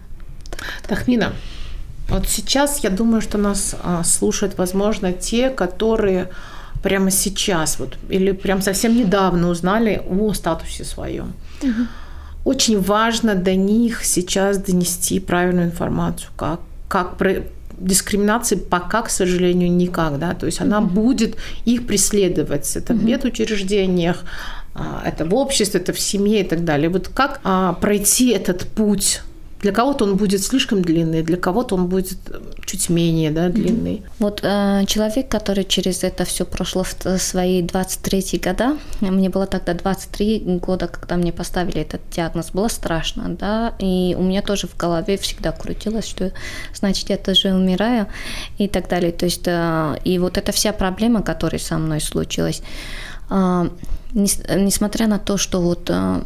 Тахмина, 0.87 1.33
вот 2.09 2.29
сейчас 2.29 2.85
я 2.85 2.91
думаю, 2.91 3.21
что 3.23 3.39
нас 3.39 3.75
а, 3.83 4.05
слушают, 4.05 4.59
возможно, 4.59 5.13
те, 5.13 5.51
которые 5.51 6.29
прямо 6.83 7.11
сейчас, 7.11 7.79
вот, 7.79 7.97
или 8.11 8.33
прям 8.33 8.61
совсем 8.61 8.97
недавно 8.97 9.49
узнали 9.49 10.03
о 10.09 10.35
статусе 10.35 10.85
своем. 10.85 11.33
Угу. 11.63 11.87
Очень 12.45 12.81
важно 12.81 13.35
до 13.35 13.55
них 13.55 14.05
сейчас 14.05 14.59
донести 14.59 15.21
правильную 15.21 15.67
информацию, 15.67 16.31
как, 16.37 16.61
как 16.89 17.17
про 17.17 17.45
дискриминации 17.79 18.57
пока, 18.57 19.03
к 19.03 19.11
сожалению, 19.11 19.71
никак, 19.71 20.19
да, 20.19 20.35
то 20.35 20.47
есть 20.47 20.61
она 20.61 20.81
mm 20.81 20.87
будет 20.93 21.37
их 21.65 21.87
преследовать, 21.87 22.77
это 22.77 22.93
mm 22.93 22.99
в 22.99 23.05
медучреждениях, 23.05 24.25
а, 24.75 25.03
это 25.05 25.25
в 25.25 25.35
обществе, 25.35 25.81
это 25.81 25.93
в 25.93 26.01
семье 26.01 26.41
и 26.41 26.45
так 26.45 26.65
далее. 26.65 26.89
Вот 26.89 27.09
как 27.09 27.41
а, 27.45 27.75
пройти 27.75 28.31
этот 28.31 28.67
путь 28.67 29.21
для 29.63 29.71
кого-то 29.73 30.05
он 30.05 30.17
будет 30.17 30.43
слишком 30.43 30.83
длинный, 30.83 31.23
для 31.23 31.37
кого-то 31.37 31.77
он 31.77 31.87
будет 31.87 32.19
э, 32.29 32.41
чуть 32.67 32.89
менее 32.91 33.31
да, 33.31 33.49
длинный. 33.49 34.03
Вот 34.19 34.41
э, 34.43 34.85
человек, 34.87 35.29
который 35.29 35.65
через 35.65 36.03
это 36.03 36.25
все 36.25 36.45
прошло 36.45 36.83
в 36.83 36.97
э, 37.05 37.19
свои 37.19 37.63
23 37.63 38.41
года, 38.45 38.77
мне 39.01 39.31
было 39.31 39.47
тогда 39.47 39.75
23 39.75 40.59
года, 40.61 40.89
когда 40.89 41.17
мне 41.17 41.33
поставили 41.33 41.81
этот 41.81 42.01
диагноз, 42.11 42.51
было 42.51 42.67
страшно, 42.69 43.37
да, 43.37 43.75
и 43.79 44.17
у 44.19 44.23
меня 44.23 44.43
тоже 44.43 44.67
в 44.67 44.77
голове 44.77 45.17
всегда 45.17 45.53
крутилось, 45.53 46.09
что 46.09 46.33
значит 46.75 47.09
я 47.11 47.17
тоже 47.17 47.55
умираю 47.55 48.09
и 48.59 48.67
так 48.67 48.89
далее. 48.89 49.13
То 49.13 49.27
есть, 49.27 49.47
э, 49.47 49.97
и 50.05 50.19
вот 50.19 50.39
эта 50.39 50.51
вся 50.51 50.73
проблема, 50.73 51.23
которая 51.23 51.61
со 51.61 51.79
мной 51.79 52.01
случилась, 52.01 52.63
э, 53.31 53.69
несмотря 54.13 55.07
на 55.07 55.21
то, 55.21 55.37
что 55.37 55.61
вот 55.61 55.89
э, 55.89 56.23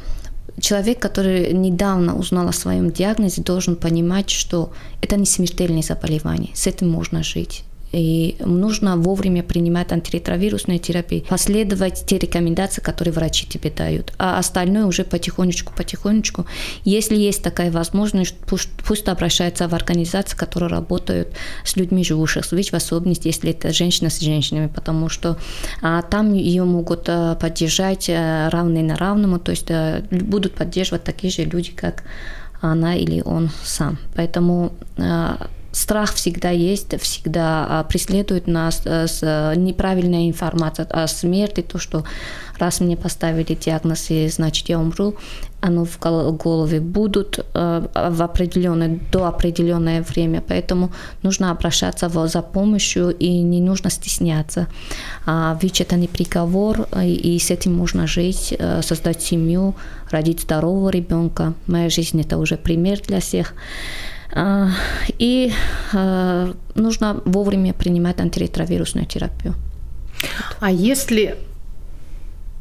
человек, 0.60 0.98
который 0.98 1.52
недавно 1.52 2.16
узнал 2.16 2.48
о 2.48 2.52
своем 2.52 2.90
диагнозе, 2.90 3.42
должен 3.42 3.76
понимать, 3.76 4.30
что 4.30 4.72
это 5.02 5.16
не 5.16 5.26
смертельное 5.26 5.82
заболевание, 5.82 6.54
с 6.54 6.66
этим 6.66 6.88
можно 6.90 7.22
жить. 7.22 7.64
И 7.96 8.36
нужно 8.40 8.96
вовремя 8.96 9.42
принимать 9.42 9.90
антиретровирусную 9.90 10.78
терапию, 10.78 11.22
последовать 11.22 12.04
те 12.06 12.18
рекомендации, 12.18 12.82
которые 12.82 13.14
врачи 13.14 13.46
тебе 13.46 13.70
дают. 13.70 14.12
А 14.18 14.38
остальное 14.38 14.84
уже 14.84 15.02
потихонечку, 15.04 15.72
потихонечку. 15.74 16.44
Если 16.84 17.16
есть 17.16 17.42
такая 17.42 17.70
возможность, 17.70 18.34
пусть, 18.46 18.68
пусть 18.86 19.08
обращается 19.08 19.66
в 19.66 19.74
организации, 19.74 20.36
которые 20.36 20.68
работают 20.68 21.28
с 21.64 21.76
людьми, 21.76 22.04
живущих 22.04 22.44
с 22.44 22.52
ВИЧ, 22.52 22.72
в 22.72 22.74
особенности, 22.74 23.28
если 23.28 23.50
это 23.50 23.72
женщина 23.72 24.10
с 24.10 24.20
женщинами, 24.20 24.66
потому 24.66 25.08
что 25.08 25.38
а, 25.80 26.02
там 26.02 26.34
ее 26.34 26.64
могут 26.64 27.08
а, 27.08 27.34
поддержать 27.36 28.10
а, 28.10 28.50
равный 28.50 28.82
на 28.82 28.96
равному, 28.96 29.38
то 29.38 29.52
есть 29.52 29.70
а, 29.70 30.02
будут 30.10 30.54
поддерживать 30.54 31.04
такие 31.04 31.32
же 31.32 31.44
люди, 31.44 31.70
как 31.70 32.02
она 32.60 32.94
или 32.94 33.22
он 33.22 33.50
сам. 33.64 33.98
Поэтому 34.14 34.72
а, 34.98 35.48
страх 35.76 36.14
всегда 36.14 36.50
есть, 36.50 36.98
всегда 37.02 37.66
а, 37.68 37.84
преследует 37.84 38.46
нас 38.46 38.80
э, 38.84 39.06
с 39.06 39.20
э, 39.22 39.54
неправильной 39.56 40.28
информацией 40.28 40.88
о 40.90 41.06
смерти, 41.06 41.60
то, 41.60 41.78
что 41.78 42.04
раз 42.58 42.80
мне 42.80 42.96
поставили 42.96 43.54
диагноз, 43.54 44.10
и 44.10 44.26
значит 44.28 44.70
я 44.70 44.80
умру, 44.80 45.16
оно 45.60 45.84
в 45.84 45.98
голове 45.98 46.80
будут 46.80 47.38
э, 47.38 47.88
в 47.94 48.22
определенное, 48.22 48.98
до 49.12 49.26
определенное 49.26 50.02
время, 50.02 50.42
поэтому 50.48 50.92
нужно 51.22 51.50
обращаться 51.50 52.08
за 52.08 52.42
помощью 52.42 53.10
и 53.10 53.42
не 53.42 53.60
нужно 53.60 53.90
стесняться. 53.90 54.68
А 55.26 55.58
ВИЧ 55.60 55.82
это 55.82 55.96
не 55.96 56.08
приговор, 56.08 56.88
и 57.02 57.38
с 57.38 57.50
этим 57.50 57.74
можно 57.74 58.06
жить, 58.06 58.58
создать 58.82 59.22
семью, 59.22 59.74
родить 60.10 60.40
здорового 60.40 60.88
ребенка. 60.88 61.52
Моя 61.66 61.90
жизнь 61.90 62.18
это 62.20 62.38
уже 62.38 62.56
пример 62.56 63.00
для 63.02 63.20
всех. 63.20 63.52
А, 64.36 64.68
и 65.18 65.50
а, 65.94 66.52
нужно 66.74 67.22
вовремя 67.24 67.72
принимать 67.72 68.20
антиретровирусную 68.20 69.06
терапию. 69.06 69.54
А 70.60 70.70
если 70.70 71.38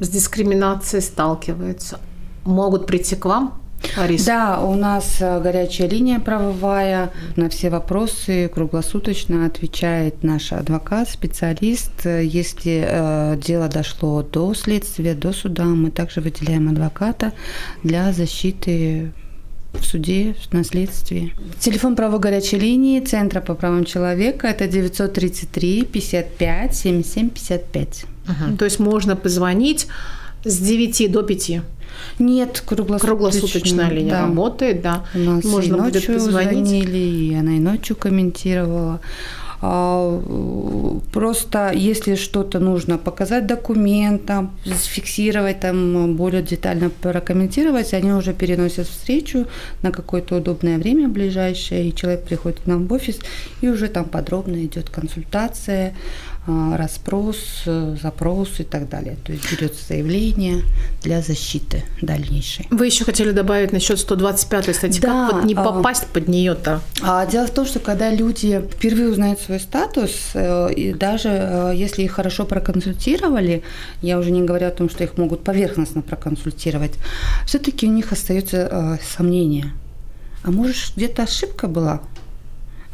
с 0.00 0.08
дискриминацией 0.08 1.02
сталкиваются, 1.02 2.00
могут 2.44 2.86
прийти 2.86 3.14
к 3.14 3.26
вам? 3.26 3.60
Лариса? 3.98 4.26
Да, 4.26 4.60
у 4.60 4.74
нас 4.74 5.18
э, 5.20 5.38
горячая 5.40 5.88
линия 5.88 6.18
правовая. 6.18 7.12
На 7.36 7.50
все 7.50 7.68
вопросы 7.68 8.48
круглосуточно 8.48 9.44
отвечает 9.44 10.22
наш 10.22 10.52
адвокат, 10.52 11.10
специалист. 11.10 12.06
Если 12.06 12.84
э, 12.86 13.36
дело 13.36 13.68
дошло 13.68 14.22
до 14.22 14.54
следствия, 14.54 15.14
до 15.14 15.32
суда, 15.32 15.64
мы 15.64 15.90
также 15.90 16.22
выделяем 16.22 16.70
адвоката 16.70 17.32
для 17.82 18.12
защиты 18.12 19.12
в 19.80 19.84
суде, 19.84 20.34
на 20.52 20.64
следствии. 20.64 21.32
Телефон 21.60 21.96
правовой 21.96 22.20
горячей 22.20 22.58
линии 22.58 23.00
Центра 23.00 23.40
по 23.40 23.54
правам 23.54 23.84
человека– 23.84 24.46
это 24.48 24.66
933 24.66 25.84
55 25.84 26.74
77 26.74 27.30
55. 27.30 28.04
Угу. 28.28 28.56
То 28.56 28.64
есть 28.64 28.78
можно 28.78 29.16
позвонить 29.16 29.86
с 30.44 30.58
9 30.58 31.10
до 31.10 31.22
5? 31.22 31.50
Нет, 32.18 32.62
круглосуточная, 32.66 32.98
круглосуточная 32.98 33.90
линия 33.90 34.10
да. 34.10 34.22
работает, 34.22 34.82
да. 34.82 35.04
У 35.14 35.18
нас 35.18 35.44
Можно 35.44 35.76
и 35.76 35.78
ночью 35.78 35.92
будет 35.92 36.06
позвонить. 36.06 36.66
звонили, 36.66 36.98
и 36.98 37.34
она 37.34 37.56
и 37.56 37.58
ночью 37.58 37.96
комментировала. 37.96 39.00
А, 39.62 41.02
просто 41.12 41.72
если 41.74 42.14
что-то 42.14 42.60
нужно 42.60 42.98
показать 42.98 43.46
документам, 43.46 44.50
зафиксировать, 44.64 45.60
там 45.60 46.14
более 46.16 46.42
детально 46.42 46.90
прокомментировать, 46.90 47.94
они 47.94 48.12
уже 48.12 48.34
переносят 48.34 48.86
встречу 48.86 49.46
на 49.82 49.90
какое-то 49.90 50.36
удобное 50.36 50.78
время 50.78 51.08
ближайшее, 51.08 51.88
и 51.88 51.94
человек 51.94 52.24
приходит 52.24 52.60
к 52.60 52.66
нам 52.66 52.86
в 52.86 52.92
офис, 52.92 53.18
и 53.60 53.68
уже 53.68 53.88
там 53.88 54.04
подробно 54.04 54.56
идет 54.64 54.90
консультация, 54.90 55.94
расспрос, 56.46 57.64
запрос 58.00 58.60
и 58.60 58.64
так 58.64 58.88
далее. 58.88 59.16
То 59.24 59.32
есть 59.32 59.50
берется 59.50 59.84
заявление 59.86 60.62
для 61.02 61.20
защиты 61.20 61.84
дальнейшей. 62.00 62.66
Вы 62.70 62.86
еще 62.86 63.04
хотели 63.04 63.32
добавить 63.32 63.72
насчет 63.72 63.98
125 63.98 64.74
статьи. 64.74 65.00
Да, 65.00 65.26
как 65.26 65.34
вот 65.34 65.44
не 65.44 65.54
а, 65.54 65.62
попасть 65.62 66.04
а, 66.04 66.14
под 66.14 66.28
нее-то? 66.28 66.80
А, 67.02 67.26
дело 67.26 67.46
в 67.46 67.50
том, 67.50 67.66
что 67.66 67.80
когда 67.80 68.10
люди 68.10 68.62
впервые 68.72 69.10
узнают 69.10 69.40
свой 69.40 69.60
статус, 69.60 70.30
э, 70.34 70.72
и 70.74 70.92
даже 70.92 71.28
э, 71.28 71.72
если 71.74 72.02
их 72.02 72.12
хорошо 72.12 72.44
проконсультировали, 72.44 73.62
я 74.02 74.18
уже 74.18 74.30
не 74.30 74.42
говорю 74.42 74.68
о 74.68 74.70
том, 74.70 74.88
что 74.88 75.04
их 75.04 75.18
могут 75.18 75.42
поверхностно 75.42 76.02
проконсультировать, 76.02 76.92
все-таки 77.46 77.86
у 77.86 77.90
них 77.90 78.12
остается 78.12 78.68
э, 78.70 78.98
сомнение. 79.16 79.72
А 80.44 80.50
может, 80.50 80.94
где-то 80.96 81.24
ошибка 81.24 81.66
была? 81.66 82.00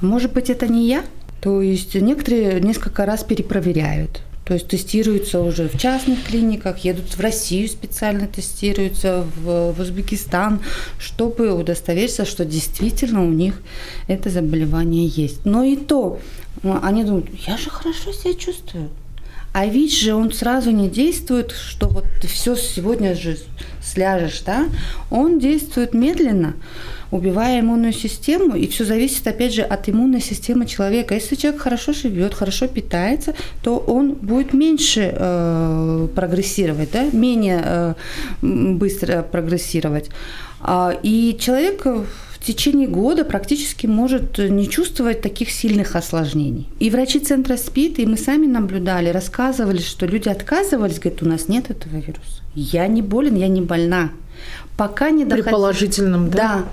Может 0.01 0.33
быть, 0.33 0.51
это 0.51 0.67
не 0.67 0.89
я? 0.89 1.05
То 1.43 1.61
есть 1.61 1.97
некоторые 1.97 2.61
несколько 2.61 3.05
раз 3.05 3.24
перепроверяют. 3.24 4.22
То 4.45 4.55
есть 4.55 4.68
тестируются 4.68 5.40
уже 5.40 5.68
в 5.68 5.78
частных 5.78 6.24
клиниках, 6.24 6.78
едут 6.78 7.16
в 7.16 7.20
Россию 7.20 7.68
специально 7.68 8.26
тестируются, 8.26 9.24
в, 9.36 9.72
в 9.72 9.80
Узбекистан, 9.80 10.61
чтобы 10.99 11.53
удостовериться, 11.53 12.24
что 12.24 12.45
действительно 12.45 13.24
у 13.24 13.30
них 13.30 13.61
это 14.07 14.30
заболевание 14.30 15.07
есть. 15.07 15.45
Но 15.45 15.64
и 15.64 15.76
то, 15.76 16.20
они 16.62 17.05
думают, 17.05 17.26
я 17.47 17.57
же 17.57 17.70
хорошо 17.70 18.12
себя 18.12 18.34
чувствую. 18.34 18.88
А 19.53 19.67
ВИЧ 19.67 20.03
же 20.03 20.15
он 20.15 20.33
сразу 20.33 20.71
не 20.71 20.89
действует, 20.89 21.53
что 21.53 21.89
вот 21.89 22.05
ты 22.21 22.27
все 22.27 22.57
сегодня 22.57 23.15
же 23.15 23.39
сляжешь, 23.83 24.41
да? 24.41 24.67
Он 25.11 25.39
действует 25.39 25.95
медленно 25.95 26.55
убивая 27.13 27.61
иммунную 27.61 27.93
систему, 27.93 28.57
и 28.57 28.67
все 28.67 28.85
зависит, 28.85 29.27
опять 29.27 29.53
же, 29.53 29.63
от 29.63 29.89
иммунной 29.89 30.21
системы 30.21 30.65
человека. 30.67 31.15
Если 31.15 31.37
человек 31.37 31.61
хорошо 31.61 31.93
живет, 31.93 32.35
хорошо 32.35 32.67
питается, 32.67 33.35
то 33.63 33.77
он 33.77 34.15
будет 34.15 34.55
меньше 34.55 35.15
э, 35.15 36.09
прогрессировать, 36.15 36.91
да? 36.91 37.05
менее 37.13 37.61
э, 37.63 37.95
быстро 38.41 39.23
прогрессировать. 39.23 40.09
А, 40.61 40.97
и 41.03 41.37
человек 41.39 41.87
в 42.43 42.45
течение 42.45 42.88
года 42.88 43.24
практически 43.24 43.86
может 43.86 44.36
не 44.38 44.68
чувствовать 44.68 45.20
таких 45.20 45.49
сильных 45.49 45.95
осложнений. 45.95 46.66
И 46.80 46.90
врачи 46.90 47.20
центра 47.20 47.57
СПИД, 47.57 48.01
и 48.01 48.07
мы 48.07 48.16
сами 48.16 48.47
наблюдали, 48.47 49.11
рассказывали, 49.11 49.78
что 49.78 50.07
люди 50.07 50.28
отказывались, 50.28 50.99
говорят, 50.99 51.22
у 51.22 51.28
нас 51.28 51.47
нет 51.47 51.70
этого 51.70 51.95
вируса. 51.95 52.43
Я 52.57 52.88
не 52.88 53.01
болен, 53.01 53.36
я 53.36 53.47
не 53.47 53.61
больна. 53.61 54.11
Пока 54.76 55.11
не 55.11 55.24
доходили. 55.24 55.45
При 55.45 55.51
положительном, 55.53 56.30
да? 56.30 56.36
Да 56.36 56.64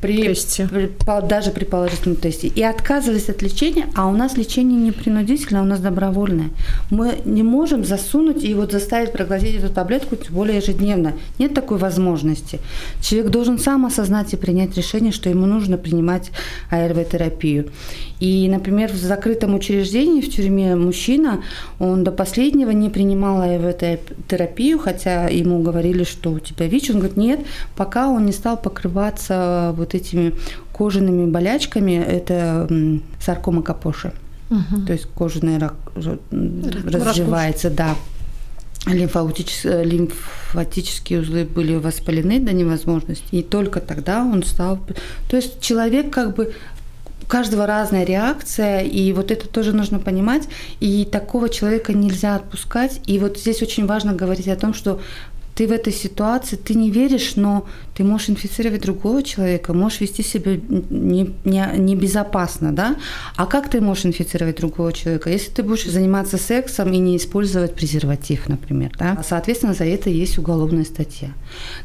при, 0.00 0.22
тесте. 0.22 0.68
При, 0.68 0.90
даже 1.28 1.50
при 1.50 1.64
положительном 1.64 2.16
тесте. 2.16 2.48
И 2.48 2.62
отказывались 2.62 3.28
от 3.28 3.42
лечения, 3.42 3.86
а 3.94 4.06
у 4.08 4.12
нас 4.12 4.36
лечение 4.36 4.78
не 4.78 4.92
принудительное, 4.92 5.62
а 5.62 5.64
у 5.64 5.66
нас 5.66 5.80
добровольное. 5.80 6.50
Мы 6.90 7.18
не 7.24 7.42
можем 7.42 7.84
засунуть 7.84 8.44
и 8.44 8.54
вот 8.54 8.72
заставить 8.72 9.12
проглотить 9.12 9.56
эту 9.56 9.72
таблетку, 9.72 10.16
тем 10.16 10.34
более 10.34 10.58
ежедневно. 10.58 11.14
Нет 11.38 11.54
такой 11.54 11.78
возможности. 11.78 12.60
Человек 13.00 13.30
должен 13.30 13.58
сам 13.58 13.86
осознать 13.86 14.32
и 14.32 14.36
принять 14.36 14.76
решение, 14.76 15.12
что 15.12 15.28
ему 15.28 15.46
нужно 15.46 15.78
принимать 15.78 16.30
АРВ-терапию. 16.70 17.70
И, 18.20 18.48
например, 18.48 18.92
в 18.92 18.96
закрытом 18.96 19.54
учреждении 19.54 20.20
в 20.20 20.28
тюрьме 20.28 20.74
мужчина, 20.74 21.42
он 21.78 22.04
до 22.04 22.10
последнего 22.10 22.70
не 22.70 22.90
принимал 22.90 23.40
АРВ-терапию, 23.42 24.78
хотя 24.78 25.28
ему 25.28 25.62
говорили, 25.62 26.04
что 26.04 26.32
у 26.32 26.38
тебя 26.38 26.66
ВИЧ. 26.66 26.90
Он 26.90 26.96
говорит, 26.96 27.16
нет, 27.16 27.40
пока 27.76 28.08
он 28.08 28.26
не 28.26 28.32
стал 28.32 28.56
покрываться 28.56 29.72
вот 29.76 29.87
этими 29.94 30.34
кожаными 30.72 31.30
болячками, 31.30 31.92
это 31.92 32.68
саркома 33.20 33.62
капоши. 33.62 34.12
Угу. 34.50 34.86
То 34.86 34.92
есть 34.92 35.06
кожаный 35.14 35.58
рак 35.58 35.74
развивается, 35.94 37.70
да. 37.70 37.96
Лимфатические, 38.86 39.84
лимфатические 39.84 41.20
узлы 41.20 41.44
были 41.44 41.74
воспалены 41.74 42.38
до 42.40 42.52
невозможности, 42.52 43.26
и 43.34 43.42
только 43.42 43.80
тогда 43.80 44.22
он 44.22 44.44
стал... 44.44 44.78
То 45.28 45.36
есть 45.36 45.60
человек 45.60 46.10
как 46.10 46.36
бы 46.36 46.54
у 47.22 47.26
каждого 47.26 47.66
разная 47.66 48.04
реакция, 48.04 48.80
и 48.80 49.12
вот 49.12 49.30
это 49.30 49.48
тоже 49.48 49.74
нужно 49.74 49.98
понимать, 49.98 50.48
и 50.80 51.04
такого 51.04 51.50
человека 51.50 51.92
нельзя 51.92 52.36
отпускать. 52.36 53.00
И 53.04 53.18
вот 53.18 53.36
здесь 53.36 53.60
очень 53.60 53.84
важно 53.86 54.14
говорить 54.14 54.48
о 54.48 54.56
том, 54.56 54.72
что 54.72 55.00
ты 55.58 55.66
в 55.66 55.72
этой 55.72 55.92
ситуации, 55.92 56.54
ты 56.54 56.74
не 56.74 56.92
веришь, 56.92 57.34
но 57.34 57.66
ты 57.96 58.04
можешь 58.04 58.30
инфицировать 58.30 58.80
другого 58.82 59.24
человека, 59.24 59.72
можешь 59.72 60.00
вести 60.00 60.22
себя 60.22 60.52
небезопасно, 60.52 61.74
не, 61.74 61.78
не 61.78 61.96
безопасно, 61.96 62.72
да? 62.72 62.96
А 63.34 63.44
как 63.46 63.68
ты 63.68 63.80
можешь 63.80 64.06
инфицировать 64.06 64.58
другого 64.58 64.92
человека? 64.92 65.30
Если 65.30 65.50
ты 65.50 65.64
будешь 65.64 65.84
заниматься 65.84 66.38
сексом 66.38 66.92
и 66.92 66.98
не 66.98 67.16
использовать 67.16 67.74
презерватив, 67.74 68.48
например, 68.48 68.92
да? 68.96 69.20
Соответственно, 69.28 69.74
за 69.74 69.84
это 69.84 70.10
есть 70.10 70.38
уголовная 70.38 70.84
статья. 70.84 71.30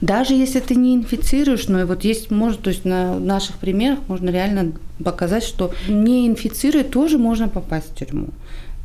Даже 0.01 0.35
если 0.35 0.59
ты 0.59 0.75
не 0.75 0.93
инфицируешь, 0.93 1.67
но 1.67 1.87
вот 1.87 2.03
есть, 2.03 2.29
может, 2.29 2.61
то 2.61 2.69
есть 2.69 2.85
на 2.85 3.17
наших 3.19 3.55
примерах 3.55 3.99
можно 4.07 4.29
реально 4.29 4.73
показать, 5.03 5.43
что 5.43 5.73
не 5.89 6.27
инфицируя 6.27 6.83
тоже 6.83 7.17
можно 7.17 7.49
попасть 7.49 7.89
в 7.89 7.95
тюрьму. 7.95 8.27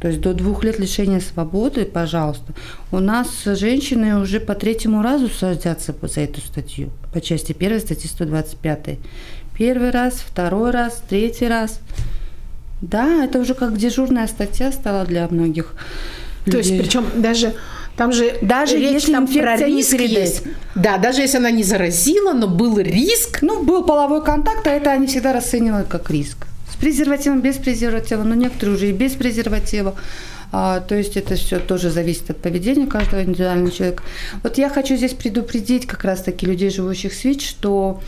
То 0.01 0.09
есть 0.09 0.20
до 0.20 0.32
двух 0.32 0.62
лет 0.62 0.78
лишения 0.78 1.20
свободы, 1.20 1.84
пожалуйста. 1.84 2.55
У 2.92 3.01
нас 3.01 3.28
женщины 3.44 4.20
уже 4.20 4.38
по 4.38 4.55
третьему 4.55 5.03
разу 5.03 5.28
садятся 5.28 5.94
за 6.01 6.20
эту 6.20 6.40
статью, 6.40 6.90
по 7.12 7.20
части 7.20 7.53
первой 7.53 7.80
статьи 7.80 8.09
125. 8.09 8.99
Первый 9.57 9.90
раз, 9.90 10.14
второй 10.14 10.70
раз, 10.70 11.03
третий 11.09 11.49
раз. 11.49 11.80
Да, 12.80 13.24
это 13.24 13.40
уже 13.40 13.55
как 13.55 13.76
дежурная 13.76 14.28
статья 14.28 14.70
стала 14.70 15.05
для 15.05 15.26
многих. 15.28 15.74
То 16.44 16.53
людей. 16.53 16.76
есть, 16.76 16.82
причем 16.82 17.07
даже 17.16 17.55
там 17.96 18.12
же 18.12 18.38
даже 18.40 18.76
речь 18.78 18.92
если 18.92 19.12
там 19.12 19.26
про 19.26 19.57
риск 19.57 19.94
есть. 19.94 20.44
Да, 20.76 20.99
даже 20.99 21.22
если 21.22 21.38
она 21.38 21.51
не 21.51 21.64
заразила, 21.64 22.34
но 22.34 22.46
был 22.46 22.78
риск. 22.78 23.40
Ну, 23.42 23.64
был 23.64 23.82
половой 23.82 24.22
контакт, 24.22 24.64
а 24.68 24.70
это 24.70 24.92
они 24.92 25.09
всегда 25.09 25.32
расценивают 25.32 25.88
как 25.88 26.09
риск 26.09 26.46
презервативом, 26.81 27.41
без 27.41 27.57
презерватива, 27.57 28.22
но 28.22 28.35
некоторые 28.35 28.76
уже 28.76 28.89
и 28.89 28.93
без 28.93 29.12
презерватива. 29.12 29.95
А, 30.53 30.80
то 30.80 30.94
есть 30.94 31.16
это 31.16 31.34
все 31.34 31.59
тоже 31.59 31.90
зависит 31.90 32.30
от 32.30 32.38
поведения 32.38 32.86
каждого 32.86 33.22
индивидуального 33.22 33.70
человека. 33.70 34.03
Вот 34.42 34.59
я 34.59 34.68
хочу 34.68 34.96
здесь 34.96 35.14
предупредить 35.14 35.86
как 35.86 36.05
раз-таки 36.05 36.46
людей, 36.46 36.70
живущих 36.70 37.12
с 37.12 37.24
ВИЧ, 37.24 37.49
что 37.49 38.01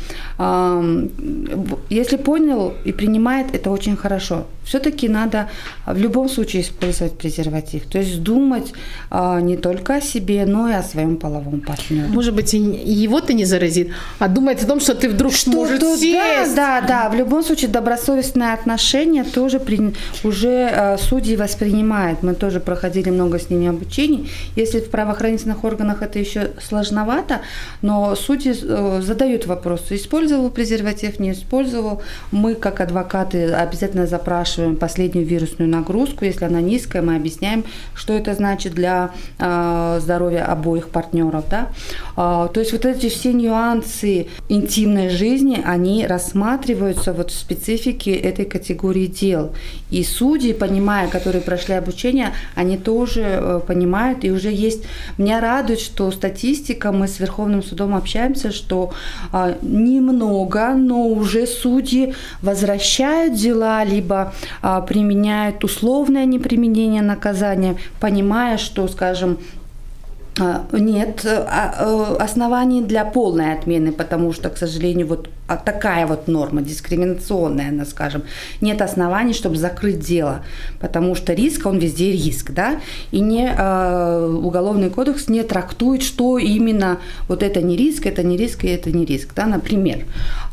если 1.90 2.16
понял 2.16 2.74
и 2.84 2.92
принимает, 2.92 3.54
это 3.54 3.70
очень 3.70 3.96
хорошо. 3.96 4.46
Все-таки 4.64 5.08
надо 5.08 5.48
в 5.86 5.98
любом 5.98 6.28
случае 6.28 6.62
использовать 6.62 7.18
презерватив. 7.18 7.86
То 7.86 7.98
есть 7.98 8.22
думать 8.22 8.72
а, 9.10 9.40
не 9.40 9.56
только 9.56 9.96
о 9.96 10.00
себе, 10.00 10.46
но 10.46 10.68
и 10.68 10.72
о 10.72 10.82
своем 10.82 11.16
половом 11.16 11.60
партнере. 11.60 12.06
Может 12.08 12.34
быть, 12.34 12.54
и 12.54 12.58
его 12.58 13.20
ты 13.20 13.34
не 13.34 13.44
заразит, 13.44 13.88
а 14.18 14.28
думать 14.28 14.62
о 14.62 14.66
том, 14.66 14.80
что 14.80 14.94
ты 14.94 15.08
вдруг 15.08 15.32
что 15.32 15.50
может 15.50 15.82
сесть. 15.82 16.54
Да, 16.54 16.80
да, 16.80 16.86
да. 16.86 17.08
В 17.10 17.14
любом 17.14 17.42
случае 17.42 17.70
добросовестное 17.70 18.54
отношение 18.54 19.24
тоже 19.24 19.58
при, 19.58 19.92
уже 20.22 20.70
а, 20.72 20.98
судьи 20.98 21.36
воспринимают. 21.36 22.22
Мы 22.22 22.29
тоже 22.34 22.60
проходили 22.60 23.10
много 23.10 23.38
с 23.38 23.50
ними 23.50 23.68
обучений. 23.68 24.30
Если 24.56 24.80
в 24.80 24.90
правоохранительных 24.90 25.64
органах 25.64 26.02
это 26.02 26.18
еще 26.18 26.50
сложновато, 26.60 27.40
но 27.82 28.14
судьи 28.14 28.54
э, 28.62 29.00
задают 29.02 29.46
вопросы, 29.46 29.96
использовал 29.96 30.50
презерватив, 30.50 31.18
не 31.20 31.32
использовал. 31.32 32.02
Мы, 32.32 32.54
как 32.54 32.80
адвокаты, 32.80 33.52
обязательно 33.52 34.06
запрашиваем 34.06 34.76
последнюю 34.76 35.26
вирусную 35.26 35.70
нагрузку. 35.70 36.24
Если 36.24 36.44
она 36.44 36.60
низкая, 36.60 37.02
мы 37.02 37.16
объясняем, 37.16 37.64
что 37.94 38.12
это 38.12 38.34
значит 38.34 38.74
для 38.74 39.10
э, 39.38 39.98
здоровья 40.00 40.44
обоих 40.44 40.88
партнеров. 40.88 41.44
Да? 41.50 41.68
Э, 42.16 42.48
то 42.52 42.60
есть 42.60 42.72
вот 42.72 42.84
эти 42.84 43.08
все 43.08 43.32
нюансы 43.32 44.26
интимной 44.48 45.08
жизни, 45.10 45.62
они 45.64 46.06
рассматриваются 46.06 47.12
вот 47.12 47.30
в 47.30 47.38
специфике 47.38 48.14
этой 48.14 48.44
категории 48.44 49.06
дел. 49.06 49.52
И 49.90 50.04
судьи, 50.04 50.52
понимая, 50.52 51.08
которые 51.08 51.42
прошли 51.42 51.74
обучение, 51.74 52.19
они 52.54 52.76
тоже 52.76 53.22
э, 53.22 53.60
понимают, 53.66 54.24
и 54.24 54.30
уже 54.30 54.50
есть... 54.50 54.84
Меня 55.18 55.40
радует, 55.40 55.80
что 55.80 56.10
статистика, 56.10 56.92
мы 56.92 57.08
с 57.08 57.20
Верховным 57.20 57.62
судом 57.62 57.94
общаемся, 57.94 58.52
что 58.52 58.92
э, 59.32 59.56
немного, 59.62 60.74
но 60.74 61.08
уже 61.08 61.46
судьи 61.46 62.14
возвращают 62.42 63.34
дела, 63.34 63.84
либо 63.84 64.32
а, 64.62 64.80
применяют 64.80 65.64
условное 65.64 66.24
неприменение 66.24 67.02
наказания, 67.02 67.76
понимая, 68.00 68.58
что, 68.58 68.88
скажем, 68.88 69.38
а, 69.38 69.59
нет 70.72 71.24
а, 71.26 71.74
э, 71.78 72.16
оснований 72.18 72.82
для 72.82 73.04
полной 73.04 73.52
отмены, 73.52 73.92
потому 73.92 74.32
что, 74.32 74.48
к 74.48 74.56
сожалению, 74.56 75.06
вот 75.06 75.28
такая 75.56 76.06
вот 76.06 76.28
норма 76.28 76.62
дискриминационная, 76.62 77.84
скажем, 77.84 78.22
нет 78.60 78.80
оснований, 78.82 79.32
чтобы 79.32 79.56
закрыть 79.56 79.98
дело, 79.98 80.42
потому 80.80 81.14
что 81.14 81.32
риск, 81.32 81.66
он 81.66 81.78
везде 81.78 82.12
риск, 82.12 82.52
да, 82.52 82.80
и 83.10 83.20
не 83.20 83.46
э, 83.46 84.38
уголовный 84.42 84.90
кодекс 84.90 85.28
не 85.28 85.42
трактует, 85.42 86.02
что 86.02 86.38
именно 86.38 86.98
вот 87.28 87.42
это 87.42 87.60
не 87.60 87.76
риск, 87.76 88.06
это 88.06 88.22
не 88.22 88.36
риск 88.36 88.64
и 88.64 88.68
это 88.68 88.90
не 88.90 89.04
риск, 89.04 89.34
да, 89.34 89.46
например. 89.46 90.04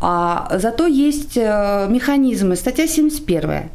А, 0.02 0.50
зато 0.58 0.88
есть 0.88 1.38
э, 1.38 1.88
механизмы, 1.90 2.56
статья 2.56 2.88
71 2.88 3.70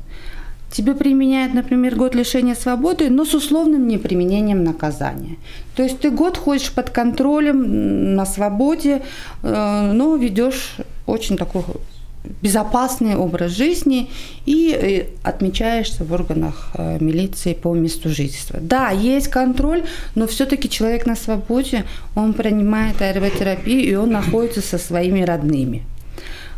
тебе 0.73 0.95
применяют, 0.95 1.55
например, 1.55 1.95
год 1.97 2.15
лишения 2.15 2.55
свободы, 2.55 3.11
но 3.11 3.25
с 3.25 3.35
условным 3.35 3.87
неприменением 3.87 4.65
наказания. 4.65 5.37
То 5.77 5.83
есть 5.83 6.01
ты 6.01 6.11
год 6.11 6.37
ходишь 6.37 6.73
под 6.73 6.91
контролем 6.91 8.17
на 8.17 8.27
свободе, 8.27 9.03
э, 9.43 9.93
но 9.93 10.17
ведешь 10.17 10.77
очень 11.07 11.37
такой 11.37 11.63
безопасный 12.41 13.17
образ 13.17 13.53
жизни 13.53 14.09
и 14.47 14.73
э, 14.73 15.29
отмечаешься 15.29 16.05
в 16.05 16.13
органах 16.13 16.71
э, 16.75 16.99
милиции 17.01 17.53
по 17.53 17.75
месту 17.75 18.09
жительства. 18.09 18.59
Да, 18.61 18.91
есть 18.91 19.29
контроль, 19.29 19.85
но 20.15 20.27
все-таки 20.27 20.69
человек 20.69 21.07
на 21.07 21.17
свободе, 21.17 21.85
он 22.15 22.33
принимает 22.33 23.03
аэротерапию, 23.03 23.91
и 23.91 23.95
он 23.95 24.11
находится 24.11 24.61
со 24.61 24.79
своими 24.79 25.23
родными. 25.23 25.83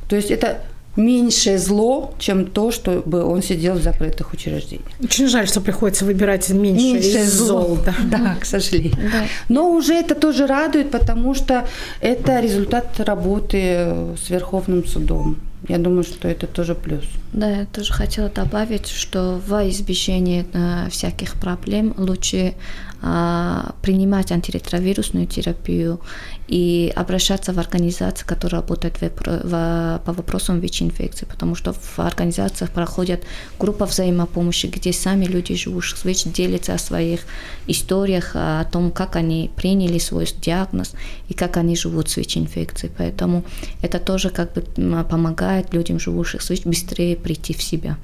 То 0.08 0.16
есть 0.16 0.30
это 0.30 0.60
меньшее 0.96 1.58
зло, 1.58 2.14
чем 2.18 2.46
то, 2.46 2.70
чтобы 2.70 3.24
он 3.24 3.42
сидел 3.42 3.74
в 3.74 3.82
закрытых 3.82 4.32
учреждениях. 4.32 4.88
Очень 5.02 5.28
жаль, 5.28 5.48
что 5.48 5.60
приходится 5.60 6.04
выбирать 6.04 6.48
меньшее, 6.50 6.94
меньшее 6.94 7.24
зло. 7.24 7.46
зло. 7.46 7.78
Да, 7.84 7.94
да 8.18 8.36
к 8.40 8.44
сожалению. 8.44 9.10
Да. 9.12 9.24
Но 9.48 9.70
уже 9.70 9.94
это 9.94 10.14
тоже 10.14 10.46
радует, 10.46 10.90
потому 10.90 11.34
что 11.34 11.66
это 12.00 12.40
результат 12.40 13.00
работы 13.00 13.94
с 14.16 14.30
Верховным 14.30 14.86
судом. 14.86 15.36
Я 15.68 15.78
думаю, 15.78 16.04
что 16.04 16.28
это 16.28 16.46
тоже 16.46 16.74
плюс. 16.74 17.04
Да, 17.34 17.50
я 17.50 17.66
тоже 17.66 17.92
хотела 17.92 18.28
добавить, 18.28 18.86
что 18.86 19.40
во 19.44 19.68
избежание 19.68 20.46
э, 20.52 20.88
всяких 20.88 21.34
проблем 21.34 21.92
лучше 21.98 22.54
э, 23.02 23.70
принимать 23.82 24.30
антиретровирусную 24.30 25.26
терапию 25.26 26.00
и 26.46 26.92
обращаться 26.94 27.52
в 27.52 27.58
организации, 27.58 28.24
которые 28.24 28.60
работают 28.60 29.00
в, 29.00 29.10
в, 29.26 30.02
по 30.04 30.12
вопросам 30.12 30.60
ВИЧ-инфекции, 30.60 31.26
потому 31.26 31.56
что 31.56 31.72
в 31.72 31.98
организациях 31.98 32.70
проходят 32.70 33.24
группа 33.58 33.86
взаимопомощи, 33.86 34.66
где 34.66 34.92
сами 34.92 35.24
люди, 35.24 35.56
живущие 35.56 35.96
с 35.96 36.04
ВИЧ, 36.04 36.32
делятся 36.32 36.74
о 36.74 36.78
своих 36.78 37.22
историях, 37.66 38.32
о 38.34 38.64
том, 38.64 38.92
как 38.92 39.16
они 39.16 39.50
приняли 39.56 39.98
свой 39.98 40.28
диагноз 40.40 40.92
и 41.28 41.34
как 41.34 41.56
они 41.56 41.74
живут 41.76 42.10
с 42.10 42.16
ВИЧ-инфекцией. 42.16 42.92
Поэтому 42.96 43.42
это 43.82 43.98
тоже 43.98 44.30
как 44.30 44.52
бы 44.52 44.60
помогает 45.04 45.74
людям, 45.74 45.98
живущих 45.98 46.42
с 46.42 46.50
ВИЧ, 46.50 46.66
быстрее 46.66 47.16
прийти 47.24 47.54
в 47.54 47.62
себя. 47.62 47.96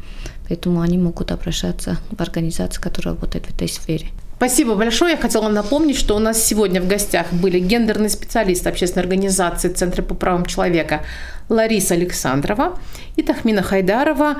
Поэтому 0.48 0.80
они 0.80 0.98
могут 0.98 1.30
обращаться 1.30 1.98
в 2.10 2.20
организации, 2.20 2.80
которые 2.80 3.12
работают 3.12 3.46
в 3.46 3.54
этой 3.54 3.68
сфере. 3.68 4.06
Спасибо 4.36 4.74
большое. 4.74 5.12
Я 5.12 5.18
хотела 5.18 5.50
напомнить, 5.50 5.98
что 5.98 6.16
у 6.16 6.18
нас 6.18 6.42
сегодня 6.42 6.80
в 6.80 6.88
гостях 6.88 7.26
были 7.30 7.60
гендерный 7.60 8.08
специалист 8.08 8.66
общественной 8.66 9.02
организации 9.02 9.68
Центра 9.68 10.02
по 10.02 10.14
правам 10.14 10.46
человека 10.46 11.02
Лариса 11.50 11.92
Александрова 11.92 12.78
и 13.16 13.22
Тахмина 13.22 13.62
Хайдарова, 13.62 14.38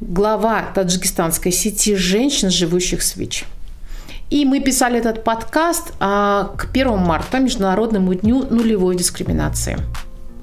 глава 0.00 0.66
таджикистанской 0.74 1.52
сети 1.52 1.96
женщин, 1.96 2.50
живущих 2.50 3.02
с 3.02 3.16
ВИЧ. 3.16 3.44
И 4.28 4.44
мы 4.44 4.60
писали 4.60 4.98
этот 4.98 5.24
подкаст 5.24 5.94
а, 6.00 6.54
к 6.58 6.68
1 6.70 6.98
марта, 6.98 7.38
Международному 7.38 8.14
дню 8.14 8.44
нулевой 8.50 8.94
дискриминации. 8.94 9.78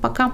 Пока. 0.01 0.31